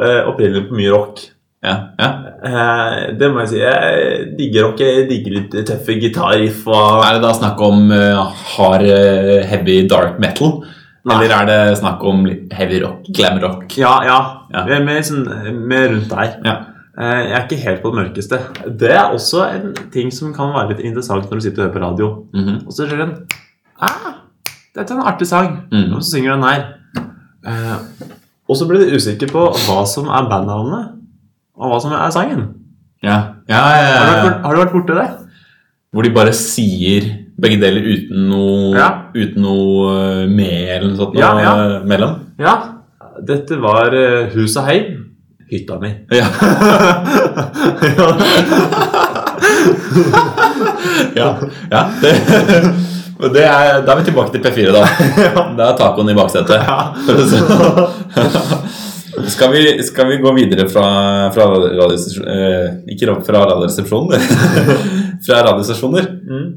eh, 0.00 0.20
opprinnelig 0.28 0.68
på 0.68 0.78
mye 0.78 0.92
rock. 0.94 1.24
Ja, 1.64 1.74
ja. 1.96 2.08
Uh, 2.44 2.96
det 3.16 3.30
må 3.32 3.40
jeg 3.40 3.50
si. 3.54 3.60
Jeg 3.62 4.24
digger 4.36 4.66
rock. 4.66 4.82
Jeg 4.84 5.06
digger 5.08 5.36
litt 5.38 5.54
tøffe 5.64 5.96
gitarriff 5.96 6.66
og 6.68 7.00
Er 7.06 7.16
det 7.16 7.22
da 7.24 7.30
snakk 7.38 7.62
om 7.64 7.86
uh, 7.88 8.34
hard, 8.52 8.84
heavy 9.48 9.78
dark 9.88 10.18
metal? 10.20 10.58
Nei. 11.04 11.16
Eller 11.16 11.32
er 11.36 11.48
det 11.48 11.78
snakk 11.80 12.04
om 12.08 12.22
heavy 12.52 12.82
rock, 12.84 13.08
glam 13.16 13.40
rock? 13.40 13.64
Ja, 13.80 13.96
ja. 14.04 14.18
Ja. 14.52 14.62
Er 14.64 14.84
Mer, 14.84 15.02
sånn, 15.04 15.24
mer 15.68 15.90
rundt 15.92 16.12
der. 16.12 16.36
Ja. 16.44 16.54
Jeg 16.94 17.32
er 17.34 17.42
ikke 17.42 17.58
helt 17.64 17.80
på 17.82 17.90
det 17.90 17.98
mørkeste. 17.98 18.38
Det 18.80 18.92
er 18.94 19.10
også 19.12 19.42
en 19.48 19.72
ting 19.92 20.12
som 20.14 20.32
kan 20.36 20.52
være 20.54 20.74
litt 20.74 20.84
interessant 20.86 21.26
når 21.26 21.40
du 21.40 21.46
sitter 21.48 21.64
og 21.64 21.66
hører 21.66 21.74
på 21.74 21.82
radio. 21.82 22.10
Mhm. 22.36 22.60
Og 22.64 22.76
så 22.76 22.86
skjer 22.86 23.00
du 23.00 23.06
en 23.08 23.16
ah, 23.82 24.12
Dette 24.74 24.90
er 24.94 25.00
en 25.00 25.08
artig 25.10 25.26
sang. 25.30 25.50
Mm. 25.70 25.92
Og 25.94 26.00
så 26.02 26.16
synger 26.16 26.32
du 26.32 26.34
den 26.34 26.48
her. 26.48 26.64
Eh, 27.46 28.13
Og 28.48 28.56
så 28.58 28.66
blir 28.68 28.78
du 28.84 28.94
usikker 28.98 29.28
på 29.32 29.42
hva 29.64 29.78
som 29.88 30.08
er 30.12 30.26
bandnavnet, 30.28 30.84
og 31.56 31.70
hva 31.72 31.78
som 31.80 31.92
er 31.96 32.10
sangen. 32.12 32.42
Ja, 33.04 33.16
ja, 33.48 33.60
ja, 33.60 33.84
ja, 33.84 34.00
Har 34.00 34.06
du 34.08 34.12
vært, 34.28 34.40
har 34.44 34.52
du 34.54 34.58
vært 34.62 34.72
borti 34.74 34.94
det? 34.98 35.08
Hvor 35.94 36.02
de 36.06 36.10
bare 36.16 36.32
sier 36.36 37.02
begge 37.40 37.58
deler 37.62 37.82
uten 37.86 38.18
noe, 38.30 38.74
Ja. 38.78 38.88
uten 39.14 39.42
noe 39.44 39.78
eh, 39.94 40.26
med 40.30 40.68
eller 40.76 40.88
noe 40.90 40.98
sånt 41.00 41.14
Ja, 41.18 41.28
noe, 41.34 41.42
ja. 41.44 41.52
eh, 41.78 41.84
mellom. 41.90 42.12
Ja. 42.38 42.54
Dette 43.24 43.54
var 43.62 43.84
huset 43.94 44.32
Hus 44.34 44.56
og 44.58 44.64
heim. 44.68 44.84
Hytta 45.50 45.74
mi. 45.78 45.90
Ja. 46.10 46.24
ja, 51.14 51.36
ja. 51.70 51.90
Det, 52.02 52.12
og 53.20 53.34
det 53.34 53.44
er, 53.46 53.82
da 53.86 53.94
er 53.94 54.00
vi 54.00 54.04
tilbake 54.08 54.32
til 54.34 54.42
P4, 54.42 54.72
da. 54.74 54.82
Da 55.58 55.62
er 55.70 55.76
tacoen 55.78 56.10
i 56.10 56.18
baksetet. 56.18 56.60
For. 59.14 59.30
Skal 59.30 59.52
vi, 59.52 59.82
skal 59.86 60.08
vi 60.08 60.16
gå 60.18 60.32
videre 60.34 60.68
fra, 60.68 60.86
fra 61.34 61.44
radiostasjon, 61.54 62.28
eh, 62.28 62.68
Ikke 62.90 63.14
fra 63.26 63.44
radioresepsjonen, 63.44 64.20
fra 65.26 65.42
radiostasjoner. 65.46 66.08
Mm. 66.26 66.48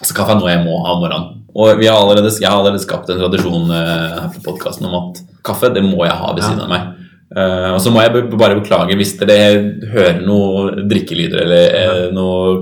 Så 0.00 0.16
kaffe 0.16 0.32
er 0.32 0.38
noe 0.40 0.52
jeg 0.52 0.64
må 0.64 0.78
ha 0.84 0.90
om 0.96 1.02
morgenen. 1.04 1.32
Og 1.56 1.78
vi 1.80 1.86
har 1.88 1.96
allerede, 1.96 2.30
jeg 2.40 2.48
har 2.48 2.58
allerede 2.58 2.82
skapt 2.82 3.10
en 3.12 3.20
tradisjon 3.20 3.70
eh, 3.72 4.16
her 4.16 4.30
på 4.32 4.40
podkasten 4.48 4.88
om 4.88 4.96
at 5.02 5.20
kaffe 5.46 5.68
det 5.72 5.84
må 5.84 6.04
jeg 6.04 6.16
ha 6.16 6.32
ved 6.32 6.44
siden 6.44 6.64
av 6.64 6.72
meg. 6.72 6.82
Eh, 7.34 7.70
og 7.72 7.80
så 7.82 7.90
må 7.90 8.04
jeg 8.04 8.12
bare 8.38 8.58
beklage 8.60 8.94
hvis 8.98 9.16
dere 9.18 9.56
hører 9.90 10.20
noe 10.22 10.84
drikkelyder 10.86 11.42
eller 11.42 11.72
uh, 11.74 12.04
noe 12.14 12.52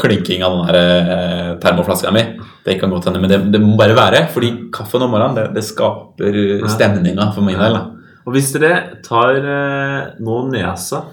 klinking 0.00 0.44
av 0.44 0.58
den 0.58 0.66
her 0.68 0.80
uh, 1.08 1.54
termoflaska 1.62 2.12
mi. 2.12 2.26
Det 2.64 2.76
kan 2.80 2.92
godt 2.92 3.08
hende, 3.08 3.20
men 3.22 3.30
det, 3.32 3.38
det 3.54 3.60
må 3.62 3.76
bare 3.80 3.96
være. 3.96 4.26
Fordi 4.34 4.50
kaffen 4.74 5.04
om 5.04 5.14
morgenen 5.14 5.38
det, 5.38 5.46
det 5.56 5.64
skaper 5.64 6.36
eh, 6.36 6.66
stemninga 6.68 7.30
for 7.34 7.46
min 7.46 7.58
del. 7.60 7.76
da. 7.76 8.12
Og 8.28 8.36
hvis 8.36 8.50
dere 8.52 9.00
tar 9.04 9.38
eh, 9.40 10.10
nå 10.20 10.42
nesa 10.50 11.06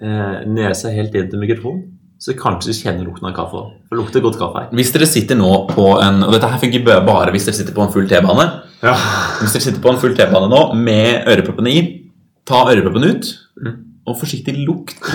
eh, 0.00 0.42
Nesa 0.52 0.92
helt 0.92 1.16
inn 1.16 1.30
til 1.32 1.40
mikrofonen, 1.40 1.86
så 2.20 2.34
kanskje 2.36 2.74
du 2.74 2.76
kjenner 2.76 3.06
lukten 3.08 3.30
av 3.30 3.32
kaffe. 3.38 3.62
For 3.88 3.96
det 3.96 4.02
lukter 4.02 4.24
godt 4.24 4.36
kaffe 4.40 4.66
her. 4.66 4.74
Hvis 4.76 4.92
dere 4.92 5.08
sitter 5.08 5.38
nå 5.40 5.48
på 5.72 5.86
en 6.04 6.26
Og 6.26 6.34
dette 6.36 6.50
her 6.52 6.60
funker 6.60 6.84
bare 6.84 7.32
hvis 7.32 7.48
dere 7.48 7.56
sitter 7.56 7.76
på 7.76 7.86
en 7.86 7.94
full 7.94 8.08
T-bane. 8.10 8.44
Ja. 8.84 8.92
Hvis 9.40 9.56
dere 9.56 9.64
sitter 9.64 9.80
på 9.80 9.94
en 9.94 10.00
full 10.02 10.12
T-bane 10.18 10.50
nå 10.52 10.60
med 10.76 11.24
øreproppene 11.24 11.72
i, 11.72 11.80
ta 12.50 12.64
øreproppen 12.72 13.06
ut, 13.06 13.32
og 14.10 14.18
forsiktig 14.18 14.56
lukt 14.58 14.98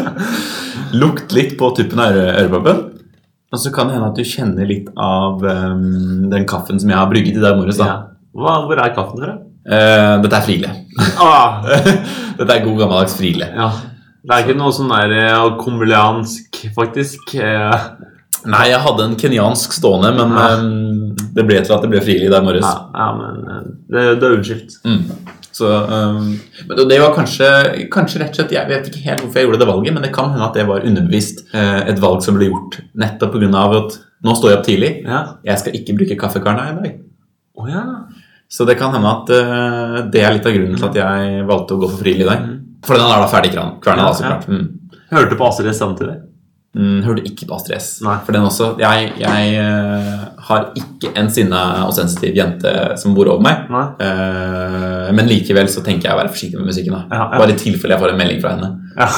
Lukt 1.00 1.34
litt 1.36 1.56
på 1.58 1.70
tuppen 1.76 2.00
av 2.02 2.16
øre, 2.16 2.32
øreproppen. 2.42 2.80
Og 3.50 3.58
så 3.58 3.72
kan 3.74 3.88
det 3.88 3.96
hende 3.96 4.08
at 4.10 4.18
du 4.18 4.26
kjenner 4.26 4.66
litt 4.66 4.90
av 4.94 5.42
um, 5.42 6.26
den 6.30 6.46
kaffen 6.50 6.78
som 6.82 6.90
jeg 6.90 6.98
har 6.98 7.08
brygget 7.10 7.38
i 7.38 7.42
dag 7.42 7.56
morges. 7.58 7.80
Ja. 7.82 7.96
Hvor 8.34 8.78
er 8.78 8.92
kaffen 8.94 9.22
fra? 9.22 9.36
Uh, 9.66 10.18
dette 10.22 10.38
er 10.38 10.44
Friele. 10.46 10.74
Ah, 11.20 11.62
dette 12.38 12.52
er 12.54 12.64
god 12.64 12.76
gammeldags 12.78 13.16
Friele. 13.18 13.50
ja. 13.56 13.70
Det 14.20 14.36
er 14.36 14.44
ikke 14.44 14.58
noe 14.58 14.72
sånn 14.76 14.90
der 14.92 15.12
eh, 15.16 15.42
kombuliansk, 15.56 16.58
faktisk. 16.76 17.30
Eh, 17.40 17.84
Nei, 18.48 18.66
jeg 18.70 18.80
hadde 18.84 19.06
en 19.06 19.16
kenyansk 19.20 19.72
stående, 19.76 20.10
men 20.16 20.34
ehm, 20.40 21.30
det 21.36 21.44
ble 21.48 21.58
til 21.64 21.74
at 21.76 21.82
det 21.84 21.90
ble 21.92 22.02
Friele 22.04 22.28
i 22.28 22.32
dag 22.32 22.44
morges. 22.44 22.64
Ja, 22.64 22.86
ja 22.96 23.08
men 23.16 23.40
eh, 23.48 23.62
det, 23.92 24.04
det 24.20 24.28
er 24.28 24.36
unnskyldt. 24.36 24.76
Mm. 24.84 25.00
Så, 25.52 25.66
um, 25.66 26.40
men 26.68 26.88
det- 26.88 27.00
var 27.00 27.14
kanskje, 27.14 27.88
kanskje 27.90 28.20
rett 28.20 28.30
og 28.30 28.36
slett 28.36 28.52
Jeg 28.52 28.68
vet 28.68 28.86
ikke 28.86 29.02
helt 29.02 29.20
hvorfor 29.24 29.40
jeg 29.40 29.48
gjorde 29.48 29.58
det 29.58 29.68
valget, 29.68 29.94
men 29.94 30.02
det 30.02 30.12
kan 30.14 30.30
hende 30.30 30.46
at 30.46 30.54
det 30.54 30.66
var 30.68 30.86
underbevisst 30.86 31.42
eh, 31.54 31.88
et 31.90 31.98
valg 31.98 32.22
som 32.22 32.36
ble 32.38 32.46
gjort 32.50 32.80
nettopp 32.94 33.32
pga. 33.34 33.64
at 33.80 33.98
nå 34.22 34.36
står 34.36 34.50
jeg 34.50 34.58
opp 34.58 34.66
tidlig. 34.66 34.92
Ja. 35.06 35.20
Jeg 35.44 35.58
skal 35.58 35.72
ikke 35.72 35.96
bruke 35.98 36.18
kaffekarna 36.20 36.70
i 36.70 36.76
dag. 36.76 37.00
Oh, 37.56 37.66
ja. 37.68 37.82
Så 38.48 38.66
det 38.66 38.78
kan 38.78 38.92
hende 38.92 39.10
at 39.10 39.30
uh, 39.30 40.10
det 40.10 40.22
er 40.22 40.32
litt 40.34 40.46
av 40.46 40.52
grunnen 40.52 40.76
til 40.76 40.88
at 40.88 40.94
jeg 40.94 41.46
valgte 41.46 41.74
å 41.74 41.80
gå 41.80 41.90
for 41.90 42.02
Friele 42.02 42.24
i 42.24 42.30
dag. 42.30 42.46
For 42.86 42.96
den 42.96 43.06
er 43.06 43.22
da 43.22 43.28
ferdig 43.30 43.52
kverna, 43.54 44.10
Ja, 44.10 44.12
ja. 44.22 44.40
Mm. 44.48 44.78
Hørte 45.10 45.36
på 45.36 45.46
Astrid 45.48 45.74
samtidig. 45.74 46.29
Mm, 46.70 47.00
hørte 47.02 47.24
ikke 47.26 47.48
på 47.50 47.56
Astrid 47.56 47.80
S. 47.82 47.86
Nei. 48.06 48.12
For 48.22 48.30
den 48.36 48.44
også 48.46 48.66
Jeg, 48.78 49.08
jeg 49.18 49.54
uh, 49.58 50.20
har 50.46 50.68
ikke 50.78 51.10
en 51.18 51.30
sinna 51.34 51.62
og 51.88 51.94
sensitiv 51.96 52.36
jente 52.38 52.70
som 53.00 53.16
bor 53.16 53.26
over 53.32 53.42
meg. 53.42 53.64
Eh, 53.98 55.08
men 55.18 55.26
likevel 55.26 55.66
så 55.72 55.82
tenker 55.82 56.06
jeg 56.08 56.14
å 56.14 56.20
være 56.20 56.30
forsiktig 56.30 56.60
med 56.60 56.70
musikken. 56.70 56.94
Ja, 57.10 57.24
ja. 57.24 57.26
Bare 57.40 57.56
i 57.56 57.58
tilfelle 57.58 57.96
jeg 57.96 58.02
får 58.04 58.12
en 58.12 58.20
melding 58.22 58.38
fra 58.44 58.52
henne. 58.54 58.70
Ja. 58.94 59.08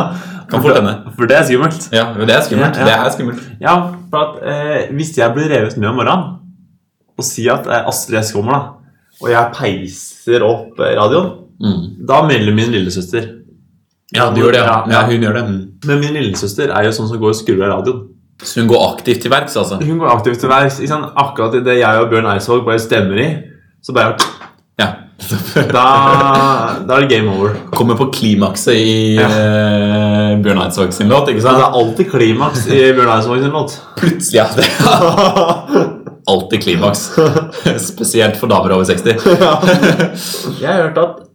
Kan 0.50 0.62
fort 0.62 0.76
hende. 0.78 0.96
For 1.18 1.30
det 1.30 1.38
er 1.38 1.46
skummelt. 1.46 1.86
Ja, 1.94 2.04
Det 2.18 2.34
er 2.34 2.42
skummelt. 2.46 2.76
Det 2.78 2.92
er 2.96 3.08
skummelt. 3.14 3.46
Ja, 3.62 3.76
for 4.10 4.22
at 4.24 4.42
uh, 4.42 4.92
Hvis 4.98 5.14
jeg 5.18 5.34
blir 5.34 5.48
revet 5.50 5.78
med 5.78 5.90
om 5.92 5.98
morgenen 6.02 6.34
og 7.16 7.24
sier 7.24 7.54
at 7.56 7.70
Astrid 7.88 8.18
S 8.20 8.34
kommer, 8.34 8.52
da, 8.52 8.96
og 9.22 9.30
jeg 9.32 9.54
peiser 9.56 10.42
opp 10.44 10.82
radioen, 10.82 11.34
Mm. 11.56 12.04
da 12.04 12.18
melder 12.28 12.52
min 12.52 12.68
lillesøster. 12.68 13.30
Ja, 14.12 14.26
du 14.28 14.42
gjør 14.42 14.52
det. 14.52 14.60
Ja. 14.92 15.06
Hun 15.08 15.22
gjør 15.24 15.38
det. 15.38 15.44
Men 15.86 16.00
min 16.02 16.14
lillesøster 16.18 16.70
er 16.74 16.84
jo 16.88 16.94
sånn 16.96 17.08
som 17.10 17.18
går 17.22 17.32
og 17.34 17.38
skrur 17.38 17.62
av 17.66 17.72
radioen. 17.78 18.04
Så 18.42 18.60
hun 18.60 18.68
går 18.68 18.82
aktivt 18.92 19.22
til 19.24 19.32
verks, 19.32 19.54
altså? 19.56 19.78
Hun 19.80 19.98
går 20.02 20.10
aktivt 20.12 20.42
til 20.42 20.50
verks. 20.52 20.76
ikke 20.82 20.90
sant? 20.92 21.12
Akkurat 21.16 21.54
idet 21.56 21.78
jeg 21.80 22.02
og 22.02 22.10
Bjørn 22.10 22.26
Eidsvåg 22.34 22.66
bare 22.66 22.82
stemmer 22.82 23.22
i, 23.22 23.28
så 23.82 23.94
bare 23.96 24.16
Ja. 24.78 24.90
Da, 25.72 25.84
da 26.84 26.98
er 26.98 27.06
det 27.06 27.08
game 27.14 27.32
over. 27.32 27.54
Kommer 27.72 27.96
på 27.96 28.10
klimakset 28.12 28.76
i 28.76 29.14
Ja. 29.16 29.24
eh, 29.30 30.34
Bjørn 30.44 30.60
Eidsvåg 30.66 30.92
sin 30.92 31.08
låt, 31.08 31.30
ikke 31.32 31.40
sant? 31.46 31.56
det 31.56 31.64
er 31.64 31.78
alltid 31.80 32.10
klimaks 32.12 32.66
i 32.68 32.82
Bjørn 32.92 33.14
Eidsvåg 33.14 33.40
sin 33.46 33.56
låt. 33.56 33.78
Plutselig, 33.96 34.36
ja. 34.36 34.46
Det 34.52 34.66
er 34.84 35.88
alltid 36.28 36.62
klimaks. 36.66 37.06
Spesielt 37.86 38.36
for 38.36 38.52
damer 38.52 38.76
over 38.76 38.84
60. 38.84 39.16
Jeg 40.60 40.68
har 40.68 40.82
hørt 40.90 40.98
at 40.98 41.25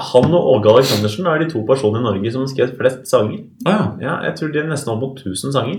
han 0.00 0.34
og 0.34 0.46
Åge 0.54 0.68
Aleksandersen 0.72 1.26
er 1.30 1.36
de 1.42 1.46
to 1.50 1.60
personene 1.68 2.00
i 2.02 2.06
Norge 2.08 2.28
som 2.32 2.40
har 2.44 2.50
skrevet 2.52 2.78
flest 2.78 3.02
sanger. 3.10 3.40
Ah, 3.66 3.72
ja. 3.72 3.76
Ja, 4.06 4.14
Jeg 4.28 4.34
tror 4.38 4.48
de 4.54 4.58
er 4.62 4.68
nesten 4.70 4.92
opp 4.94 5.02
mot 5.04 5.14
1000 5.20 5.50
sanger. 5.56 5.78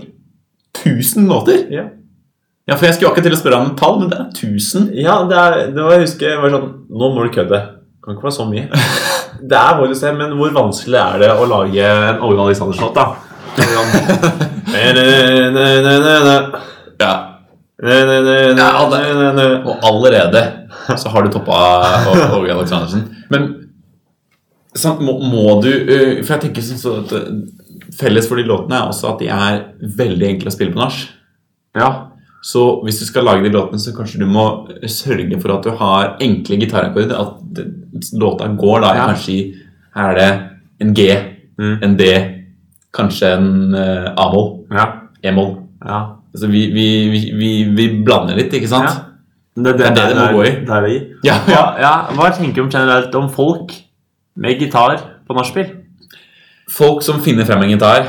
1000 0.78 1.22
låter? 1.28 1.58
Ja, 1.72 1.84
Ja, 2.68 2.74
for 2.78 2.84
jeg 2.86 2.94
skulle 2.94 3.10
akkurat 3.10 3.26
til 3.26 3.34
å 3.34 3.40
spørre 3.40 3.58
om 3.58 3.70
et 3.72 3.78
tall, 3.80 3.96
men 3.98 4.08
det 4.12 4.18
er 4.20 4.26
1000. 4.30 4.92
ja 4.94 5.14
det, 5.26 5.36
er, 5.38 5.50
det 5.74 5.82
var, 5.82 5.90
jeg 5.96 6.04
husker 6.06 6.26
jeg 6.30 6.38
var 6.44 6.50
sånn 6.54 6.68
Nå 6.94 7.04
må 7.14 7.18
du 7.26 7.30
kødde. 7.34 7.58
Kan 8.04 8.14
ikke 8.14 8.28
være 8.28 8.38
så 8.38 8.46
mye. 8.46 8.64
Det 9.50 9.58
er 9.58 9.74
vår 9.80 9.90
se, 9.98 10.08
men 10.14 10.36
hvor 10.38 10.50
vanskelig 10.54 10.98
er 11.00 11.16
det 11.18 11.30
å 11.34 11.42
lage 11.50 11.82
en 11.82 12.20
Åge 12.22 12.38
Aleksandersen-låt, 12.44 12.94
da? 12.94 13.06
Ja. 17.02 17.12
Ja, 17.82 18.68
Og 19.66 19.74
allerede 19.82 20.42
så 20.96 21.08
har 21.10 21.22
du 21.26 21.30
toppa 21.32 21.58
Åge 22.36 22.52
Aleksandersen. 22.54 23.02
Men 23.30 23.48
må, 25.00 25.18
må 25.20 25.60
du 25.62 25.68
øh, 25.68 26.22
For 26.24 26.34
jeg 26.36 26.40
tenker 26.46 26.62
sånn 26.64 27.02
at 27.04 27.12
øh, 27.12 27.26
Felles 27.98 28.28
for 28.28 28.40
de 28.40 28.44
låtene 28.48 28.78
er 28.78 28.88
også 28.88 29.10
at 29.12 29.18
de 29.20 29.28
er 29.28 29.58
veldig 29.98 30.28
enkle 30.30 30.48
å 30.48 30.54
spille 30.54 30.72
på 30.72 30.80
nach. 30.80 30.96
Ja. 31.76 31.90
Så 32.42 32.62
hvis 32.86 32.98
du 33.02 33.04
skal 33.04 33.26
lage 33.28 33.44
de 33.44 33.50
låtene, 33.52 33.78
så 33.78 33.92
kanskje 33.94 34.22
du 34.22 34.26
må 34.32 34.44
sørge 34.88 35.36
for 35.42 35.52
at 35.58 35.66
du 35.68 35.74
har 35.76 36.14
enkle 36.24 36.56
gitarakkorder. 36.62 37.12
At 37.20 37.42
det- 37.52 37.68
låta 38.18 38.48
går 38.56 38.80
da 38.80 38.94
Ja. 38.96 39.06
kanskje 39.12 39.28
i 39.34 39.54
Her 39.94 40.08
er 40.10 40.14
det 40.16 40.30
en 40.80 40.94
G, 40.94 41.08
Mm. 41.58 41.78
en 41.82 41.96
D, 41.96 42.04
kanskje 42.94 43.28
en 43.36 43.74
uh, 43.74 44.08
A-moll, 44.16 44.64
Ja. 44.72 44.86
E-moll. 45.22 45.56
ja. 45.84 46.16
Altså 46.34 46.48
vi, 46.48 46.70
vi, 46.72 46.86
vi, 47.36 47.64
vi, 47.76 48.02
blander 48.02 48.34
litt, 48.34 48.50
ikke 48.56 48.68
sant? 48.68 48.88
Ja. 48.88 49.62
Det, 49.62 49.76
Det 49.78 49.86
er 49.86 49.94
det 49.94 50.08
det 50.08 50.16
må 50.16 50.38
gå 50.38 50.44
i. 50.46 50.50
Det 50.64 50.70
er 50.70 50.80
det 50.80 50.90
i. 50.96 51.00
Ja. 51.28 51.36
Hva 52.16 52.30
tenker 52.32 52.64
du 52.64 52.70
generelt 52.72 53.14
om 53.14 53.28
folk 53.28 53.70
med 54.36 54.58
gitar 54.60 54.96
på 55.28 55.34
nachspiel? 55.36 55.70
Folk 56.72 57.02
som 57.04 57.20
finner 57.20 57.44
frem 57.44 57.62
en 57.62 57.70
gitar. 57.74 58.06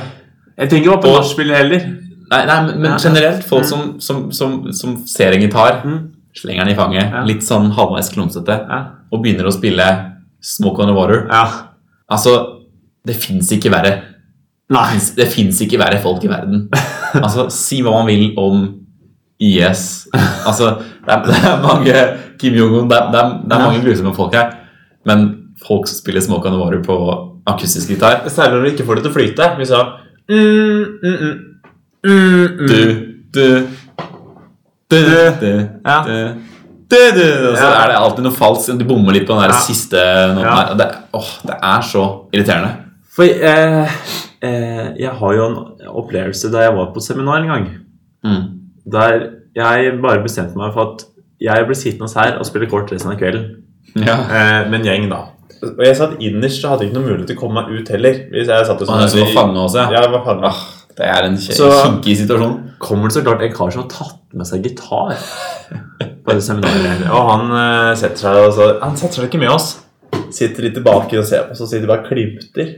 Jeg 0.57 0.69
tenker 0.69 0.91
ikke 0.91 1.01
på 1.03 1.13
nachspiel 1.17 1.51
heller. 1.55 1.85
Nei, 2.31 2.45
nei 2.47 2.59
men, 2.77 2.97
generelt 3.01 3.43
folk 3.43 3.63
Mm. 3.63 3.69
som, 3.69 3.99
som, 3.99 4.31
som, 4.31 4.73
som 4.73 4.97
ser 5.07 5.33
en 5.33 5.41
gitar, 5.41 5.81
Mm. 5.85 6.11
slenger 6.35 6.65
den 6.65 6.73
i 6.73 6.77
fanget, 6.77 7.11
Ja. 7.11 7.23
litt 7.23 7.41
sånn 7.43 7.71
halvveis 7.71 8.09
klumsete, 8.13 8.55
Ja. 8.69 8.85
og 9.11 9.21
begynner 9.23 9.45
å 9.45 9.51
spille 9.53 10.11
Smoke 10.41 10.79
on 10.81 10.87
the 10.87 10.93
Water. 10.93 11.27
ja. 11.29 11.47
Altså, 12.11 12.59
det 13.05 13.15
fins 13.15 13.51
ikke 13.51 13.69
verre. 13.71 14.01
Nei. 14.69 14.97
Det 15.15 15.27
fins 15.27 15.59
ikke 15.61 15.77
verre 15.79 15.99
folk 16.01 16.23
i 16.23 16.27
verden. 16.27 16.69
Altså, 17.15 17.49
Si 17.51 17.81
hva 17.81 17.91
man 17.91 18.07
vil 18.07 18.33
om 18.37 18.79
IS. 19.39 20.07
Altså, 20.45 20.77
det 21.05 21.13
er, 21.13 21.23
det 21.25 21.35
er 21.35 21.61
mange 21.61 21.93
Kim 22.39 22.53
Jong-un, 22.53 22.89
det 22.89 22.97
det 23.11 23.23
det 23.49 23.53
er 23.53 23.65
mange 23.65 23.81
grusomme 23.83 24.15
folk 24.15 24.33
her. 24.33 24.51
Men 25.05 25.42
folk 25.67 25.87
som 25.87 25.97
spiller 25.99 26.21
Smoke 26.23 26.47
on 26.49 26.55
the 26.55 26.59
Water 26.61 26.81
på 26.85 26.95
akustisk 27.49 27.89
gitar 27.93 28.23
Særlig 28.31 28.55
når 28.57 28.63
du 28.63 28.69
ikke 28.73 28.85
får 28.87 28.95
det 28.99 29.03
til 29.05 29.11
å 29.11 29.15
flyte. 29.17 29.49
Vi 29.59 29.65
sa. 29.69 29.81
Du, 30.29 30.39
du, 31.03 31.11
du, 32.03 32.13
du, 33.33 33.47
du, 34.89 34.99
du, 36.89 37.03
du. 37.17 37.23
Og 37.49 37.57
så 37.57 37.67
er 37.73 37.89
det 37.89 37.97
alltid 37.97 38.25
noe 38.27 38.35
falskt. 38.37 38.73
Du 38.79 38.85
bommer 38.87 39.15
litt 39.15 39.25
på 39.27 39.33
den 39.35 39.43
der 39.47 39.53
Ja. 39.55 39.59
siste 39.65 39.97
noten 40.35 40.43
Ja. 40.45 40.55
her. 40.55 40.75
Det, 40.77 40.87
åh, 41.13 41.31
det 41.47 41.55
er 41.63 41.81
så 41.81 42.03
irriterende. 42.33 42.71
For 43.13 43.23
eh, 43.23 43.89
eh, 44.41 44.87
jeg 44.99 45.09
har 45.19 45.33
jo 45.33 45.45
en 45.45 45.57
opplevelse 45.89 46.51
da 46.51 46.63
jeg 46.67 46.75
var 46.75 46.91
på 46.93 47.01
seminar 47.01 47.41
en 47.41 47.47
gang. 47.47 47.67
Mm. 48.25 48.43
Der 48.91 49.29
jeg 49.55 49.99
bare 50.01 50.23
bestemte 50.23 50.57
meg 50.57 50.73
for 50.73 50.93
at 50.93 51.03
jeg 51.41 51.65
ble 51.67 51.75
sittende 51.75 52.09
her 52.15 52.37
og 52.39 52.45
spille 52.45 52.69
kort 52.69 52.91
resten 52.91 53.11
av 53.11 53.17
kvelden. 53.19 53.63
Ja. 53.95 54.15
Eh, 54.15 54.69
med 54.69 54.79
en 54.81 54.85
gjeng, 54.87 55.09
da. 55.11 55.25
Og 55.63 55.83
jeg 55.85 55.97
satt 55.97 56.15
innerst 56.23 56.63
så 56.63 56.73
hadde 56.73 56.85
jeg 56.85 56.91
ikke 56.91 56.99
noe 56.99 57.09
mulighet 57.09 57.29
til 57.31 57.37
å 57.37 57.41
komme 57.41 57.61
meg 57.61 57.73
ut 57.73 57.91
heller. 57.93 58.21
Hvis 58.33 58.49
jeg 58.51 58.69
satt 58.69 58.81
jo 58.83 58.87
sånn, 58.89 59.03
han 59.03 59.53
var 59.53 59.61
også, 59.63 59.79
ja. 59.79 59.85
Ja, 59.95 60.03
jeg 60.05 60.13
var. 60.13 60.41
Ah, 60.49 60.61
det 60.97 61.09
er 61.09 61.27
en 61.29 61.37
kinkig 61.41 62.17
situasjon. 62.19 62.57
kommer 62.83 63.09
det 63.09 63.17
så 63.17 63.23
klart 63.25 63.41
en 63.45 63.55
kar 63.55 63.71
som 63.73 63.85
har 63.85 63.89
tatt 63.93 64.19
med 64.37 64.49
seg 64.49 64.67
gitar 64.67 65.15
på 66.23 66.35
det 66.35 66.43
seminaret. 66.45 67.07
Og 67.09 67.29
han 67.31 67.55
eh, 67.57 67.91
setter 67.99 68.25
seg 68.25 68.39
og 68.43 68.53
så, 68.57 68.69
Han 68.83 68.97
setter 68.99 69.21
seg 69.21 69.29
ikke 69.31 69.41
med 69.41 69.53
oss. 69.53 69.71
Sitter 70.33 70.67
litt 70.67 70.75
tilbake 70.77 71.17
og 71.17 71.25
ser 71.29 71.47
på, 71.47 71.57
så 71.57 71.65
sitter 71.69 71.87
de 71.87 71.93
bare 71.93 72.05
og 72.05 72.11
klimter. 72.11 72.73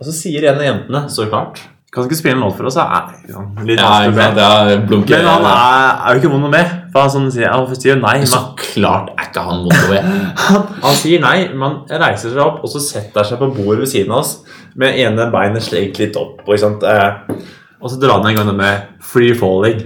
Og 0.00 0.08
så 0.08 0.16
sier 0.16 0.48
en 0.48 0.60
av 0.60 0.66
jentene, 0.66 1.04
så 1.12 1.28
klart 1.28 1.62
Kan 1.90 2.06
ikke 2.06 2.16
spille 2.20 2.36
en 2.36 2.42
låt 2.44 2.54
for 2.54 2.68
oss? 2.70 2.76
Ja, 2.78 3.00
Nei, 3.26 3.64
litt 3.66 3.80
vanskelig 3.82 4.12
ikke 4.12 4.44
sant? 4.44 4.84
problem. 4.86 5.08
Ja. 5.10 5.16
Men 5.18 5.26
han 5.26 5.46
er, 5.50 5.88
er 6.06 6.14
jo 6.14 6.20
ikke 6.20 6.30
vond 6.30 6.46
å 6.46 6.50
med. 6.52 6.74
For 6.92 7.02
han 7.02 7.10
sånn 7.10 7.30
sier, 7.34 7.50
han 7.50 7.80
sier 7.82 7.98
nei. 7.98 8.12
Så 8.30 8.40
klart 8.60 9.10
er 9.16 9.26
ikke 9.26 9.42
han 9.48 9.64
motover. 9.64 10.06
han, 10.44 10.68
han 10.84 10.98
sier 11.00 11.24
nei, 11.24 11.36
man 11.58 11.80
reiser 11.90 12.30
seg 12.30 12.42
opp 12.44 12.62
og 12.62 12.70
så 12.70 12.82
setter 12.84 13.26
seg 13.26 13.42
på 13.42 13.50
bordet 13.56 13.82
ved 13.82 13.90
siden 13.90 14.14
av 14.14 14.22
oss 14.22 14.36
med 14.78 15.00
ene 15.02 15.26
beinet 15.34 15.66
slengt 15.66 15.98
litt 15.98 16.18
opp. 16.20 16.44
Og? 16.46 16.54
Eh, 16.86 17.34
og 17.80 17.90
så 17.90 17.98
drar 17.98 18.20
han 18.20 18.30
en 18.30 18.38
gang 18.38 18.50
det 18.52 18.56
med 18.60 18.86
'free 19.02 19.34
falling'. 19.34 19.82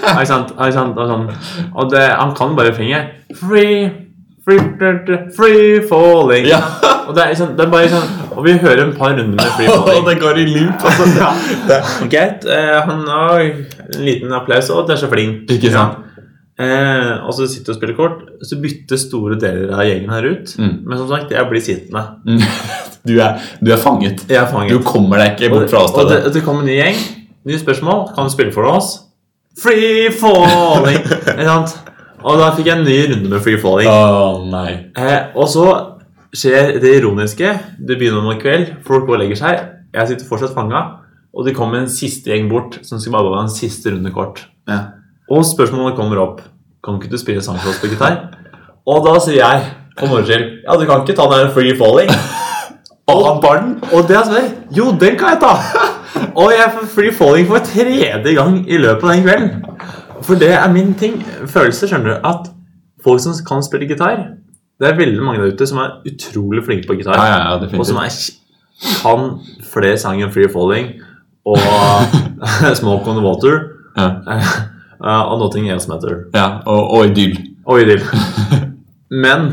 Ja, 0.00 0.14
Ikke 0.22 0.26
sant? 0.30 0.54
Ja, 0.56 0.70
Ikke 0.70 0.78
sant? 0.78 0.96
Og, 0.96 1.10
sånn. 1.10 1.68
og 1.76 1.90
det, 1.92 2.06
han 2.16 2.32
kan 2.38 2.56
bare 2.56 2.72
fingeren. 2.72 3.10
Free, 3.36 3.90
free, 4.44 5.18
free 5.36 5.80
falling. 5.88 6.46
Ja. 6.50 6.60
Og 7.10 7.16
det 7.16 7.24
er, 7.24 7.32
sånn, 7.34 7.56
det 7.58 7.64
er 7.64 7.70
bare 7.72 7.88
sånn 7.90 8.36
Og 8.36 8.44
vi 8.44 8.52
hører 8.62 8.84
en 8.84 8.92
par 8.94 9.16
runder 9.16 9.34
med 9.40 9.54
free 9.56 9.72
falling. 9.72 10.04
det 10.06 10.14
går 10.20 10.38
i 10.38 10.44
loop. 10.52 10.84
Altså, 10.86 11.08
ja. 11.24 11.80
Greit. 12.12 12.46
eh, 12.46 12.76
han 12.86 13.02
har 13.10 13.40
en 13.46 14.04
liten 14.04 14.32
applaus, 14.36 14.70
og 14.70 14.86
det 14.88 14.94
er 14.96 15.02
så 15.02 15.10
flink. 15.10 15.50
Ikke 15.56 15.72
sant? 15.74 16.06
Eh, 16.60 17.12
og 17.24 17.32
så 17.34 17.46
sitter 17.48 17.72
og 17.72 17.78
spiller 17.80 17.96
kort, 17.96 18.18
så 18.44 18.58
bytter 18.60 19.00
store 19.00 19.38
deler 19.40 19.72
av 19.72 19.86
gjengen 19.88 20.12
her 20.12 20.26
ut. 20.28 20.54
Mm. 20.60 20.74
Men 20.84 21.00
som 21.00 21.08
sagt, 21.10 21.32
jeg 21.32 21.48
blir 21.50 21.64
sittende. 21.64 22.02
Du 23.08 23.14
er, 23.16 23.40
du 23.64 23.70
er 23.72 23.80
fanget. 23.80 24.26
Jeg 24.28 24.36
er 24.42 24.50
fanget. 24.52 24.76
Du 24.76 24.84
kommer 24.84 25.22
deg 25.22 25.38
ikke 25.40 25.54
bort 25.54 25.70
fra 25.72 25.86
oss. 25.86 25.94
og 25.96 26.10
det, 26.12 26.18
det 26.36 26.42
kommer 26.44 26.66
en 26.66 26.68
ny 26.68 26.76
gjeng, 26.76 26.98
nye 27.48 27.60
spørsmål. 27.62 28.10
Kan 28.12 28.28
du 28.28 28.34
spille 28.34 28.52
for 28.52 28.68
oss? 28.68 28.92
Free 29.60 30.12
falling! 30.14 31.00
Ikke 31.00 31.48
sant? 31.48 31.72
Og 32.20 32.36
da 32.40 32.50
fikk 32.56 32.68
jeg 32.68 32.78
en 32.78 32.86
ny 32.86 32.98
runde 33.12 33.30
med 33.32 33.42
free 33.44 33.60
falling. 33.60 33.88
Oh, 33.88 34.42
nei. 34.50 34.92
Eh, 34.98 35.30
og 35.34 35.48
så 35.48 35.66
skjer 36.36 36.76
det 36.82 36.94
ironiske. 36.98 37.52
Det 37.78 37.96
begynner 37.98 38.22
om 38.22 38.30
en 38.34 38.40
kveld, 38.40 38.74
folk 38.86 39.06
går 39.08 39.16
og 39.16 39.22
legger 39.24 39.40
seg. 39.40 39.62
Jeg 39.94 40.10
sitter 40.10 40.28
fortsatt 40.28 40.54
fanga, 40.54 40.82
og 41.34 41.46
det 41.46 41.56
kommer 41.56 41.80
en 41.80 41.90
siste 41.90 42.30
gjeng 42.30 42.50
bort 42.50 42.78
som 42.86 43.00
skal 43.00 43.16
bare 43.16 43.34
ha 43.38 43.44
en 43.46 43.52
siste 43.52 43.94
runde 43.94 44.12
kort. 44.14 44.44
Ja. 44.70 44.82
Og 45.30 45.46
spørsmålet 45.46 45.96
kommer 45.98 46.20
opp. 46.22 46.44
Kan 46.84 46.96
ikke 47.00 47.10
du 47.12 47.18
spille 47.20 47.42
sang 47.44 47.58
for 47.60 47.72
oss 47.72 47.80
på 47.82 47.90
gitar? 47.90 48.30
Og 48.88 49.02
da 49.04 49.16
sier 49.20 49.42
jeg 49.42 49.66
på 49.98 50.06
morgenskjell 50.08 50.46
Ja, 50.64 50.76
du 50.80 50.86
kan 50.88 51.02
ikke 51.04 51.16
ta 51.18 51.26
den 51.28 51.50
free 51.54 51.74
falling. 51.76 52.08
Og. 53.10 53.42
Og 53.90 54.04
det 54.06 54.14
er 54.16 54.28
sånn 54.28 54.52
Jo, 54.74 54.92
den 54.94 55.16
kan 55.18 55.34
jeg 55.34 55.40
ta! 55.42 55.56
Og 56.40 56.52
jeg 56.54 56.70
får 56.76 56.86
free 56.94 57.14
falling 57.14 57.48
for 57.48 57.64
tredje 57.66 58.34
gang 58.36 58.60
i 58.64 58.78
løpet 58.78 59.02
av 59.02 59.12
den 59.12 59.24
kvelden. 59.26 59.50
For 60.26 60.38
det 60.40 60.52
er 60.52 60.72
min 60.72 60.94
ting. 60.94 61.20
Følelse, 61.46 61.88
skjønner 61.88 62.14
du. 62.14 62.28
At 62.28 62.50
folk 63.04 63.22
som 63.22 63.36
kan 63.46 63.62
spille 63.64 63.88
gitar 63.88 64.24
Det 64.80 64.88
er 64.88 64.96
veldig 64.96 65.22
mange 65.22 65.42
der 65.42 65.52
ute 65.54 65.66
som 65.66 65.78
er 65.78 66.00
utrolig 66.08 66.64
flinke 66.64 66.88
på 66.88 66.96
gitar. 66.98 67.16
Ja, 67.16 67.26
ja, 67.26 67.56
ja, 67.56 67.78
og 67.78 67.86
som 67.86 67.96
er, 68.00 68.10
kan 69.02 69.30
flere 69.72 69.98
sanger 70.00 70.26
enn 70.26 70.32
Free 70.32 70.48
Falling 70.52 70.92
og 71.44 71.58
Smoke 72.80 73.08
on 73.10 73.16
the 73.16 73.24
Water 73.24 73.58
Ja, 73.96 74.08
eh, 75.04 75.24
og 75.32 75.38
Nothing 75.40 75.70
Else 75.70 75.88
Matter. 75.88 76.24
ja 76.34 76.60
og, 76.66 76.90
og 76.90 77.06
idyll. 77.06 77.36
Og 77.66 77.80
Idyll. 77.80 78.02
Men 79.24 79.50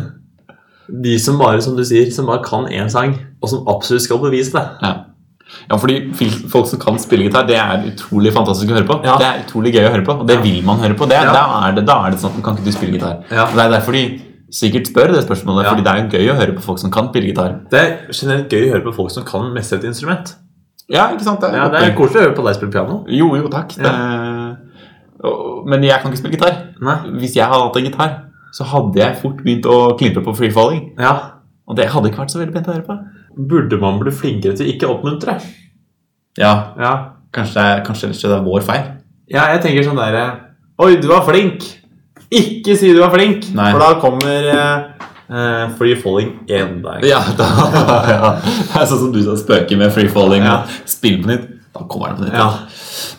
de 1.04 1.20
som 1.20 1.40
bare, 1.40 1.62
som 1.62 1.76
du 1.78 1.84
sier, 1.84 2.12
som 2.12 2.28
bare 2.30 2.44
kan 2.44 2.68
én 2.72 2.88
sang, 2.90 3.18
og 3.42 3.50
som 3.50 3.68
absolutt 3.68 4.06
skal 4.06 4.22
bevise 4.24 4.54
det 4.56 4.64
Ja. 5.70 5.76
fordi 5.78 6.14
folk 6.50 6.68
som 6.68 6.80
kan 6.80 6.98
spille 7.00 7.24
gitar, 7.28 7.46
det 7.48 7.56
er 7.58 7.84
utrolig 7.92 8.32
fantastisk 8.34 8.70
å 8.72 8.76
høre 8.78 8.88
på. 8.88 8.98
Ja. 9.06 9.18
Det 9.18 9.28
er 9.28 9.44
utrolig 9.46 9.74
gøy 9.74 9.88
å 9.88 9.92
høre 9.92 10.06
på, 10.06 10.16
og 10.22 10.28
det 10.28 10.38
vil 10.44 10.64
man 10.64 10.78
høre 10.80 10.94
på. 10.96 11.08
Det, 11.10 11.16
Ja. 11.22 11.34
da, 11.34 11.68
er 11.68 11.76
det, 11.76 11.86
da 11.86 12.06
er 12.08 12.12
det 12.12 12.20
sånn 12.20 12.38
at 12.38 12.44
kan 12.44 12.56
ikke 12.56 12.66
du 12.66 12.72
spille 12.72 12.94
gitar? 13.00 13.24
Ja. 13.32 13.46
Det 13.46 13.60
er 13.66 13.70
derfor 13.80 13.92
de 13.94 14.22
sikkert 14.52 14.88
spør 14.88 15.12
det 15.14 15.24
spørsmålet, 15.28 15.66
fordi 15.68 15.84
det 15.84 15.92
er 15.92 16.04
jo 16.04 16.10
gøy 16.18 16.32
å 16.32 16.36
høre 16.40 16.56
på 16.56 16.62
folk 16.64 16.80
som 16.80 16.92
kan 16.92 17.10
spille 17.10 17.28
gitar. 17.34 17.60
Det 17.70 17.80
er 17.80 17.98
generelt 18.12 18.50
gøy 18.50 18.68
å 18.70 18.72
høre 18.76 18.84
på 18.86 18.94
folk 18.96 19.12
som 19.12 19.24
kan 19.24 19.52
mestre 19.54 19.78
et 19.80 19.84
instrument. 19.86 20.36
Ja, 20.90 21.10
ikke 21.12 21.24
sant? 21.24 21.42
Det 21.42 21.52
Ja, 21.54 21.68
det 21.68 21.82
er 21.84 21.96
koselig 21.96 22.22
å 22.22 22.26
høre 22.30 22.36
på 22.36 22.46
deg 22.46 22.56
spille 22.56 22.72
piano. 22.72 23.04
Jo, 23.10 23.36
jo, 23.36 23.48
takk. 23.50 23.74
Og- 25.24 25.68
men 25.68 25.82
jeg 25.84 26.00
kan 26.02 26.12
ikke 26.12 26.18
spille 26.22 26.38
gitar. 26.38 26.56
Nei. 26.80 26.96
Hvis 27.20 27.34
jeg 27.36 27.44
hadde 27.46 27.64
hatt 27.64 27.76
en 27.78 27.84
gitar, 27.84 28.12
så 28.54 28.64
hadde 28.66 28.96
jeg 28.96 29.18
fort 29.22 29.38
begynt 29.44 29.66
å 29.66 29.98
klimpe 30.00 30.24
på 30.24 30.36
free 30.36 30.50
falling. 30.52 30.94
Ja. 30.98 31.32
Og 31.68 31.76
det 31.76 31.90
hadde 31.90 32.10
ikke 32.12 32.22
vært 32.24 32.32
så 32.32 32.40
veldig 32.40 32.54
pent 32.54 32.68
å 32.68 32.74
høre 32.76 32.86
på. 32.86 32.98
Burde 33.38 33.78
man 33.82 34.00
bli 34.02 34.12
flinkere 34.12 34.56
til 34.58 34.72
ikke 34.74 34.88
oppmuntre? 34.90 35.38
Ja, 36.38 36.74
Ja. 36.80 36.94
kanskje 37.34 37.54
det 37.54 37.64
er, 37.64 37.84
kanskje 37.86 38.10
det 38.14 38.32
er 38.38 38.44
vår 38.46 38.62
feil. 38.66 38.84
ja, 39.30 39.48
jeg 39.54 39.62
tenker 39.62 39.84
sånn 39.84 39.98
derre 40.00 40.26
Oi, 40.80 40.96
du 41.02 41.08
var 41.10 41.24
flink! 41.26 41.64
Ikke 42.32 42.76
si 42.78 42.92
du 42.94 43.00
var 43.00 43.10
flink, 43.14 43.48
Nei. 43.56 43.72
for 43.72 43.80
da 43.82 44.00
kommer 44.02 44.48
eh, 44.52 45.08
eh, 45.32 45.70
free 45.78 45.96
falling 45.96 46.34
én 46.48 46.82
gang. 46.84 47.02
Ja, 47.08 47.22
da, 47.38 47.48
ja. 48.14 48.32
Det 48.44 48.82
er 48.82 48.86
sånn 48.90 49.00
som 49.06 49.14
du 49.16 49.22
sa, 49.24 49.34
spøker 49.40 49.78
med 49.80 49.94
free 49.96 50.10
falling. 50.12 50.44
Ja. 50.46 50.60
og 50.68 50.90
Spill 50.92 51.22
på 51.24 51.32
nytt. 51.32 51.48
Da 51.74 51.86
kommer 51.90 52.12
den 52.14 52.18
på 52.20 52.28
nytt. 52.28 52.36
Ja. 52.38 52.50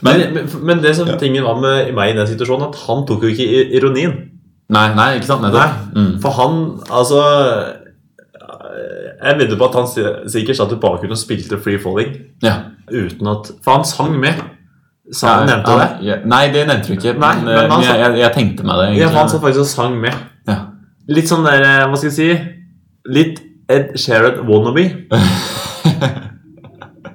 Men, 0.07 0.21
Men, 0.35 0.49
men, 0.63 0.83
det 0.85 0.95
som 0.99 1.09
tingen 1.19 1.43
var 1.49 1.59
med 1.63 1.91
meg 1.97 2.13
i 2.13 2.17
den 2.19 2.29
situasjonen, 2.31 2.69
at 2.69 2.79
han 2.87 3.03
tok 3.09 3.25
jo 3.27 3.33
ikke 3.33 3.49
ironien. 3.81 4.15
nei, 4.71 4.87
nei, 4.95 5.09
ikke 5.17 5.27
sant? 5.33 5.43
Nettopp. 5.43 5.95
Mm. 5.97 6.13
For 6.23 6.31
han, 6.39 6.59
altså 6.91 7.23
Jeg 9.23 9.39
vedder 9.39 9.59
på 9.61 9.67
at 9.69 9.75
han 9.79 9.89
si- 9.91 10.31
sikkert 10.39 10.57
satt 10.61 10.73
i 10.73 10.79
bakgrunnen 10.81 11.17
og 11.17 11.21
spilte 11.21 11.59
free 11.63 11.79
falling 11.83 12.15
Ja. 12.43 12.55
uten 12.91 13.27
at 13.33 13.51
For 13.65 13.71
han 13.79 13.85
sang 13.85 14.15
med. 14.21 14.35
Sa 15.13 15.39
han 15.39 15.47
nevnte 15.49 15.71
ja, 15.73 15.79
det? 15.79 16.07
ja. 16.07 16.17
Nei, 16.29 16.43
det 16.53 16.67
nevnte 16.69 16.89
du 16.89 16.93
ikke. 16.99 17.15
Nei, 17.19 17.35
men, 17.41 17.45
men 17.49 17.65
eh, 17.65 17.71
han 17.73 17.83
jeg, 17.87 17.99
jeg, 18.05 18.19
jeg 18.23 18.33
tenkte 18.35 18.65
meg 18.69 18.81
det. 18.83 18.89
Ja, 19.01 19.09
han 19.17 19.29
satt 19.33 19.41
faktisk 19.45 19.61
og 19.65 19.71
sang 19.71 19.97
med. 20.01 20.15
Ja. 20.49 20.59
Litt 21.09 21.29
sånn 21.31 21.45
der, 21.47 21.63
eh, 21.65 21.87
hva 21.89 21.97
skal 21.97 22.11
jeg 22.11 22.19
si 22.19 22.29
Litt 23.19 23.41
Ed 23.73 23.95
Sheeran 24.01 24.43
wannabe. 24.49 24.85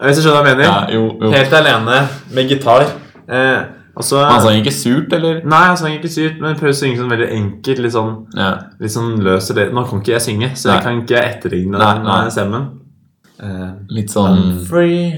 Hvis 0.03 0.17
du 0.19 0.24
skjønner 0.26 0.41
hva 0.41 0.49
jeg 0.49 0.57
mener? 0.57 0.65
Ja, 0.65 0.80
jo, 0.91 1.03
jo. 1.21 1.30
Helt 1.32 1.53
alene 1.55 1.99
med 2.36 2.49
gitar. 2.51 2.84
Eh, 3.30 3.59
altså, 3.95 4.19
Han 4.25 4.41
sang 4.41 4.57
ikke 4.61 4.73
surt, 4.75 5.13
eller? 5.13 5.41
Nei, 5.45 5.63
han 5.69 5.77
sang 5.77 5.93
ikke 5.97 6.09
surt, 6.11 6.39
men 6.41 6.55
prøvde 6.59 6.73
å 6.75 6.79
synge 6.81 6.97
sånn 7.01 7.11
veldig 7.13 7.29
enkelt. 7.37 7.79
Litt 7.85 7.93
sånn, 7.95 8.13
Ja. 8.37 8.51
litt 8.79 8.91
sånn 8.91 9.15
løs 9.23 9.49
og 9.51 9.55
det. 9.59 9.67
Nå 9.73 9.83
kan 9.89 10.01
ikke 10.01 10.15
jeg 10.17 10.21
synge, 10.27 10.51
så 10.55 10.69
Nei. 10.69 10.75
jeg 10.75 10.83
kan 10.83 11.01
ikke 11.03 11.23
etterligne 11.23 11.77
Nei, 11.77 11.93
nei. 12.03 12.21
den 12.23 12.31
stemmen. 12.37 12.69
Uh, 13.43 13.71
Litt 13.89 14.09
sånn 14.13 14.59
free, 14.69 15.17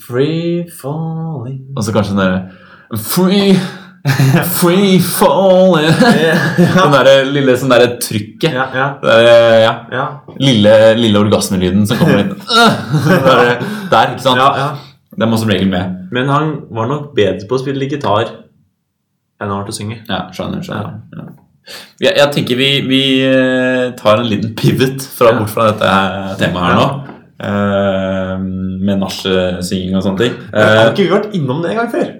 free 0.00 0.64
falling 0.80 1.60
Og 1.76 1.84
så 1.84 1.92
kanskje 1.94 2.16
den 2.16 2.22
derre 2.24 2.98
Free, 2.98 3.52
free 4.56 4.96
falling 4.98 5.92
Den 6.58 6.94
derre 6.96 7.14
lille 7.28 7.54
sånn 7.60 7.70
derre 7.72 7.92
trykket. 8.02 8.50
Ja, 8.56 8.66
ja, 8.74 8.86
Der, 9.04 9.28
ja. 9.62 9.74
ja. 9.92 10.06
Lille, 10.42 10.74
lille 10.98 11.20
orgasmelyden 11.22 11.86
som 11.86 12.00
kommer 12.00 12.24
inn. 12.24 12.32
Der, 13.28 13.52
der, 13.92 14.16
ikke 14.16 14.24
sant? 14.26 14.40
ja, 14.42 14.48
ja. 14.58 14.70
Den 15.18 15.28
må 15.28 15.38
som 15.40 15.50
regel 15.52 15.68
med. 15.68 16.08
Men 16.14 16.30
han 16.32 16.52
var 16.72 16.88
nok 16.88 17.12
bedre 17.16 17.44
på 17.48 17.58
å 17.58 17.62
spille 17.62 17.88
gitar 17.90 18.30
enn 19.42 19.50
han 19.50 19.58
var 19.58 19.66
til 19.66 19.74
å 19.74 19.78
synge. 19.80 19.98
Ja, 20.08 20.20
skjønner. 20.32 20.62
skjønner. 20.64 21.00
Ja. 21.18 21.30
Jeg, 22.02 22.14
jeg 22.18 22.28
tenker 22.34 22.58
vi, 22.58 22.68
vi 22.86 23.02
eh, 23.26 23.90
tar 23.98 24.22
en 24.22 24.30
liten 24.30 24.54
pivot 24.58 25.02
fra, 25.14 25.34
bort 25.38 25.50
fra 25.52 25.68
dette 25.70 25.92
temaet 26.40 26.70
her 26.70 26.78
nå. 26.78 26.88
Uh, 27.42 28.36
med 28.86 29.00
nachsynging 29.00 29.96
og 29.98 30.04
sånne 30.04 30.20
ting. 30.20 30.34
Har 30.54 30.76
Eh, 30.76 30.90
ikke 30.92 31.06
vi 31.08 31.10
vært 31.10 31.32
innom 31.34 31.62
det 31.64 31.72
en 31.72 31.80
gang 31.80 31.88
før? 31.90 32.10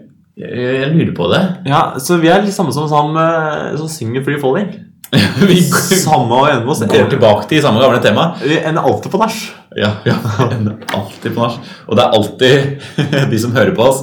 jeg, 0.40 0.64
jeg 0.80 0.88
lurer 0.96 1.12
på 1.14 1.28
det. 1.30 1.42
Ja, 1.70 1.82
så 2.02 2.16
vi 2.18 2.30
er 2.32 2.42
litt 2.42 2.56
samme 2.56 2.74
som 2.74 2.90
han 2.90 3.78
som 3.78 3.90
synger 3.92 4.24
Free 4.26 4.40
Falling. 4.42 4.72
vi 5.48 5.60
Samme 5.62 6.38
og 6.40 6.48
ene 6.48 6.64
med 6.64 6.72
oss. 6.72 6.82
går 6.88 7.10
tilbake 7.12 7.46
til 7.50 7.62
samme 7.62 7.82
gamle 7.82 8.00
tema. 8.02 8.32
Vi 8.42 8.56
ender 8.58 8.82
alltid 8.82 9.12
på 9.12 9.20
nach. 9.20 9.38
Ja, 9.76 9.92
ja. 10.04 10.16
alltid 10.96 11.34
på 11.34 11.40
nach. 11.40 11.58
Og 11.86 11.98
det 11.98 12.04
er 12.04 12.16
alltid 12.18 12.82
de 13.32 13.40
som 13.40 13.54
hører 13.56 13.74
på 13.76 13.86
oss, 13.88 14.02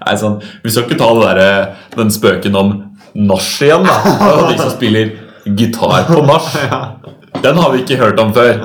er 0.00 0.16
sånn 0.20 0.38
Vi 0.64 0.72
skal 0.72 0.86
ikke 0.86 0.98
ta 1.00 1.10
det 1.18 1.34
der, 1.36 1.74
den 1.96 2.12
spøken 2.12 2.56
om 2.56 2.72
nach 3.16 3.50
igjen, 3.64 3.84
da. 3.86 3.96
Og 4.30 4.48
de 4.50 4.56
som 4.60 4.72
spiller 4.74 5.14
gitar 5.46 6.08
på 6.08 6.24
nach. 6.26 6.50
Den 7.44 7.58
har 7.60 7.68
vi 7.74 7.82
ikke 7.82 7.98
hørt 8.00 8.16
om 8.18 8.30
før. 8.32 8.62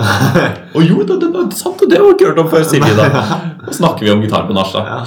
Og 0.79 0.85
jo, 0.87 1.01
det, 1.03 1.17
det, 1.19 1.27
det, 1.35 1.57
sant, 1.59 1.81
det 1.91 1.97
har 1.99 2.05
vi 2.05 2.13
ikke 2.15 2.29
hørt 2.29 2.39
om 2.39 2.47
før, 2.49 2.63
sier 2.63 2.79
vi 2.79 2.93
da. 2.95 3.09
Da 3.65 3.73
snakker 3.75 4.07
vi 4.07 4.13
om 4.13 4.21
gitar 4.23 4.45
på 4.47 4.55
nach, 4.55 4.71
da. 4.71 5.01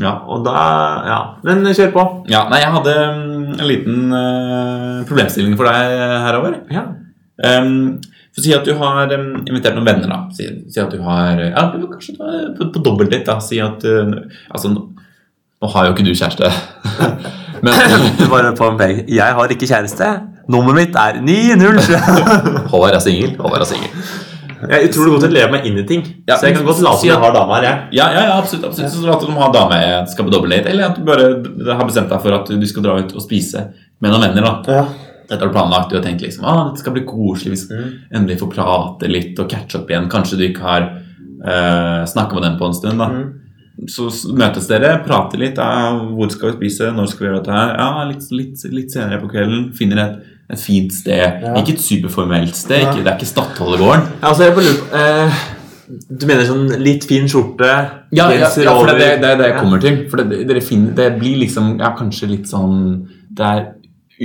Ja. 0.00 0.14
Og 0.26 0.44
da 0.46 0.54
Ja. 1.06 1.18
Men 1.44 1.66
kjør 1.68 1.92
på. 1.92 2.04
ja. 2.32 2.46
Nei, 2.50 2.62
jeg 2.64 2.72
hadde 2.74 2.94
mm, 3.18 3.52
en 3.60 3.68
liten 3.68 4.00
uh, 4.08 5.04
problemstilling 5.08 5.54
for 5.60 5.68
deg 5.68 6.00
herover. 6.24 6.56
Ja. 6.72 6.86
Um, 7.44 8.00
for 8.34 8.42
Si 8.44 8.52
at 8.56 8.66
du 8.66 8.74
har 8.80 9.14
um, 9.14 9.30
invitert 9.46 9.76
noen 9.78 9.86
venner. 9.86 10.10
da 10.10 10.18
Si, 10.34 10.48
si 10.72 10.80
at 10.82 10.90
du 10.92 11.00
har 11.06 11.38
Ja, 11.44 11.68
du, 11.72 11.86
kanskje 11.92 12.16
du 12.18 12.24
er 12.26 12.50
på, 12.58 12.68
på 12.74 12.82
dobbeltdate. 12.82 13.24
da 13.28 13.38
Si 13.44 13.60
at 13.62 13.86
uh, 13.86 14.18
Altså, 14.50 14.72
nå, 14.74 14.88
har 15.74 15.86
jo 15.88 15.94
ikke 15.94 16.04
du 16.04 16.12
kjæreste. 16.12 16.50
Men 17.64 17.72
Bare 18.32 18.52
på 18.56 18.68
en 18.68 18.78
peng. 18.78 19.02
Jeg 19.08 19.38
har 19.38 19.54
ikke 19.54 19.70
kjæreste. 19.70 20.10
Nummeret 20.52 20.80
mitt 20.82 20.96
er 21.00 21.20
907. 21.24 21.94
Håvard 22.72 22.98
er 22.98 23.02
singel. 23.04 23.36
Håvard 23.40 23.64
er 23.64 23.70
singel. 23.70 24.04
Jeg 24.64 24.76
er 24.78 24.86
utrolig 24.88 25.12
god 25.12 25.24
til 25.24 25.30
å 25.30 25.34
leve 25.34 25.52
meg 25.52 25.66
inn 25.68 25.78
i 25.80 25.84
ting. 25.88 26.02
Ja, 26.28 26.36
så 26.40 26.48
jeg 26.48 26.56
kan 26.56 26.66
godt 26.66 26.80
late 26.84 27.00
som 27.02 27.08
jeg 27.10 27.20
har 27.20 27.32
dame 27.36 27.56
her. 27.56 27.64
jeg. 27.66 27.80
Ja, 27.98 28.06
ja, 28.14 28.22
ja, 28.30 28.36
absolutt. 28.40 28.66
absolutt. 28.70 28.92
Så 28.94 29.08
at 29.12 29.24
du 29.24 29.32
har 29.32 29.42
ha 29.42 29.48
dame 29.52 29.80
skal 30.12 30.28
på 30.28 30.32
dobbeltdate, 30.32 30.72
eller 30.72 30.86
at 30.88 31.00
du 31.00 31.04
bare 31.04 31.26
har 31.76 31.88
bestemt 31.88 32.12
deg 32.12 32.22
for 32.24 32.36
at 32.38 32.52
du 32.52 32.66
skal 32.68 32.86
dra 32.86 32.96
ut 33.00 33.12
og 33.12 33.24
spise 33.24 33.66
med 34.00 34.14
noen 34.14 34.24
venner. 34.28 34.46
da 34.64 34.78
Ja. 34.78 34.84
Dette 35.28 35.40
har 35.40 35.48
du 35.48 35.54
planlagt 35.54 35.90
du 35.90 35.96
har 35.96 36.04
tenkt 36.04 36.20
liksom, 36.22 36.44
ah, 36.44 36.68
dette 36.68 36.82
skal 36.84 36.92
bli 36.96 37.04
koselig 37.08 37.54
hvis 37.54 37.70
Mm. 37.70 37.92
endelig 38.12 38.38
får 38.40 38.50
prate 38.54 39.08
litt 39.08 39.38
og 39.40 39.48
catche 39.48 39.78
opp 39.80 39.88
igjen. 39.90 40.08
Kanskje 40.12 40.36
du 40.38 40.44
ikke 40.48 40.60
har 40.62 40.82
uh, 41.44 42.04
snakka 42.06 42.34
med 42.34 42.42
dem 42.42 42.58
på 42.58 42.66
en 42.66 42.74
stund. 42.74 42.98
da 42.98 43.08
Mm. 43.08 43.40
Så 43.90 44.06
møtes 44.38 44.68
dere, 44.68 45.02
prater 45.04 45.36
litt. 45.38 45.56
Ja, 45.58 45.90
hvor 45.98 46.30
skal 46.30 46.52
vi 46.52 46.68
spise? 46.68 46.92
Når 46.94 47.08
skal 47.10 47.18
vi 47.18 47.26
gjøre 47.32 47.40
dette 47.42 47.52
her? 47.56 47.72
Ja, 47.76 48.04
Litt, 48.06 48.30
litt, 48.30 48.62
litt 48.70 48.92
senere 48.92 49.18
på 49.20 49.28
kvelden. 49.32 49.72
Finner 49.74 49.98
et, 50.04 50.20
et 50.54 50.60
fint 50.62 50.92
sted. 50.94 51.40
Ja. 51.42 51.54
Ikke 51.58 51.74
et 51.74 51.82
superformelt 51.82 52.54
sted. 52.54 52.84
Ja. 52.84 52.92
Ikke, 52.92 53.02
det 53.02 53.10
er 53.12 53.18
ikke 53.18 53.32
Stadholdegården. 53.32 54.06
Ja, 54.22 54.28
altså, 54.30 54.44
jeg 54.44 54.54
bare 54.54 54.68
lurer 54.68 54.78
på 54.78 55.00
eh, 55.02 55.42
Du 56.20 56.26
mener 56.30 56.46
sånn 56.48 56.68
litt 56.80 57.04
fin 57.04 57.26
skjorte? 57.28 57.66
Ja, 58.14 58.28
ja, 58.30 58.46
ja, 58.46 58.48
for 58.78 58.86
det 58.86 58.94
er 58.94 59.18
det 59.18 59.22
det, 59.26 59.32
det 59.42 59.48
jeg 59.50 59.58
kommer 59.58 59.80
til. 59.82 59.98
For 60.08 60.22
det, 60.22 60.62
finner, 60.64 60.94
det 60.94 61.08
blir 61.18 61.36
liksom 61.42 61.74
ja, 61.82 61.90
kanskje 61.98 62.30
litt 62.30 62.46
sånn 62.48 62.78
Det 63.34 63.44
er 63.44 63.66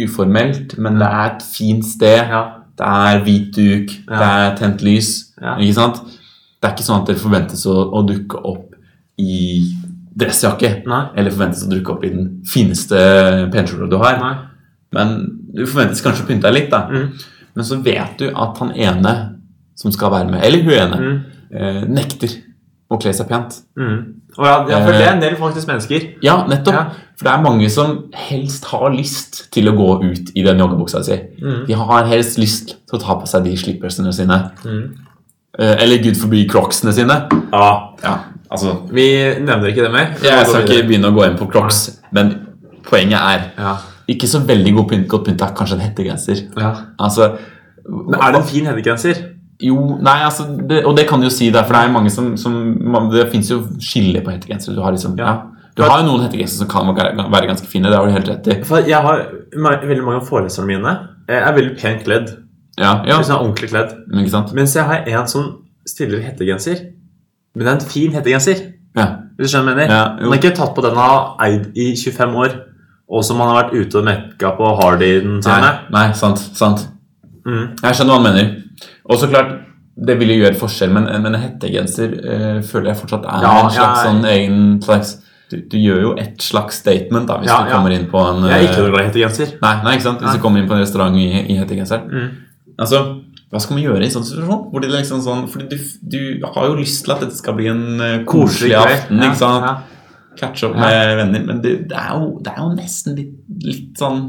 uformelt, 0.05 0.77
men 0.77 0.99
det 0.99 1.07
er 1.07 1.25
et 1.35 1.43
fint 1.43 1.85
sted. 1.85 2.17
Ja. 2.29 2.43
Det 2.79 2.87
er 2.87 3.23
hvit 3.25 3.49
duk, 3.55 3.93
Ja. 4.09 4.17
det 4.19 4.27
er 4.29 4.55
tent 4.57 4.81
lys. 4.81 5.09
Ja. 5.41 5.57
Ikke 5.57 5.73
sant? 5.75 5.95
Det 6.61 6.67
er 6.69 6.73
ikke 6.75 6.83
sånn 6.87 7.01
at 7.01 7.07
dere 7.07 7.19
forventes 7.19 7.65
å, 7.67 7.75
å 7.93 8.01
dukke 8.07 8.39
opp 8.45 8.75
i 9.19 9.65
dressjakke. 10.19 10.85
Nei. 10.87 11.01
Eller 11.17 11.31
forventes 11.31 11.65
å 11.65 11.71
dukke 11.71 11.93
opp 11.93 12.03
i 12.07 12.09
den 12.13 12.29
fineste 12.47 12.95
penskjorta 13.53 13.89
du 13.91 13.97
har. 14.01 14.17
Nei. 14.19 14.35
Men 14.95 15.13
du 15.55 15.65
forventes 15.69 16.01
kanskje 16.03 16.23
å 16.25 16.27
pynte 16.27 16.47
deg 16.49 16.55
litt, 16.55 16.69
da. 16.71 16.85
Mm. 16.89 17.11
Men 17.55 17.65
så 17.67 17.77
vet 17.83 18.17
du 18.19 18.29
at 18.29 18.57
han 18.63 18.71
ene 18.75 19.13
som 19.79 19.91
skal 19.95 20.11
være 20.11 20.31
med, 20.31 20.43
eller 20.43 20.63
hun 20.63 20.73
ene, 20.73 20.97
Mm. 20.99 21.19
eh, 21.55 21.81
nekter 21.87 22.29
å 22.89 22.97
kle 23.01 23.11
seg 23.13 23.27
pent. 23.29 23.59
Mm. 23.77 23.97
Og 24.39 24.45
ja, 24.47 24.79
for 24.85 24.91
det 24.95 25.03
er 25.05 25.11
en 25.13 25.21
del 25.21 25.35
faktisk 25.37 25.67
mennesker. 25.67 26.05
Ja, 26.25 26.39
nettopp. 26.49 26.73
Ja. 26.73 26.85
For 27.19 27.27
det 27.27 27.33
er 27.33 27.41
mange 27.43 27.67
som 27.69 28.05
helst 28.15 28.65
har 28.71 28.89
lyst 28.93 29.51
til 29.53 29.67
å 29.69 29.75
gå 29.75 29.89
ut 30.05 30.31
i 30.35 30.43
den 30.45 30.57
joggebuksa 30.63 31.01
si. 31.05 31.17
Mm. 31.43 31.65
De 31.67 31.73
har 31.75 32.07
helst 32.09 32.37
lyst 32.39 32.73
til 32.87 32.97
å 32.97 33.01
ta 33.03 33.17
på 33.19 33.27
seg 33.29 33.43
de 33.45 33.55
slippersene 33.59 34.13
sine. 34.15 34.37
Mm. 34.63 34.81
Eh, 35.59 35.75
eller 35.83 36.01
gud 36.01 36.15
forby 36.17 36.45
crocsene 36.49 36.93
sine. 36.95 37.19
Ja. 37.51 37.69
Ja, 38.03 38.15
altså 38.49 38.77
Vi 38.95 39.05
nevner 39.43 39.67
ikke 39.73 39.83
det 39.85 39.91
mer. 39.91 40.13
Jeg 40.23 40.47
skal 40.47 40.63
ikke 40.65 40.87
begynne 40.87 41.11
å 41.11 41.17
gå 41.17 41.25
inn 41.27 41.37
på 41.37 41.49
crocs, 41.51 41.99
men 42.15 42.33
poenget 42.89 43.19
er 43.19 43.51
Ja. 43.57 43.75
ikke 44.07 44.27
så 44.27 44.39
veldig 44.47 44.73
god 44.75 44.89
pynt, 44.89 45.07
godt 45.07 45.25
pynta, 45.27 45.53
kanskje 45.53 45.73
en 45.75 45.85
hettegenser. 45.85 46.47
ja. 46.57 46.73
Altså 46.97 47.37
Men 47.89 48.19
er 48.21 48.31
det 48.31 48.41
en 48.41 48.47
fin 48.47 48.65
hettegenser? 48.65 49.28
Jo, 49.61 49.97
nei, 49.99 50.17
altså 50.23 50.45
det, 50.69 50.85
Og 50.87 50.93
det 50.95 51.03
kan 51.09 51.19
du 51.19 51.25
jo 51.27 51.31
si, 51.35 51.49
der, 51.51 51.65
for 51.67 51.75
det 51.75 51.81
er 51.83 51.91
mange 51.91 52.09
som, 52.09 52.29
som 52.39 52.53
man, 52.79 53.09
Det 53.11 53.25
fins 53.31 53.49
jo 53.51 53.57
skille 53.83 54.21
på 54.23 54.31
hettegensere. 54.31 54.75
Du 54.75 54.81
har 54.81 54.91
liksom 54.95 55.17
Ja. 55.19 55.25
ja. 55.25 55.37
Du 55.75 55.83
har 55.83 55.99
jo 56.01 56.05
noen 56.07 56.23
hettegensere 56.25 56.59
som 56.65 56.67
kan 56.67 56.87
være 56.95 57.47
ganske 57.47 57.67
fine. 57.67 57.87
Det 57.91 57.95
har 57.97 58.05
du 58.07 58.11
helt 58.11 58.27
rett 58.29 58.47
i. 58.47 58.55
For 58.67 58.77
jeg 58.87 58.99
har 59.01 59.25
Veldig 59.55 60.03
mange 60.03 60.19
av 60.21 60.27
foreleserne 60.27 60.67
mine 60.67 60.93
er 61.29 61.53
veldig 61.55 61.75
pent 61.79 62.03
kledd. 62.03 62.31
Ja, 62.79 63.01
ja, 63.05 63.19
Sånn 63.23 63.39
ordentlig 63.41 63.69
kledd. 63.73 63.91
men 64.07 64.23
ikke 64.23 64.31
sant? 64.31 64.53
Mens 64.55 64.73
jeg 64.75 64.83
har 64.87 65.03
en 65.07 65.27
som 65.27 65.49
stiller 65.87 66.21
hettegenser. 66.23 66.79
Men 67.55 67.65
det 67.65 67.71
er 67.71 67.75
en 67.79 67.89
fin 67.91 68.11
hettegenser. 68.15 68.61
Ja, 68.95 69.05
Hvis 69.37 69.51
du 69.51 69.57
skjønner 69.57 69.75
jeg 69.75 69.79
mener? 69.89 69.95
Ja, 69.95 70.03
han 70.19 70.31
har 70.31 70.39
ikke 70.39 70.55
tatt 70.55 70.73
på 70.75 70.81
den 70.85 70.95
han 70.95 71.09
har 71.09 71.35
eid 71.45 71.67
i 71.77 71.89
25 71.95 72.35
år, 72.35 72.55
og 73.09 73.23
som 73.25 73.39
han 73.39 73.49
har 73.51 73.63
vært 73.63 73.73
ute 73.75 73.99
og 73.99 74.05
mekka 74.07 74.51
på 74.57 74.71
hardyen 74.81 75.35
Nei, 75.39 75.41
sine. 75.41 75.71
nei, 75.91 76.05
sant. 76.13 76.39
sant. 76.55 76.87
Mm. 77.45 77.75
Jeg 77.83 77.95
skjønner 77.95 78.13
hva 78.13 78.19
han 78.19 78.27
mener. 78.29 78.49
Og 79.09 79.19
så 79.21 79.29
klart, 79.31 79.55
det 79.99 80.15
vil 80.19 80.31
jo 80.33 80.43
gjøre 80.43 80.59
forskjell, 80.59 80.93
men, 80.95 81.07
men 81.23 81.35
hettegenser 81.41 82.13
eh, 82.19 82.59
føler 82.65 82.93
jeg 82.93 83.01
fortsatt 83.01 83.25
er 83.27 83.43
Ja, 83.43 83.55
en 83.63 83.73
slags 83.73 83.97
jeg- 83.99 84.05
sånn 84.07 84.29
egen 84.33 84.61
slags 84.85 85.17
du, 85.49 85.57
du 85.65 85.77
gjør 85.81 86.01
jo 86.03 86.11
et 86.21 86.43
slags 86.45 86.77
statement 86.83 87.25
da, 87.27 87.39
hvis 87.41 87.49
Ja, 87.49 87.63
du 87.65 87.71
kommer 87.73 87.93
inn 87.95 88.05
på 88.11 88.21
en 88.21 88.43
Jeg 88.45 88.53
er 88.53 88.67
ikke 88.67 88.77
eh, 88.77 88.83
noe 88.85 88.93
glad 88.93 89.01
i 89.01 89.07
hettegenser. 89.09 89.55
Nei, 89.63 89.73
nei, 89.83 89.95
ikke 89.97 90.05
sant? 90.05 90.21
Hvis 90.21 90.29
Nei. 90.29 90.37
du 90.37 90.43
kommer 90.43 90.61
inn 90.61 90.69
på 90.69 90.77
en 90.77 90.83
restaurant 90.83 91.17
i, 91.17 91.25
i 91.49 91.57
hettegenser. 91.57 92.03
Mm. 92.05 92.27
Altså, 92.79 92.99
hva 93.49 93.61
skal 93.63 93.79
man 93.79 93.83
gjøre 93.87 94.03
i 94.03 94.07
en 94.07 94.13
sånn 94.13 94.27
situasjon? 94.27 94.83
Liksom 94.93 95.23
sånn, 95.25 95.47
fordi 95.49 95.65
du, 95.73 95.79
du 96.13 96.19
har 96.45 96.67
jo 96.69 96.75
lyst 96.77 97.01
til 97.05 97.15
at 97.15 97.23
dette 97.25 97.39
skal 97.39 97.57
bli 97.57 97.71
en 97.71 97.85
uh, 97.97 98.11
koselig 98.29 98.75
aften. 98.77 99.23
Ikke 99.25 99.41
sant? 99.41 99.65
ja. 99.65 100.51
up 100.69 100.77
med 100.77 101.15
venner. 101.17 101.47
Men 101.47 101.63
det, 101.65 101.73
det, 101.89 101.97
er 101.97 102.13
jo, 102.13 102.35
det 102.45 102.53
er 102.53 102.61
jo 102.61 102.69
nesten 102.77 103.17
litt, 103.17 103.33
litt 103.65 103.97
sånn 103.99 104.21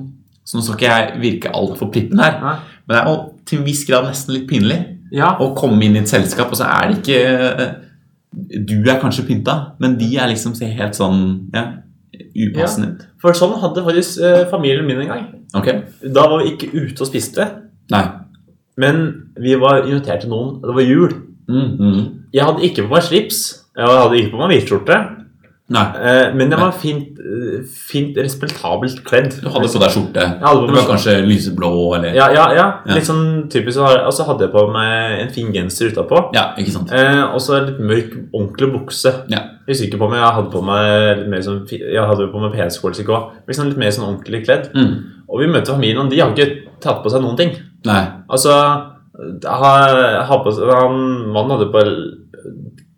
Så 0.48 0.57
nå 0.57 0.64
skal 0.64 0.78
ikke 0.78 0.88
jeg 0.96 1.20
virke 1.22 1.53
altfor 1.55 1.92
prippen 1.92 2.18
her, 2.18 2.40
men 2.40 2.96
det 2.96 2.96
er 2.98 3.11
jo 3.12 3.18
til 3.51 3.61
en 3.61 3.66
viss 3.66 3.82
grad 3.88 4.07
nesten 4.09 4.34
litt 4.36 4.48
pinlig 4.51 4.78
Ja. 5.12 5.32
å 5.42 5.51
komme 5.59 5.82
inn 5.84 5.96
i 5.98 6.03
et 6.05 6.09
selskap, 6.11 6.53
og 6.55 6.59
så 6.61 6.68
er 6.70 6.92
det 6.92 7.01
ikke 7.03 7.70
Du 8.70 8.76
er 8.86 9.01
kanskje 9.03 9.24
pynta, 9.26 9.55
men 9.82 9.96
de 9.98 10.07
er 10.16 10.28
liksom 10.30 10.55
ser 10.55 10.70
helt 10.78 10.94
sånn 10.94 11.51
ja, 11.53 11.64
upassende 12.46 12.92
ut. 12.92 13.01
For 13.20 13.34
sånn 13.34 13.57
hadde 13.59 13.82
faktisk 13.82 14.20
eh, 14.22 14.44
familien 14.53 14.86
min 14.86 15.01
en 15.03 15.09
gang. 15.11 15.24
Okay. 15.59 15.80
Da 16.14 16.28
var 16.30 16.44
vi 16.44 16.53
ikke 16.53 16.68
ute 16.76 17.03
og 17.03 17.09
spiste, 17.11 17.42
Nei. 17.90 18.05
men 18.78 19.01
vi 19.34 19.57
var 19.59 19.82
invitert 19.82 20.22
til 20.22 20.30
noen. 20.30 20.61
Det 20.62 20.76
var 20.78 20.86
jul. 20.86 21.16
Mm, 21.51 21.72
mm. 21.80 22.05
Jeg 22.32 22.46
hadde 22.46 22.62
ikke 22.68 22.84
på 22.86 22.94
meg 22.94 23.03
slips. 23.09 23.40
Jeg 23.74 23.90
hadde 23.90 24.20
ikke 24.20 24.30
på 24.36 24.42
meg 24.44 24.53
hvitskjorte. 24.55 25.01
Eh, 25.70 26.32
men 26.34 26.50
jeg 26.50 26.58
var 26.58 26.72
fint, 26.74 27.18
eh, 27.22 27.60
fint 27.62 28.16
respektabelt 28.18 29.04
kledd. 29.06 29.36
Du 29.38 29.48
hadde 29.54 29.68
på 29.70 29.82
deg 29.82 29.92
skjorte. 29.94 30.24
På 30.42 30.66
Det 30.66 30.74
var 30.74 30.88
kanskje 30.88 31.14
lyseblå 31.22 31.70
eller 31.96 32.14
Ja, 32.14 32.26
ja, 32.34 32.50
ja. 32.54 32.66
Litt 32.86 33.06
sånn 33.06 33.48
typisk. 33.48 33.78
Og 33.78 34.12
så 34.12 34.26
hadde 34.26 34.48
jeg 34.48 34.52
på 34.52 34.64
meg 34.72 35.20
en 35.20 35.30
fin 35.30 35.52
genser 35.52 35.92
utapå. 35.92 36.34
Ja, 36.34 36.54
ikke 36.58 36.74
sant? 36.74 36.90
Eh, 36.92 37.22
og 37.22 37.38
så 37.40 37.60
litt 37.64 37.78
mørk, 37.78 38.18
ordentlig 38.34 38.72
bukse. 38.74 39.14
Ja. 39.30 39.44
Jeg 39.66 39.76
husker 39.76 39.86
ikke 39.86 40.02
på 40.02 40.10
meg, 40.10 40.18
jeg 40.18 40.34
hadde 40.40 40.50
på 40.50 40.64
meg 40.66 41.18
litt 41.20 41.30
mer 41.30 41.40
sånn 41.46 41.62
Jeg 41.70 42.06
hadde 42.10 42.32
på 42.32 42.42
meg 42.42 42.54
PS-shorts 42.58 43.04
òg. 43.06 43.30
Liksom 43.46 43.70
litt 43.70 43.78
mer 43.78 43.94
sånn 43.94 44.08
ordentlig 44.10 44.44
kledd. 44.46 44.72
Mm. 44.74 44.94
Og 45.30 45.38
vi 45.38 45.46
møtte 45.46 45.70
familien, 45.70 46.02
og 46.02 46.10
de 46.10 46.18
har 46.18 46.34
ikke 46.34 46.80
tatt 46.82 47.04
på 47.04 47.10
seg 47.10 47.22
noen 47.22 47.38
ting. 47.38 47.54
Nei. 47.86 48.02
Altså 48.28 48.50
har, 48.50 50.22
har 50.26 50.44
på, 50.44 50.50
han, 50.50 51.00
Mannen 51.30 51.54
hadde 51.54 51.70
på 51.70 51.84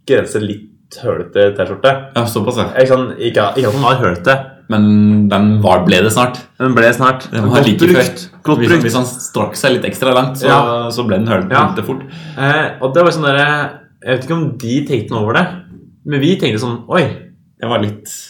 grense 0.08 0.40
litt 0.40 0.71
hølete 1.03 1.55
T-skjorte. 1.57 1.93
Ja, 2.16 2.24
såpass, 2.28 2.57
ja. 2.61 2.66
Ikke, 2.76 2.88
sånn, 2.93 3.07
ikke, 3.18 3.47
ikke 3.57 3.68
at 3.68 3.76
den 3.76 3.82
var 3.82 4.01
hølete, 4.03 4.34
Men 4.72 5.28
den 5.28 5.61
var, 5.61 5.82
ble 5.84 5.99
det 6.03 6.12
snart. 6.14 6.38
den 6.59 6.74
ble 6.74 6.88
snart 6.95 7.26
Den 7.30 7.49
var 7.51 7.61
like 7.62 7.78
brukt. 7.78 8.30
Godt 8.43 8.59
brukt. 8.62 8.82
hvis 8.82 8.95
han 8.95 9.05
strakk 9.05 9.55
seg 9.57 9.72
litt 9.74 9.84
ekstra 9.84 10.14
langt, 10.14 10.36
så, 10.38 10.47
Ja. 10.49 10.88
så 10.90 11.05
ble 11.07 11.18
den 11.18 11.26
hølete 11.26 11.51
Ja. 11.53 11.74
fort. 11.82 12.03
Eh, 12.38 12.70
og 12.80 12.95
det 12.95 13.03
var 13.03 13.11
sånn 13.11 13.22
der, 13.26 13.70
Jeg 14.05 14.16
vet 14.18 14.24
ikke 14.24 14.34
om 14.34 14.59
de 14.59 14.86
tenkte 14.86 15.11
noe 15.11 15.22
over 15.22 15.32
det, 15.34 15.47
men 16.07 16.20
vi 16.20 16.36
tenkte 16.36 16.59
sånn 16.61 16.84
Oi, 16.88 17.03
Det 17.61 17.68
var 17.68 17.78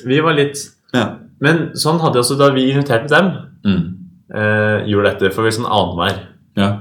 vi 0.06 0.20
var 0.20 0.32
litt 0.34 0.58
Ja. 0.92 1.16
Men 1.40 1.70
sånn 1.74 1.98
hadde 2.00 2.14
jeg 2.14 2.22
også 2.24 2.38
da 2.38 2.50
vi 2.50 2.70
inviterte 2.72 3.08
dem. 3.08 3.32
Mm. 3.64 3.94
Eh, 4.34 4.86
gjorde 4.86 5.18
dette 5.18 5.32
for 5.32 5.42
vi 5.42 5.50
sånn 5.50 5.66
annenhver. 5.68 6.18
ja. 6.56 6.78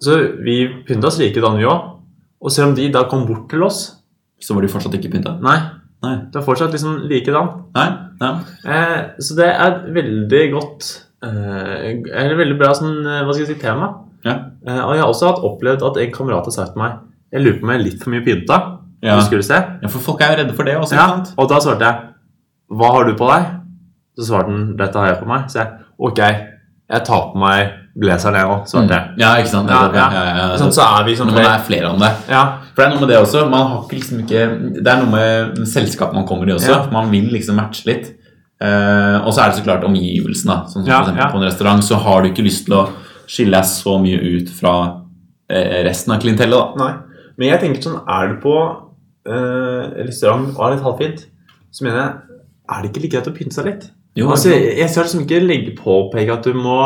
Så 0.00 0.42
vi 0.44 0.68
pynta 0.86 1.06
oss 1.08 1.18
likedan, 1.18 1.56
vi 1.58 1.64
òg. 1.64 1.96
Og 2.40 2.50
selv 2.52 2.68
om 2.68 2.74
de 2.74 2.88
da 2.88 3.04
kom 3.04 3.26
bort 3.26 3.48
til 3.48 3.62
oss 3.64 3.97
Så 4.40 4.54
var 4.54 4.62
de 4.64 4.70
fortsatt 4.70 4.94
ikke 4.98 5.10
pynta? 5.16 5.34
Nei, 5.42 5.56
Nei. 6.04 6.14
det 6.30 6.38
er 6.40 6.44
fortsatt 6.46 6.70
liksom 6.74 7.00
likedan. 7.10 7.48
Nei? 7.74 7.88
Nei. 8.20 8.32
Eh, 8.70 9.00
så 9.24 9.34
det 9.38 9.48
er 9.50 9.76
veldig 9.94 10.42
godt 10.54 10.86
eh, 11.22 11.84
Eller 12.12 12.34
veldig 12.38 12.56
bra 12.58 12.72
sånn, 12.74 12.96
eh, 13.06 13.20
hva 13.26 13.34
skal 13.34 13.44
jeg 13.44 13.52
si, 13.56 13.60
tema. 13.62 13.88
Ja. 14.26 14.34
Eh, 14.66 14.80
og 14.84 14.94
jeg 14.94 15.02
har 15.02 15.10
også 15.12 15.28
hatt 15.32 15.44
opplevd 15.46 15.82
at 15.86 16.00
en 16.02 16.12
kamerat 16.14 16.46
har 16.50 16.54
sagt 16.54 16.74
til 16.74 16.82
meg 16.82 16.96
Jeg 17.34 17.42
lurer 17.44 17.58
på 17.60 17.66
om 17.68 17.72
jeg 17.74 17.80
er 17.80 17.84
litt 17.88 18.02
for 18.02 18.14
mye 18.14 18.24
pynta. 18.26 18.58
Ja. 19.02 19.14
Du 19.18 19.22
skulle 19.26 19.46
se. 19.46 19.58
ja, 19.82 19.88
for 19.90 20.02
folk 20.02 20.22
er 20.26 20.32
jo 20.32 20.38
redde 20.42 20.54
for 20.58 20.66
det 20.66 20.74
også, 20.78 20.96
Ja, 20.98 21.04
sant? 21.12 21.34
og 21.38 21.46
da 21.50 21.60
svarte 21.62 21.86
jeg 21.86 22.08
Hva 22.78 22.88
har 22.96 23.04
du 23.06 23.12
på 23.18 23.28
deg? 23.30 23.44
Så 24.18 24.26
svarte 24.32 24.50
han 24.50 24.64
Dette 24.78 24.98
har 24.98 25.12
jeg 25.12 25.20
på 25.22 25.28
meg. 25.30 25.44
Så 25.52 25.60
jeg 25.62 25.68
Ok, 25.98 26.18
jeg 26.18 27.04
tar 27.06 27.28
på 27.32 27.38
meg 27.42 27.74
blazeren 27.98 28.38
jeg 28.38 28.48
òg, 28.48 28.60
svarte 28.70 28.94
jeg. 28.94 29.14
Ja, 29.22 29.32
ikke 29.40 29.50
sant? 29.50 29.72
Ja, 29.72 29.80
ja. 29.90 30.04
ja, 30.14 30.22
ja, 30.28 30.36
ja. 30.38 30.58
Sånn, 30.60 30.74
så 30.74 30.84
er 30.86 31.06
vi 31.08 31.16
sånn 31.18 31.30
Når 31.32 31.38
man 31.40 31.48
er 31.50 31.64
flere 31.66 31.90
om 31.90 32.02
det. 32.02 32.10
Ja. 32.30 32.44
For 32.70 32.82
det 32.82 32.86
er 32.86 32.94
noe 32.94 33.02
med 33.02 33.10
det 33.12 33.18
også. 33.18 33.42
Man 33.50 33.66
har 33.72 33.80
ikke 33.82 33.98
liksom 33.98 34.20
ikke 34.22 34.44
Det 34.78 34.92
er 34.92 35.02
noe 35.02 35.10
med 35.10 35.58
selskapet 35.66 36.18
man 36.18 36.26
kommer 36.28 36.50
i 36.50 36.54
også. 36.54 36.70
Ja. 36.70 36.78
Man 36.94 37.10
vil 37.14 37.26
liksom 37.34 37.58
matche 37.58 37.88
litt. 37.88 38.12
Uh, 38.58 39.22
og 39.22 39.30
så 39.30 39.44
er 39.44 39.50
det 39.50 39.58
så 39.58 39.66
klart 39.66 39.86
omgivelsene. 39.86 40.60
Sånn 40.70 40.84
som 40.84 40.90
Ja, 40.90 41.02
for 41.06 41.18
ja. 41.18 41.28
På 41.32 41.40
en 41.40 41.46
restaurant 41.46 41.84
så 41.86 41.98
har 42.02 42.22
du 42.22 42.30
ikke 42.30 42.46
lyst 42.46 42.66
til 42.66 42.78
å 42.78 42.84
skille 43.28 43.54
deg 43.54 43.68
så 43.70 43.98
mye 44.02 44.18
ut 44.18 44.54
fra 44.54 44.74
uh, 44.86 45.76
resten 45.86 46.14
av 46.14 46.22
klientellet. 46.22 46.54
da. 46.78 46.84
Nei. 46.84 47.26
Men 47.38 47.52
jeg 47.52 47.62
tenker 47.62 47.86
sånn 47.86 48.00
Er 48.02 48.32
du 48.32 48.40
på 48.42 48.54
uh, 48.58 49.84
restaurant 50.04 50.50
og 50.54 50.64
er 50.66 50.74
litt 50.74 50.86
halvfint, 50.86 51.26
så 51.70 51.86
mener 51.86 52.02
jeg 52.02 52.40
Er 52.68 52.82
det 52.82 52.90
ikke 52.90 53.04
like 53.04 53.14
greit 53.16 53.30
å 53.30 53.36
pynte 53.36 53.58
seg 53.58 53.70
litt? 53.70 53.90
Jo, 54.18 54.30
altså, 54.34 54.50
jeg, 54.50 54.72
jeg 54.80 54.90
skal 54.90 55.06
liksom 55.06 55.26
ikke 55.26 55.44
legge 55.44 55.76
på 55.78 56.00
peke 56.14 56.34
at 56.34 56.46
du 56.46 56.56
må 56.58 56.78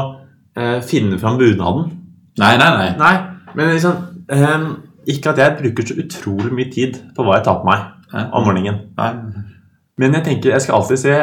eh, 0.56 0.80
finne 0.82 1.18
fram 1.18 1.38
bunaden. 1.40 1.90
Nei, 2.38 2.56
nei, 2.60 2.70
nei. 2.78 2.90
Nei, 2.98 3.14
men 3.54 3.72
liksom 3.74 3.96
eh, 4.32 4.66
Ikke 5.12 5.30
at 5.34 5.38
jeg 5.42 5.56
bruker 5.58 5.86
så 5.90 5.96
utrolig 6.00 6.52
mye 6.54 6.70
tid 6.72 7.00
på 7.16 7.24
hva 7.26 7.36
jeg 7.38 7.44
tar 7.48 7.58
på 7.60 7.66
meg 7.68 7.82
Nei. 8.12 8.26
om 8.32 8.44
morgenen. 8.46 8.78
nei. 8.96 9.12
Men 9.98 10.14
jeg 10.14 10.24
tenker 10.24 10.50
jeg 10.54 10.62
skal 10.64 10.78
alltid 10.78 10.98
se 11.02 11.16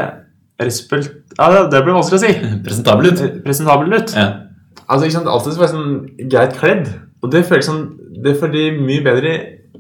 respekt... 0.62 1.16
Ja, 1.40 1.64
det- 1.72 1.84
blir 1.86 1.96
vanskelig 1.96 2.20
å 2.20 2.26
si. 2.26 2.34
Presentabel 2.66 3.10
ut. 3.14 3.22
Eh, 3.26 3.38
Presentabel 3.46 3.94
ut. 3.96 4.14
Ja. 4.16 4.28
Altså, 4.90 5.06
ikke 5.08 5.16
sant, 5.20 5.28
Alltid 5.32 5.54
skal 5.56 5.64
være 5.66 5.74
sånn 5.76 6.30
greit 6.30 6.58
kledd. 6.60 6.92
Og 7.24 7.32
det 7.34 7.46
føles 7.46 7.68
sånn 7.68 7.82
Det 8.24 8.34
får 8.40 8.52
de 8.54 8.64
mye 8.82 9.04
bedre 9.06 9.32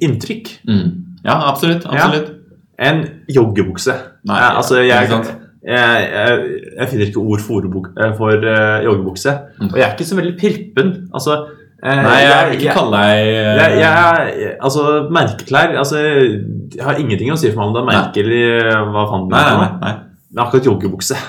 inntrykk 0.01 0.49
Mm. 0.69 0.89
ja, 1.25 1.35
absolutt. 1.49 1.85
absolutt. 1.85 2.35
enn 2.79 3.01
joggebukse. 3.27 3.91
Nei, 4.23 4.37
Ja, 4.39 4.49
altså, 4.57 4.77
jeg, 4.79 5.09
jeg, 5.09 5.35
jeg, 5.67 6.68
jeg 6.79 6.91
finner 6.91 7.09
ikke 7.09 7.21
ord 7.21 7.41
for, 7.43 7.65
eh, 7.67 8.11
for 8.17 8.45
uh, 8.45 8.77
joggebukse. 8.85 9.33
Mm. 9.59 9.71
Og 9.71 9.79
jeg 9.79 9.85
er 9.85 9.95
ikke 9.95 10.07
så 10.07 10.19
veldig 10.19 10.35
prippen. 10.39 10.93
Altså 11.11 11.35
eh, 11.35 11.99
Nei, 12.05 12.15
jeg 12.23 12.45
vil 12.51 12.55
ikke 12.59 12.77
kalle 12.77 13.01
deg 13.01 13.27
jeg, 13.59 13.75
jeg, 13.81 14.53
altså, 14.69 14.85
merkeklær 15.15 15.75
altså, 15.79 16.01
Jeg 16.03 16.85
har 16.85 17.01
ingenting 17.01 17.33
å 17.33 17.37
si 17.39 17.51
for 17.51 17.61
meg 17.61 17.69
om 17.69 17.75
det 17.75 17.83
er 17.83 17.89
merke 17.89 18.23
eller 18.23 18.89
hva 18.93 19.05
faen 19.11 19.27
det 19.31 19.43
er. 19.43 19.61
nei, 19.83 19.93
Men 20.31 20.43
akkurat 20.45 20.71
joggebukse 20.71 21.19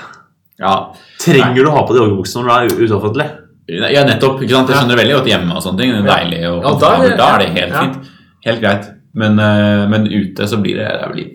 Ja. 0.61 0.75
Trenger 1.23 1.61
du 1.61 1.71
å 1.71 1.77
ha 1.77 1.85
på 1.87 1.95
deg 1.95 2.03
joggebukse 2.05 2.39
når 2.39 2.49
du 2.49 2.55
er 2.55 2.87
utoffentlig? 2.87 3.29
ja, 3.71 4.01
nettopp. 4.03 4.41
ikke 4.41 4.55
sant? 4.55 4.71
Jeg 4.71 4.81
skjønner 4.81 4.99
veldig 4.99 5.13
godt 5.15 5.29
hjemme 5.31 5.55
og 5.55 5.63
sånne 5.63 5.79
ting. 5.79 5.93
Det 5.93 6.01
er 6.01 6.09
deilig 6.09 6.39
og 6.49 6.65
Ja, 6.65 6.71
da 6.81 6.89
er. 6.97 7.13
Da 7.15 7.27
er 7.35 7.43
det 7.43 7.51
helt 7.55 7.77
fint. 7.77 8.09
Helt 8.47 8.63
greit. 8.63 8.89
Men, 9.13 9.39
eh, 9.39 9.87
men 9.91 10.05
ute 10.07 10.45
så 10.47 10.57
blir 10.61 10.77
det, 10.79 10.87
det 11.01 11.09
blir 11.11 11.25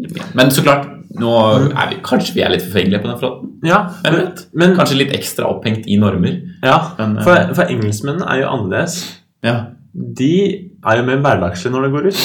litt 0.00 0.14
mye. 0.16 0.28
Men 0.38 0.50
så 0.50 0.62
klart, 0.64 0.86
nå 1.20 1.32
er 1.76 1.90
vi, 1.90 1.98
kanskje 2.04 2.34
vi 2.34 2.42
er 2.46 2.50
litt 2.54 2.64
forfengelige 2.64 3.02
på 3.02 3.10
den 3.10 3.18
fronten. 3.20 3.50
Ja, 3.64 3.82
men, 4.04 4.30
men 4.56 4.74
Kanskje 4.78 4.96
litt 5.02 5.12
ekstra 5.16 5.46
opphengt 5.50 5.84
i 5.86 5.98
normer. 6.00 6.38
ja, 6.64 6.78
Men, 6.98 7.18
eh, 7.18 7.24
for, 7.24 7.54
for 7.58 7.72
engelskmennene 7.72 8.24
er 8.32 8.40
jo 8.42 8.48
annerledes. 8.54 8.96
Ja. 9.44 9.56
De 9.92 10.32
er 10.86 10.96
jo 11.00 11.04
mer 11.08 11.20
hverdagslige 11.24 11.72
når 11.72 11.86
de 11.86 11.92
går 11.96 12.08
ut. 12.10 12.24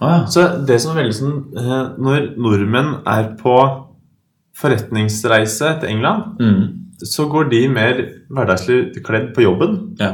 Ah, 0.00 0.14
ja. 0.14 0.26
Så 0.32 0.46
det 0.66 0.78
som 0.80 0.94
er 0.94 1.02
veldig 1.02 1.14
sånn 1.18 1.34
eh, 1.60 1.88
Når 2.00 2.30
nordmenn 2.40 2.92
er 3.10 3.34
på 3.36 3.56
forretningsreise 4.60 5.74
til 5.80 5.88
England, 5.88 6.36
Mm. 6.40 6.62
så 7.04 7.26
går 7.30 7.50
de 7.50 7.68
mer 7.68 8.00
hverdagslig 8.30 9.02
kledd 9.04 9.34
på 9.34 9.42
jobben. 9.42 9.96
Ja. 9.98 10.12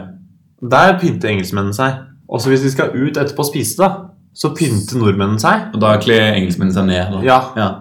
Der 0.62 0.98
pynter 0.98 1.28
engelskmennene 1.28 1.74
seg. 1.74 1.92
Også 2.28 2.48
hvis 2.50 2.62
de 2.62 2.70
skal 2.70 2.90
ut 2.94 3.16
etterpå 3.16 3.38
og 3.44 3.46
spise, 3.50 3.76
da, 3.78 3.90
så 4.34 4.50
pynter 4.56 4.98
nordmennene 4.98 5.40
seg. 5.40 5.68
Og 5.74 5.80
da 5.80 5.96
kler 6.02 6.32
engelskmennene 6.34 6.74
seg 6.74 6.86
ned. 6.86 7.22
Ja, 7.24 7.40
Ja. 7.56 7.72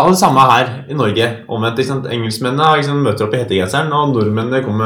Og 0.00 0.08
det 0.14 0.18
samme 0.18 0.40
her 0.40 0.70
i 0.88 0.94
Norge. 0.96 1.26
Omvendt? 1.52 1.78
Engelskmennene 2.08 2.76
liksom 2.78 3.02
møter 3.04 3.26
opp 3.26 3.34
i 3.34 3.42
hettegenseren, 3.42 3.92
og 3.92 4.14
nordmennene 4.14 4.62
kommer 4.64 4.84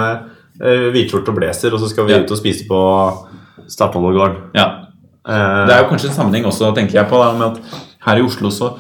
med 0.59 0.67
uh, 0.67 0.89
hvitskjorte 0.91 1.31
og 1.31 1.37
blazer, 1.39 1.73
og 1.73 1.79
så 1.81 1.89
skal 1.93 2.05
vi 2.09 2.13
Ja. 2.17 2.19
ut 2.25 2.31
og 2.35 2.37
spise 2.41 2.67
på 2.67 2.81
Statoil-gården. 3.69 4.37
ja. 4.55 4.69
Eh, 5.29 5.67
Det 5.67 5.75
er 5.75 5.83
jo 5.83 5.89
kanskje 5.91 6.09
en 6.09 6.15
sammenheng 6.17 6.47
også, 6.47 6.75
tenker 6.75 6.95
jeg 7.03 7.09
på, 7.11 7.19
da, 7.23 7.33
med 7.37 7.47
at 7.59 7.81
her 8.07 8.17
i 8.17 8.23
Oslo 8.25 8.49
så 8.51 8.71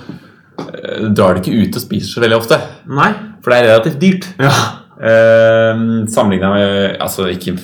eh, 0.58 1.08
drar 1.12 1.34
de 1.34 1.42
ikke 1.42 1.68
ut 1.68 1.76
og 1.76 1.82
spiser 1.82 2.08
så 2.14 2.20
veldig 2.24 2.38
ofte. 2.38 2.58
Nei. 2.88 3.10
For 3.44 3.50
det 3.52 3.58
er 3.58 3.68
relativt 3.68 4.00
dyrt. 4.00 4.28
Ja. 4.40 4.52
Eh, 4.98 6.06
Sammenligna 6.08 6.50
med 6.54 6.96
Altså 7.00 7.28
ikke 7.30 7.58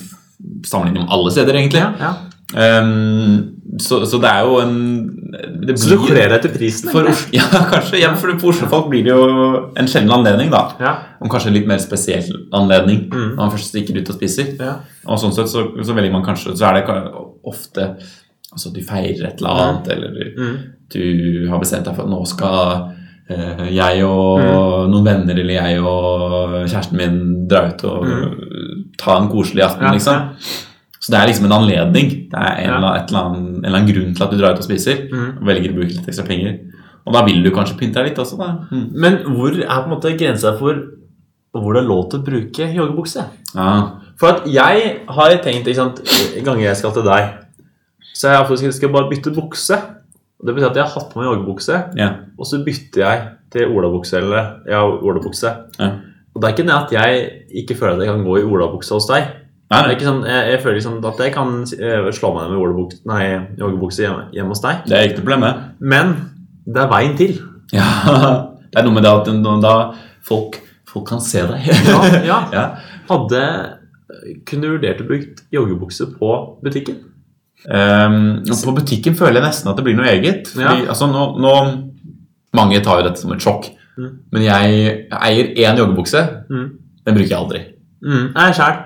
sammenlignet 0.67 1.01
med 1.07 1.09
alle 1.11 1.31
steder, 1.33 1.55
egentlig. 1.55 1.81
ja, 1.81 1.93
ja. 1.99 2.13
Ehm, 2.55 3.51
så, 3.81 4.05
så 4.07 4.19
det 4.23 4.31
er 4.31 4.45
jo 4.47 4.59
en 4.63 4.75
det 5.67 5.79
Så 5.81 5.89
du 5.91 5.97
blir- 5.97 6.07
kler 6.13 6.29
deg 6.31 6.43
til 6.45 6.51
prisen? 6.55 6.91
for 6.93 7.07
Ja, 7.35 7.43
kanskje. 7.71 7.99
Ja, 8.01 8.13
for, 8.15 8.31
Oslo-folk 8.51 8.89
blir 8.91 9.03
det 9.05 9.13
jo 9.15 9.71
en 9.77 9.87
sjelden 9.91 10.13
anledning, 10.15 10.51
da. 10.53 10.61
Ja. 10.81 10.93
Om 11.21 11.29
kanskje 11.33 11.49
en 11.51 11.55
litt 11.59 11.67
mer 11.67 11.79
spesiell 11.83 12.29
anledning 12.53 13.09
Mm. 13.11 13.31
når 13.35 13.41
man 13.41 13.51
først 13.51 13.73
stikker 13.75 13.99
ut 14.01 14.09
og 14.11 14.15
spiser. 14.21 14.53
Ja. 14.61 14.77
Og 15.07 15.19
sånn 15.19 15.35
sett 15.35 15.49
så, 15.51 15.65
så 15.83 15.95
velger 15.97 16.13
man 16.13 16.23
kanskje 16.25 16.57
Så 16.57 16.67
er 16.69 16.75
det 16.81 17.13
ofte 17.45 17.97
Altså 18.55 18.71
du 18.73 18.81
feirer 18.87 19.27
et 19.27 19.41
eller 19.41 19.51
annet, 19.51 19.89
eller 19.89 20.35
Mm. 20.39 20.59
du 20.95 21.49
har 21.51 21.59
bestemt 21.59 21.85
deg 21.89 21.97
for 21.97 22.05
at 22.05 22.09
nå 22.11 22.21
skal 22.27 22.93
eh, 23.29 23.65
jeg 23.75 24.05
og 24.05 24.39
Mm. 24.39 24.91
noen 24.93 25.05
venner 25.05 25.35
eller 25.41 25.55
jeg 25.55 25.81
og 25.83 26.69
kjæresten 26.69 26.93
min 26.97 27.49
dra 27.49 27.67
ut 27.73 27.83
og 27.85 28.07
ta 28.99 29.17
en 29.19 29.29
koselig 29.29 29.65
aften, 29.65 29.83
Mm. 29.83 29.87
Ja, 29.89 29.93
liksom. 29.93 30.31
Så 31.05 31.13
det 31.13 31.19
er 31.21 31.29
liksom 31.29 31.51
en 31.51 31.57
anledning. 31.59 32.13
Det 32.33 32.41
er 32.41 32.63
en, 32.63 32.79
eller, 32.79 33.03
annen, 33.05 33.43
en 33.59 33.65
eller 33.67 33.77
annen 33.77 33.91
grunn 33.91 34.15
til 34.17 34.25
at 34.25 34.33
du 34.33 34.39
drar 34.41 34.55
ut 34.57 34.63
og 34.63 34.65
spiser. 34.65 35.03
Mm. 35.11 35.27
Og 35.37 35.49
velger 35.51 35.75
å 35.75 35.77
bruke 35.77 35.97
litt 35.99 36.09
ekstra 36.09 36.25
penger. 36.29 36.55
Og 37.05 37.13
da 37.13 37.21
vil 37.27 37.43
du 37.45 37.51
kanskje 37.53 37.77
pynte 37.81 38.01
deg 38.01 38.13
litt 38.13 38.21
også, 38.23 38.39
da. 38.41 38.55
Mm. 38.71 38.87
Men 39.05 39.19
hvor 39.35 39.53
er 39.53 39.69
på 39.69 39.85
en 39.85 39.93
måte 39.93 40.15
grensa 40.17 40.55
for 40.57 40.81
hvor 41.55 41.77
det 41.77 41.83
er 41.85 41.91
lov 41.91 42.07
til 42.11 42.23
å 42.23 42.27
bruke 42.27 42.71
joggebukse? 42.79 43.27
Ja. 43.53 43.75
For 44.19 44.33
at 44.33 44.49
jeg 44.49 44.87
har 45.19 45.37
tenkt, 45.45 45.69
ikke 45.69 45.77
sant, 45.83 46.01
ganger 46.47 46.65
jeg 46.71 46.81
skal 46.81 46.97
til 46.97 47.07
deg, 47.07 47.29
så 48.15 48.33
jeg 48.33 48.49
faktisk 48.49 48.79
skal 48.79 48.95
bare 48.95 49.11
bytte 49.11 49.35
bukse. 49.35 49.79
Og 50.41 50.49
Det 50.49 50.57
betyr 50.57 50.71
at 50.71 50.81
jeg 50.81 50.87
har 50.87 50.97
hatt 50.97 51.13
på 51.13 51.21
meg 51.21 51.29
joggebukse, 51.29 51.85
ja. 52.01 52.11
og 52.39 52.49
så 52.49 52.65
bytter 52.65 53.05
jeg 53.05 53.23
til 53.55 53.77
olabukse 53.77 54.19
eller 54.19 54.51
ja, 54.71 54.83
olabukse. 54.83 55.53
ja. 55.79 55.93
Og 56.35 56.43
det 56.43 56.49
er 56.49 56.55
ikke 56.57 56.67
det 56.67 56.75
at 56.75 56.93
jeg 56.97 57.27
ikke 57.63 57.77
føler 57.79 57.95
at 57.95 58.03
jeg 58.03 58.15
kan 58.17 58.25
gå 58.27 58.37
i 58.41 58.47
olabukse 58.49 58.97
hos 58.97 59.07
deg. 59.07 59.29
Nei, 59.73 59.81
nei. 59.81 59.95
ikke 59.97 60.07
sånn, 60.07 60.25
jeg, 60.29 60.49
jeg 60.53 60.61
føler 60.63 60.77
liksom 60.79 60.99
at 61.09 61.21
jeg 61.25 61.33
kan 61.35 61.55
eh, 61.65 62.09
slå 62.15 62.31
meg 62.35 62.45
ned 62.45 62.53
med 62.53 63.57
joggebukse 63.59 64.05
hjemme, 64.05 64.27
hjemme 64.37 64.53
hos 64.53 64.63
deg. 64.65 64.83
Det 64.91 64.97
er 64.99 65.09
ikke 65.09 65.23
problemet. 65.23 65.63
problem. 65.63 65.89
Men 65.95 66.13
det 66.69 66.83
er 66.85 66.93
veien 66.93 67.17
til. 67.21 67.41
Ja. 67.75 67.87
Det 68.71 68.79
er 68.79 68.85
noe 68.87 68.95
med 68.95 69.03
det 69.07 69.11
at 69.11 69.63
da 69.63 69.73
folk, 70.27 70.59
folk 70.87 71.07
kan 71.09 71.23
se 71.25 71.41
deg. 71.49 71.65
Ja, 71.89 71.97
ja. 72.27 72.37
ja. 72.55 72.65
Hadde 73.09 73.41
Kunne 74.47 74.67
du 74.69 74.75
vurdert 74.77 75.01
å 75.03 75.07
bruke 75.09 75.47
joggebukse 75.55 76.07
på 76.19 76.31
butikken? 76.63 77.01
Um, 77.65 78.45
på 78.45 78.75
butikken 78.77 79.17
føler 79.17 79.41
jeg 79.41 79.47
nesten 79.47 79.71
at 79.73 79.79
det 79.81 79.87
blir 79.87 79.97
noe 79.99 80.11
eget. 80.13 80.51
Fordi, 80.53 80.85
Ja. 80.85 80.91
altså, 80.93 81.09
nå, 81.11 81.25
nå, 81.41 81.55
mange 82.55 82.83
tar 82.85 83.01
jo 83.01 83.09
dette 83.09 83.23
som 83.25 83.33
et 83.35 83.43
sjokk. 83.43 83.71
Mm. 83.97 84.11
Men 84.35 84.47
jeg 84.47 84.95
eier 85.09 85.51
én 85.65 85.81
joggebukse. 85.81 86.23
Mm. 86.51 86.67
Den 87.07 87.17
bruker 87.19 87.33
jeg 87.33 87.41
aldri. 87.41 87.63
Mm. 88.05 88.27
Nei, 88.37 88.49
sjæl. 88.55 88.79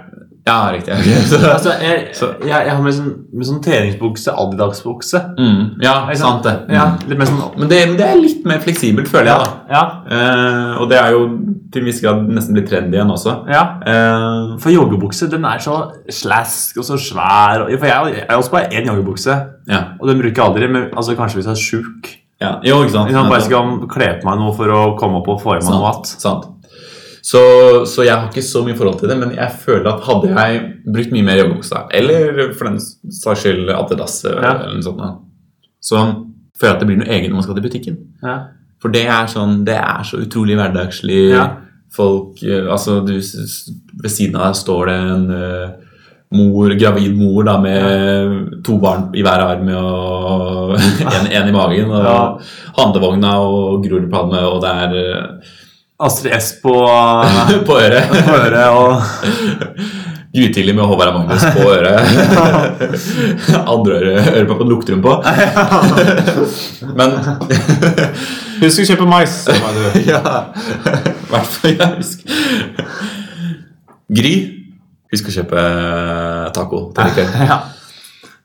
Ja, 0.48 0.56
riktig. 0.72 0.94
Okay. 0.98 1.20
Så, 1.28 1.38
Altså, 1.52 1.74
jeg, 1.84 2.08
Så- 2.18 2.30
jeg, 2.40 2.66
jeg 2.66 2.72
har 2.74 2.82
med 2.82 2.94
sånn, 2.96 3.10
med 3.32 3.46
sånn 3.48 3.60
treningsbukse, 3.64 4.32
Adidas-bukse. 4.44 5.20
mm, 5.38 5.60
ja, 5.84 5.94
Ikke 6.08 6.18
sant 6.22 6.42
det. 6.48 6.54
Mm. 6.68 6.74
Ja, 6.78 6.86
litt 7.08 7.18
mer 7.20 7.28
sånn 7.30 7.58
Men 7.60 7.68
det, 7.72 7.80
men 7.90 7.96
det 8.00 8.06
er 8.08 8.20
litt 8.22 8.44
mer 8.48 8.58
fleksibelt, 8.64 9.08
føler 9.12 9.30
jeg. 9.32 9.44
da. 9.44 9.50
Ja. 9.76 9.82
Eh, 10.10 10.80
og 10.82 10.88
det 10.90 10.98
er 11.02 11.10
jo 11.16 11.22
til 11.72 11.82
en 11.82 11.88
viss 11.90 12.00
grad 12.00 12.22
nesten 12.32 12.56
blitt 12.56 12.70
trendy 12.70 12.96
igjen 12.96 13.10
også. 13.12 13.34
ja. 13.52 13.62
Eh, 13.86 14.56
For 14.62 14.72
joggebukse, 14.72 15.28
den 15.30 15.44
er 15.44 15.58
så 15.62 15.78
slask 16.10 16.78
og 16.80 16.84
så 16.88 16.96
svær. 16.98 17.66
og- 17.66 17.74
For 17.78 17.86
jeg, 17.86 18.14
jeg 18.16 18.26
har 18.30 18.38
også 18.40 18.50
bare 18.56 18.70
én 18.72 18.86
joggebukse, 18.88 19.36
ja. 19.68 19.82
og 20.00 20.08
den 20.08 20.18
bruker 20.18 20.34
jeg 20.42 20.46
aldri. 20.50 20.68
Men 20.72 20.88
altså, 20.96 21.14
kanskje 21.14 21.36
hvis 21.42 21.46
jeg 21.50 21.52
er 21.52 21.64
sjuk. 21.68 22.14
ja. 22.40 22.52
Jo, 22.64 22.82
ikke 22.84 22.92
sant. 22.92 23.10
Hvis 23.10 23.16
jeg 23.18 23.30
bare 23.30 23.40
skal 23.42 23.88
kle 23.90 24.08
på 24.22 24.24
meg 24.30 24.38
noe 24.38 24.52
for 24.56 24.66
å 24.72 24.96
komme 24.98 25.18
opp 25.20 25.28
og 25.28 25.40
få 25.42 25.56
i 25.56 25.60
meg 25.64 25.70
noe 25.74 25.92
Sant. 26.04 26.44
igjen. 26.44 26.54
Så, 27.28 27.40
så 27.90 28.04
jeg 28.06 28.14
har 28.14 28.28
ikke 28.30 28.44
så 28.46 28.62
mye 28.64 28.76
forhold 28.78 29.00
til 29.02 29.10
det, 29.10 29.16
men 29.20 29.34
jeg 29.36 29.52
føler 29.64 29.88
at 29.90 30.04
hadde 30.06 30.30
jeg 30.32 30.60
brukt 30.86 31.10
mye 31.12 31.26
mer 31.26 31.40
joggebuksa, 31.42 31.82
eller 31.98 32.52
for 32.56 32.70
den 32.70 32.78
saks 32.80 33.42
skyld 33.44 33.68
Adidas, 33.74 34.20
Ja. 34.24 34.52
eller 34.62 34.78
noe 34.78 34.86
sånt, 34.86 35.18
så 35.84 36.04
føler 36.58 36.70
jeg 36.70 36.76
at 36.76 36.80
det 36.84 36.88
blir 36.88 37.00
noe 37.02 37.10
eget 37.16 37.28
når 37.28 37.40
man 37.40 37.44
skal 37.48 37.58
til 37.58 37.66
butikken. 37.66 37.98
Ja. 38.24 38.36
For 38.80 38.94
det 38.94 39.04
er 39.10 39.26
sånn, 39.28 39.58
det 39.66 39.74
er 39.76 40.06
så 40.06 40.20
utrolig 40.22 40.56
hverdagslig. 40.56 41.18
Ja. 41.34 41.44
Folk, 41.94 42.40
eh, 42.46 42.66
altså 42.70 43.00
du, 43.06 43.14
Ved 43.18 44.10
siden 44.12 44.36
av 44.38 44.48
deg 44.50 44.56
står 44.58 44.86
det 44.90 44.96
en 45.12 45.22
eh, 45.34 45.70
mor, 46.38 46.74
gravid 46.78 47.14
mor 47.18 47.44
da, 47.48 47.54
med 47.64 48.62
to 48.66 48.76
barn 48.82 49.08
i 49.16 49.22
hver 49.26 49.40
arm 49.50 49.70
og 49.74 50.74
en, 51.16 51.26
en 51.32 51.48
i 51.48 51.54
magen. 51.54 51.90
Og 51.92 52.42
handlevogna 52.78 53.36
og 53.44 53.82
Grorudpalme, 53.86 54.44
og 54.52 54.60
det 54.64 54.74
er 54.84 54.98
eh, 55.02 55.56
Astrid 55.98 56.32
S 56.32 56.52
på, 56.62 56.74
på 57.66 57.78
øret. 57.78 58.08
på 58.28 58.34
øret 58.34 58.68
og 58.68 59.02
Grytidlig 60.38 60.74
med 60.76 60.84
Håvard 60.84 61.14
Magnus 61.14 61.42
på 61.56 61.70
øret. 61.72 62.00
Andre 63.66 63.92
øret 63.92 64.28
øreproppen 64.36 64.68
lukter 64.68 64.94
hun 64.94 65.02
på. 65.02 65.14
Men 66.98 67.14
Husk 68.60 68.82
å 68.82 68.86
kjøpe 68.90 69.06
mais! 69.08 69.38
sa 69.48 69.72
du. 69.72 69.80
Ja. 70.04 70.20
I 71.08 71.30
hvert 71.32 71.48
fall 71.54 71.72
jeg 71.72 71.88
husker. 71.96 72.28
Gry, 74.20 74.34
husk 75.14 75.32
å 75.32 75.34
kjøpe 75.38 75.64
taco 76.54 76.82
til 76.92 77.08
i 77.08 77.16
kveld. 77.16 77.40
Ja. 77.48 77.58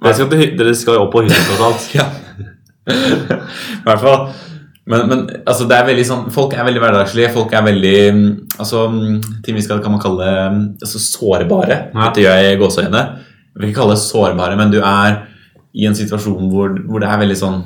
Dere 0.08 0.74
skal, 0.80 0.95
jo 0.95 1.04
opp 1.04 1.14
på 1.14 1.26
hytta 1.28 1.43
tross 1.49 1.68
alt. 1.68 1.91
Ja. 1.99 2.08
I 2.88 3.84
hvert 3.84 4.08
fall. 4.08 4.28
Men, 4.91 5.05
men 5.07 5.19
altså, 5.47 5.63
det 5.69 5.77
er 5.77 5.86
veldig 5.88 6.05
sånn, 6.07 6.23
folk 6.36 6.55
er 6.57 6.65
veldig 6.67 6.81
hverdagslige. 6.84 7.31
Folk 7.36 7.53
er 7.55 7.63
veldig 7.63 7.99
mm, 8.15 8.25
altså, 8.57 8.88
mm, 8.91 9.19
ting 9.45 9.55
vi 9.55 9.63
skal 9.63 9.79
kan 9.84 9.93
man 9.93 10.01
kalle 10.03 10.31
mm, 10.55 10.63
altså, 10.84 10.99
sårbare. 11.03 11.77
Ja. 11.93 12.09
Dette 12.09 12.25
gjør 12.25 12.41
jeg 12.41 12.57
i 12.57 12.59
gåseøyne. 12.59 13.03
Jeg 13.53 13.61
vil 13.61 13.69
ikke 13.69 13.79
kalle 13.79 13.95
det 13.95 14.03
sårbare, 14.03 14.57
men 14.59 14.73
du 14.73 14.81
er 14.81 15.21
i 15.73 15.88
en 15.89 15.95
situasjon 15.97 16.51
hvor, 16.51 16.75
hvor 16.89 17.01
det 17.01 17.09
er 17.09 17.21
veldig 17.23 17.38
sånn 17.39 17.61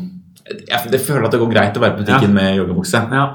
jeg, 0.47 0.79
jeg 0.93 1.01
føler 1.03 1.25
at 1.27 1.33
det 1.33 1.39
går 1.41 1.49
greit 1.51 1.75
å 1.75 1.81
være 1.83 1.97
på 1.97 2.05
butikken 2.05 2.35
med 2.35 2.53
joggebukse. 2.55 3.01
Ja. 3.11 3.25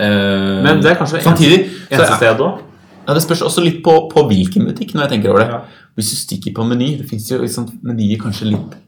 Uh, 0.00 0.62
Men 0.64 0.80
det 0.82 0.94
er 0.94 0.96
kanskje 0.98 1.20
Samtidig 1.22 1.58
eneste, 1.60 1.92
eneste 1.94 2.16
sted 2.18 2.40
òg. 2.42 2.62
ja, 3.04 3.14
Det 3.14 3.22
spørs 3.22 3.44
også 3.46 3.62
litt 3.62 3.82
på, 3.84 3.92
på 4.10 4.24
hvilken 4.30 4.64
butikk. 4.70 4.94
når 4.94 5.04
jeg 5.04 5.12
tenker 5.12 5.34
over 5.34 5.44
det. 5.44 5.50
Ja. 5.52 5.90
Hvis 5.94 6.10
du 6.10 6.16
stikker 6.18 6.54
på 6.56 6.64
Meny 6.66 6.96
Det 6.98 7.06
fins 7.10 7.28
jo 7.30 7.38
liksom, 7.42 7.68
menyer 7.86 8.18
kanskje 8.22 8.48
litt 8.50 8.78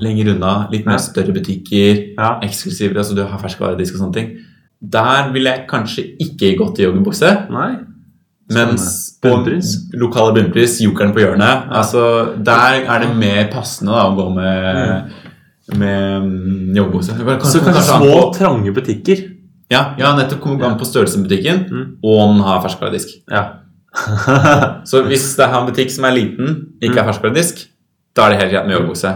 lenger 0.00 0.34
unna. 0.34 0.68
Litt 0.72 0.86
mer 0.86 0.92
Ja. 0.98 0.98
større 0.98 1.32
butikker. 1.32 2.14
Ja. 2.18 2.38
Eksklusive. 2.42 2.96
altså 2.96 3.14
Du 3.14 3.22
har 3.24 3.38
ferskvaredisk 3.38 3.94
og 3.94 4.00
sånne 4.00 4.14
ting. 4.14 4.30
Der 4.82 5.30
ville 5.32 5.50
jeg 5.50 5.66
kanskje 5.68 6.16
ikke 6.18 6.56
gått 6.58 6.78
i 6.80 6.84
joggebukse. 6.84 7.50
Nei. 7.50 7.76
Mens 8.52 9.16
på 9.22 9.28
bunnpris. 9.30 9.76
lokale 9.94 10.34
bunnpris, 10.34 10.80
jokeren 10.80 11.12
på 11.14 11.20
hjørnet 11.22 11.68
altså 11.70 12.34
Der 12.42 12.82
er 12.88 12.98
det 12.98 13.14
mer 13.16 13.44
passende 13.52 13.92
da, 13.92 14.08
å 14.10 14.16
gå 14.16 14.34
med, 14.34 15.12
med 15.76 16.22
mm, 16.24 16.74
joggebukse. 16.74 17.14
Så 17.14 17.60
kanskje 17.60 17.84
små, 17.84 18.32
trange 18.34 18.72
butikker. 18.74 19.36
Ja, 19.70 19.94
ja, 19.96 20.16
nettopp 20.16 20.40
kommer 20.40 20.64
an 20.66 20.78
på 20.80 20.84
størrelsen 20.88 21.22
på 21.22 21.28
butikken, 21.28 21.66
Mm. 21.70 21.96
og 22.02 22.18
om 22.24 22.34
den 22.34 22.42
har 22.42 22.60
ferskvaredisk. 22.64 23.08
Ja. 23.30 23.44
Så 24.84 25.04
hvis 25.06 25.36
det 25.36 25.44
er 25.46 25.54
en 25.60 25.68
butikk 25.70 25.90
som 25.94 26.04
er 26.08 26.16
liten, 26.16 26.66
ikke 26.82 26.96
Mm. 26.96 27.04
har 27.04 27.12
ferskvaredisk, 27.12 27.66
da 28.16 28.22
er 28.26 28.30
det 28.30 28.40
helt 28.40 28.52
greit 28.52 28.66
med 28.66 28.76
joggebukse. 28.80 29.12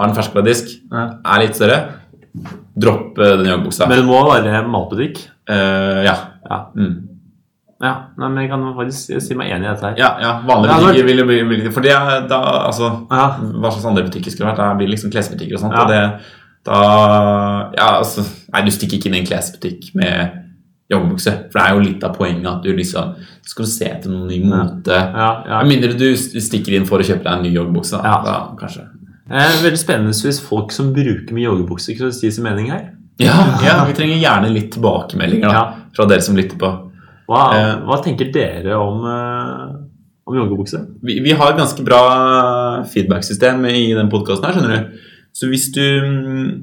Har 0.00 0.08
en 0.08 0.16
ferskvaredisk, 0.16 0.72
Ja. 0.90 1.04
er 1.34 1.42
litt 1.44 1.58
større, 1.58 1.78
dropp 2.80 3.18
eh, 3.20 3.36
den 3.40 3.46
joggebuksa. 3.52 3.86
Men 3.90 4.00
det 4.00 4.06
må 4.08 4.20
være 4.30 4.64
matbutikk. 4.70 5.22
Uh, 5.50 6.00
ja. 6.06 6.14
Ja. 6.48 6.58
Mm. 6.78 6.92
ja. 7.82 7.92
Nei, 8.20 8.28
men 8.28 8.42
jeg 8.44 8.50
kan 8.52 8.64
faktisk 8.76 9.20
si 9.24 9.34
meg 9.38 9.50
enig 9.50 9.66
i 9.66 9.72
dette 9.74 9.88
her. 9.88 9.96
ja. 9.98 10.10
Ja, 10.22 10.32
vanlige 10.46 10.76
butikker 10.80 11.06
vil 11.08 11.18
jo 11.22 11.24
bli 11.26 11.38
bli- 11.48 11.72
For 11.74 11.80
det 11.82 11.94
da, 12.30 12.38
altså 12.68 12.90
Ja. 13.10 13.24
Hva 13.40 13.70
slags 13.72 13.86
andre 13.90 14.04
butikker 14.06 14.30
skulle 14.30 14.50
vært? 14.52 14.56
Da 14.62 14.74
blir 14.78 14.86
det 14.86 14.94
liksom 14.94 15.10
klesbutikker 15.10 15.54
og 15.58 15.60
sånt. 15.64 15.74
Ja. 15.74 15.82
Og 15.82 15.88
det, 15.88 16.20
da 16.64 16.78
Ja, 17.76 17.88
altså 17.98 18.22
Nei, 18.52 18.62
du 18.66 18.70
stikker 18.70 18.98
ikke 18.98 19.06
inn 19.10 19.14
i 19.18 19.20
en 19.24 19.26
klesbutikk 19.26 19.90
med 19.94 20.38
joggebukse. 20.90 21.32
For 21.50 21.58
det 21.58 21.66
er 21.66 21.74
jo 21.74 21.80
litt 21.88 22.04
av 22.04 22.14
poenget 22.16 22.46
at 22.50 22.62
du 22.62 22.70
liksom 22.76 23.14
skal 23.46 23.64
du 23.64 23.70
se 23.70 23.84
etter 23.90 24.10
noen 24.10 24.28
ny 24.28 24.40
mote. 24.44 24.90
Ja, 24.94 25.28
ja. 25.48 25.62
Med 25.64 25.68
mindre 25.80 25.96
du 25.98 26.14
stikker 26.16 26.74
inn 26.76 26.86
for 26.86 26.98
å 27.02 27.06
kjøpe 27.06 27.24
deg 27.26 27.32
en 27.32 27.42
ny 27.42 27.52
joggebukse. 27.54 27.98
Da, 27.98 28.02
Ja. 28.04 28.22
da 28.24 28.56
kanskje. 28.58 28.86
Eh, 29.30 29.62
veldig 29.62 29.78
spennende 29.78 30.14
hvis 30.16 30.40
folk 30.42 30.72
som 30.74 30.92
bruker 30.92 31.32
mye 31.36 31.46
joggebukser, 31.46 31.96
kunne 31.98 32.12
si 32.16 32.30
sin 32.34 32.44
mening 32.44 32.70
her. 32.72 32.88
Ja, 33.20 33.36
ja, 33.66 33.84
vi 33.86 33.92
trenger 33.94 34.18
gjerne 34.18 34.50
litt 34.54 34.72
tilbakemeldinger 34.74 35.48
da, 35.48 35.52
Ja. 35.54 35.64
fra 35.94 36.06
dere 36.10 36.20
som 36.24 36.36
lytter 36.36 36.58
på. 36.58 36.70
Hva, 37.30 37.42
Eh. 37.54 37.76
hva 37.86 38.00
tenker 38.02 38.32
dere 38.34 38.74
om, 38.74 39.04
eh, 39.06 39.76
om 40.26 40.34
joggebukse? 40.34 40.80
Vi, 41.02 41.20
vi 41.22 41.30
har 41.32 41.52
et 41.52 41.58
ganske 41.60 41.84
bra 41.86 42.82
feedback-system 42.90 43.64
i 43.70 43.92
den 43.94 44.10
podkasten 44.10 44.44
her, 44.48 44.52
skjønner 44.58 44.76
du. 44.76 44.98
Så 45.32 45.46
hvis 45.46 45.68
du 45.70 45.80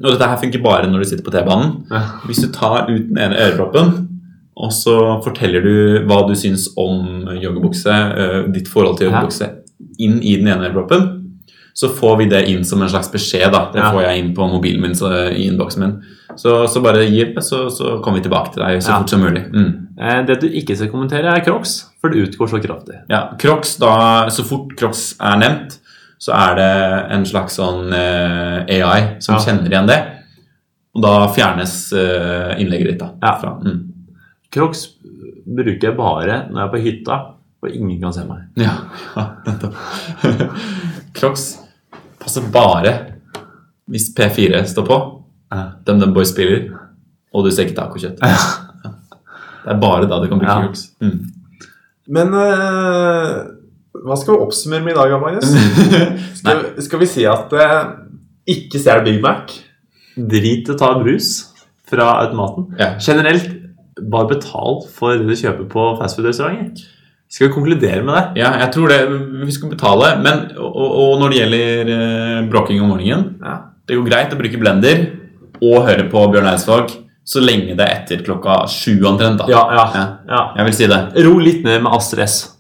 Og 0.04 0.12
dette 0.12 0.28
her 0.28 0.36
funker 0.42 0.62
bare 0.62 0.90
når 0.92 1.00
du 1.00 1.06
sitter 1.08 1.24
på 1.24 1.32
T-banen. 1.32 1.86
Ja. 1.90 2.02
Hvis 2.28 2.42
du 2.44 2.50
tar 2.52 2.90
ut 2.90 3.08
den 3.08 3.18
ene 3.18 3.38
øreproppen, 3.40 3.94
og 4.58 4.72
så 4.76 5.24
forteller 5.24 5.62
du 5.64 6.04
hva 6.10 6.28
du 6.28 6.34
syns 6.36 6.68
om 6.78 7.24
joggebukse, 7.40 7.94
øh, 8.18 8.52
ditt 8.54 8.68
forhold 8.68 8.98
til 8.98 9.08
Ja. 9.08 9.22
joggebukse, 9.22 9.50
inn 10.00 10.20
i 10.22 10.36
den 10.36 10.48
ene 10.52 10.68
øreproppen, 10.68 11.17
så 11.78 11.90
får 11.94 12.16
vi 12.18 12.26
det 12.32 12.40
inn 12.50 12.64
som 12.66 12.82
en 12.82 12.90
slags 12.90 13.10
beskjed. 13.14 13.52
da. 13.54 13.68
Det 13.74 13.84
får 13.94 14.02
jeg 14.02 14.22
inn 14.24 14.32
på 14.38 14.48
mobilen 14.50 14.82
min 14.82 14.96
så, 14.98 15.12
i 15.30 15.44
innboksen 15.46 15.84
min. 15.84 15.92
Så, 16.38 16.56
så 16.74 16.82
bare 16.82 17.04
gi 17.06 17.24
det, 17.36 17.44
så, 17.46 17.68
så 17.74 17.98
kommer 18.02 18.18
vi 18.18 18.24
tilbake 18.26 18.54
til 18.56 18.64
deg 18.64 18.80
så 18.82 18.96
fort 18.98 19.12
som 19.14 19.22
mulig. 19.22 19.44
Mm. 19.54 19.68
Eh, 20.02 20.22
Det 20.26 20.40
du 20.42 20.48
ikke 20.50 20.76
skal 20.78 20.90
kommentere, 20.90 21.30
er 21.36 21.44
Crocs, 21.46 21.76
for 22.02 22.10
det 22.14 22.24
utgår 22.28 22.50
så 22.50 22.60
kraftig. 22.64 22.98
Ja, 23.14 23.28
Crocs, 23.42 23.76
da, 23.82 23.92
Så 24.34 24.46
fort 24.50 24.74
Crocs 24.80 25.12
er 25.22 25.38
nevnt, 25.42 25.78
så 26.18 26.34
er 26.34 26.56
det 26.58 26.70
en 27.14 27.26
slags 27.30 27.60
sånn 27.60 27.94
uh, 27.94 28.66
AI 28.66 29.22
som 29.22 29.36
Ja. 29.38 29.42
kjenner 29.46 29.70
igjen 29.70 29.90
det. 29.90 30.00
Og 30.98 31.04
da 31.06 31.14
fjernes 31.30 31.76
uh, 31.94 32.56
innlegget 32.58 32.96
ditt. 32.96 33.00
da. 33.06 33.12
Ja. 33.22 33.36
Fra, 33.38 33.54
mm. 33.62 33.84
Crocs 34.54 34.88
bruker 35.46 35.92
jeg 35.92 35.98
bare 36.02 36.42
når 36.50 36.58
jeg 36.58 36.66
er 36.66 36.74
på 36.74 36.82
hytta 36.88 37.20
og 37.62 37.70
ingen 37.74 38.02
kan 38.02 38.14
se 38.18 38.26
meg. 38.26 38.50
Ja, 38.58 38.74
ja, 39.14 39.28
nettopp. 39.46 39.78
Crocs 41.18 41.48
passer 42.28 42.46
bare 42.54 42.94
hvis 43.88 44.10
P4 44.18 44.62
står 44.68 44.86
på. 44.88 44.98
DumDum 45.88 46.12
Boys 46.16 46.34
spiller, 46.34 46.66
og 47.34 47.46
du 47.48 47.52
steker 47.56 47.76
tacokjøtt. 47.78 48.20
Det 48.20 49.74
er 49.74 49.80
bare 49.82 50.08
da 50.08 50.18
du 50.22 50.28
kan 50.32 50.40
bruke 50.42 50.52
Ja. 50.52 50.62
Crocs. 50.66 50.84
Mm. 51.04 51.20
Men 52.16 52.34
uh, 52.36 53.32
hva 54.08 54.16
skal 54.20 54.36
vi 54.38 54.44
oppsummere 54.46 54.84
med 54.86 54.94
i 54.94 54.98
dag, 55.00 55.16
Magnus? 55.20 55.50
Skal, 56.40 56.60
vi- 56.64 56.84
skal 56.86 57.00
vi 57.02 57.08
si 57.10 57.26
at 57.28 57.52
uh, 57.52 57.90
ikke 58.48 58.80
stjel 58.80 59.02
Big 59.08 59.18
Mac? 59.24 59.52
Drit 60.18 60.70
i 60.70 60.74
å 60.74 60.78
ta 60.80 60.94
brus 61.02 61.32
fra 61.88 62.06
automaten. 62.26 62.70
Ja. 62.80 62.94
Generelt, 63.04 63.50
bare 64.12 64.30
betal 64.36 64.80
for 64.94 65.16
det 65.18 65.28
du 65.28 65.36
kjøper 65.36 65.68
på 65.72 65.88
fastfood-restauranter. 66.00 66.86
Skal 67.30 67.48
vi 67.50 67.54
konkludere 67.54 68.04
med 68.08 68.16
det? 68.16 68.42
Ja, 68.42 68.54
jeg 68.62 68.72
tror 68.72 68.88
det. 68.88 69.00
Vi 69.46 69.52
skal 69.52 69.70
betale. 69.74 70.14
Men, 70.24 70.46
og, 70.58 70.76
og- 70.78 71.20
når 71.20 71.30
det 71.34 71.40
gjelder 71.42 71.92
eh, 71.96 72.46
bråking 72.52 72.82
om 72.82 72.90
morgenen 72.94 73.36
Ja. 73.44 73.58
Det 73.88 73.96
går 73.96 74.08
greit 74.10 74.34
å 74.34 74.38
bruke 74.40 74.60
blender 74.60 75.06
og 75.64 75.86
høre 75.88 76.10
på 76.12 76.24
Bjørn 76.32 76.48
Eidsvåg 76.52 76.92
så 77.28 77.40
lenge 77.44 77.76
det 77.76 77.84
er 77.84 77.94
etter 78.02 78.24
klokka 78.24 78.68
sju 78.72 79.04
omtrent. 79.08 79.38
da. 79.40 79.46
Ja, 79.52 79.64
ja. 79.76 79.86
Ja. 79.96 80.06
ja. 80.30 80.42
Jeg 80.58 80.66
vil 80.66 80.74
si 80.74 80.88
det. 80.88 81.00
Ro 81.26 81.38
litt 81.40 81.64
ned 81.64 81.82
med 81.84 81.92
Astrid 81.94 82.24
S. 82.24 82.57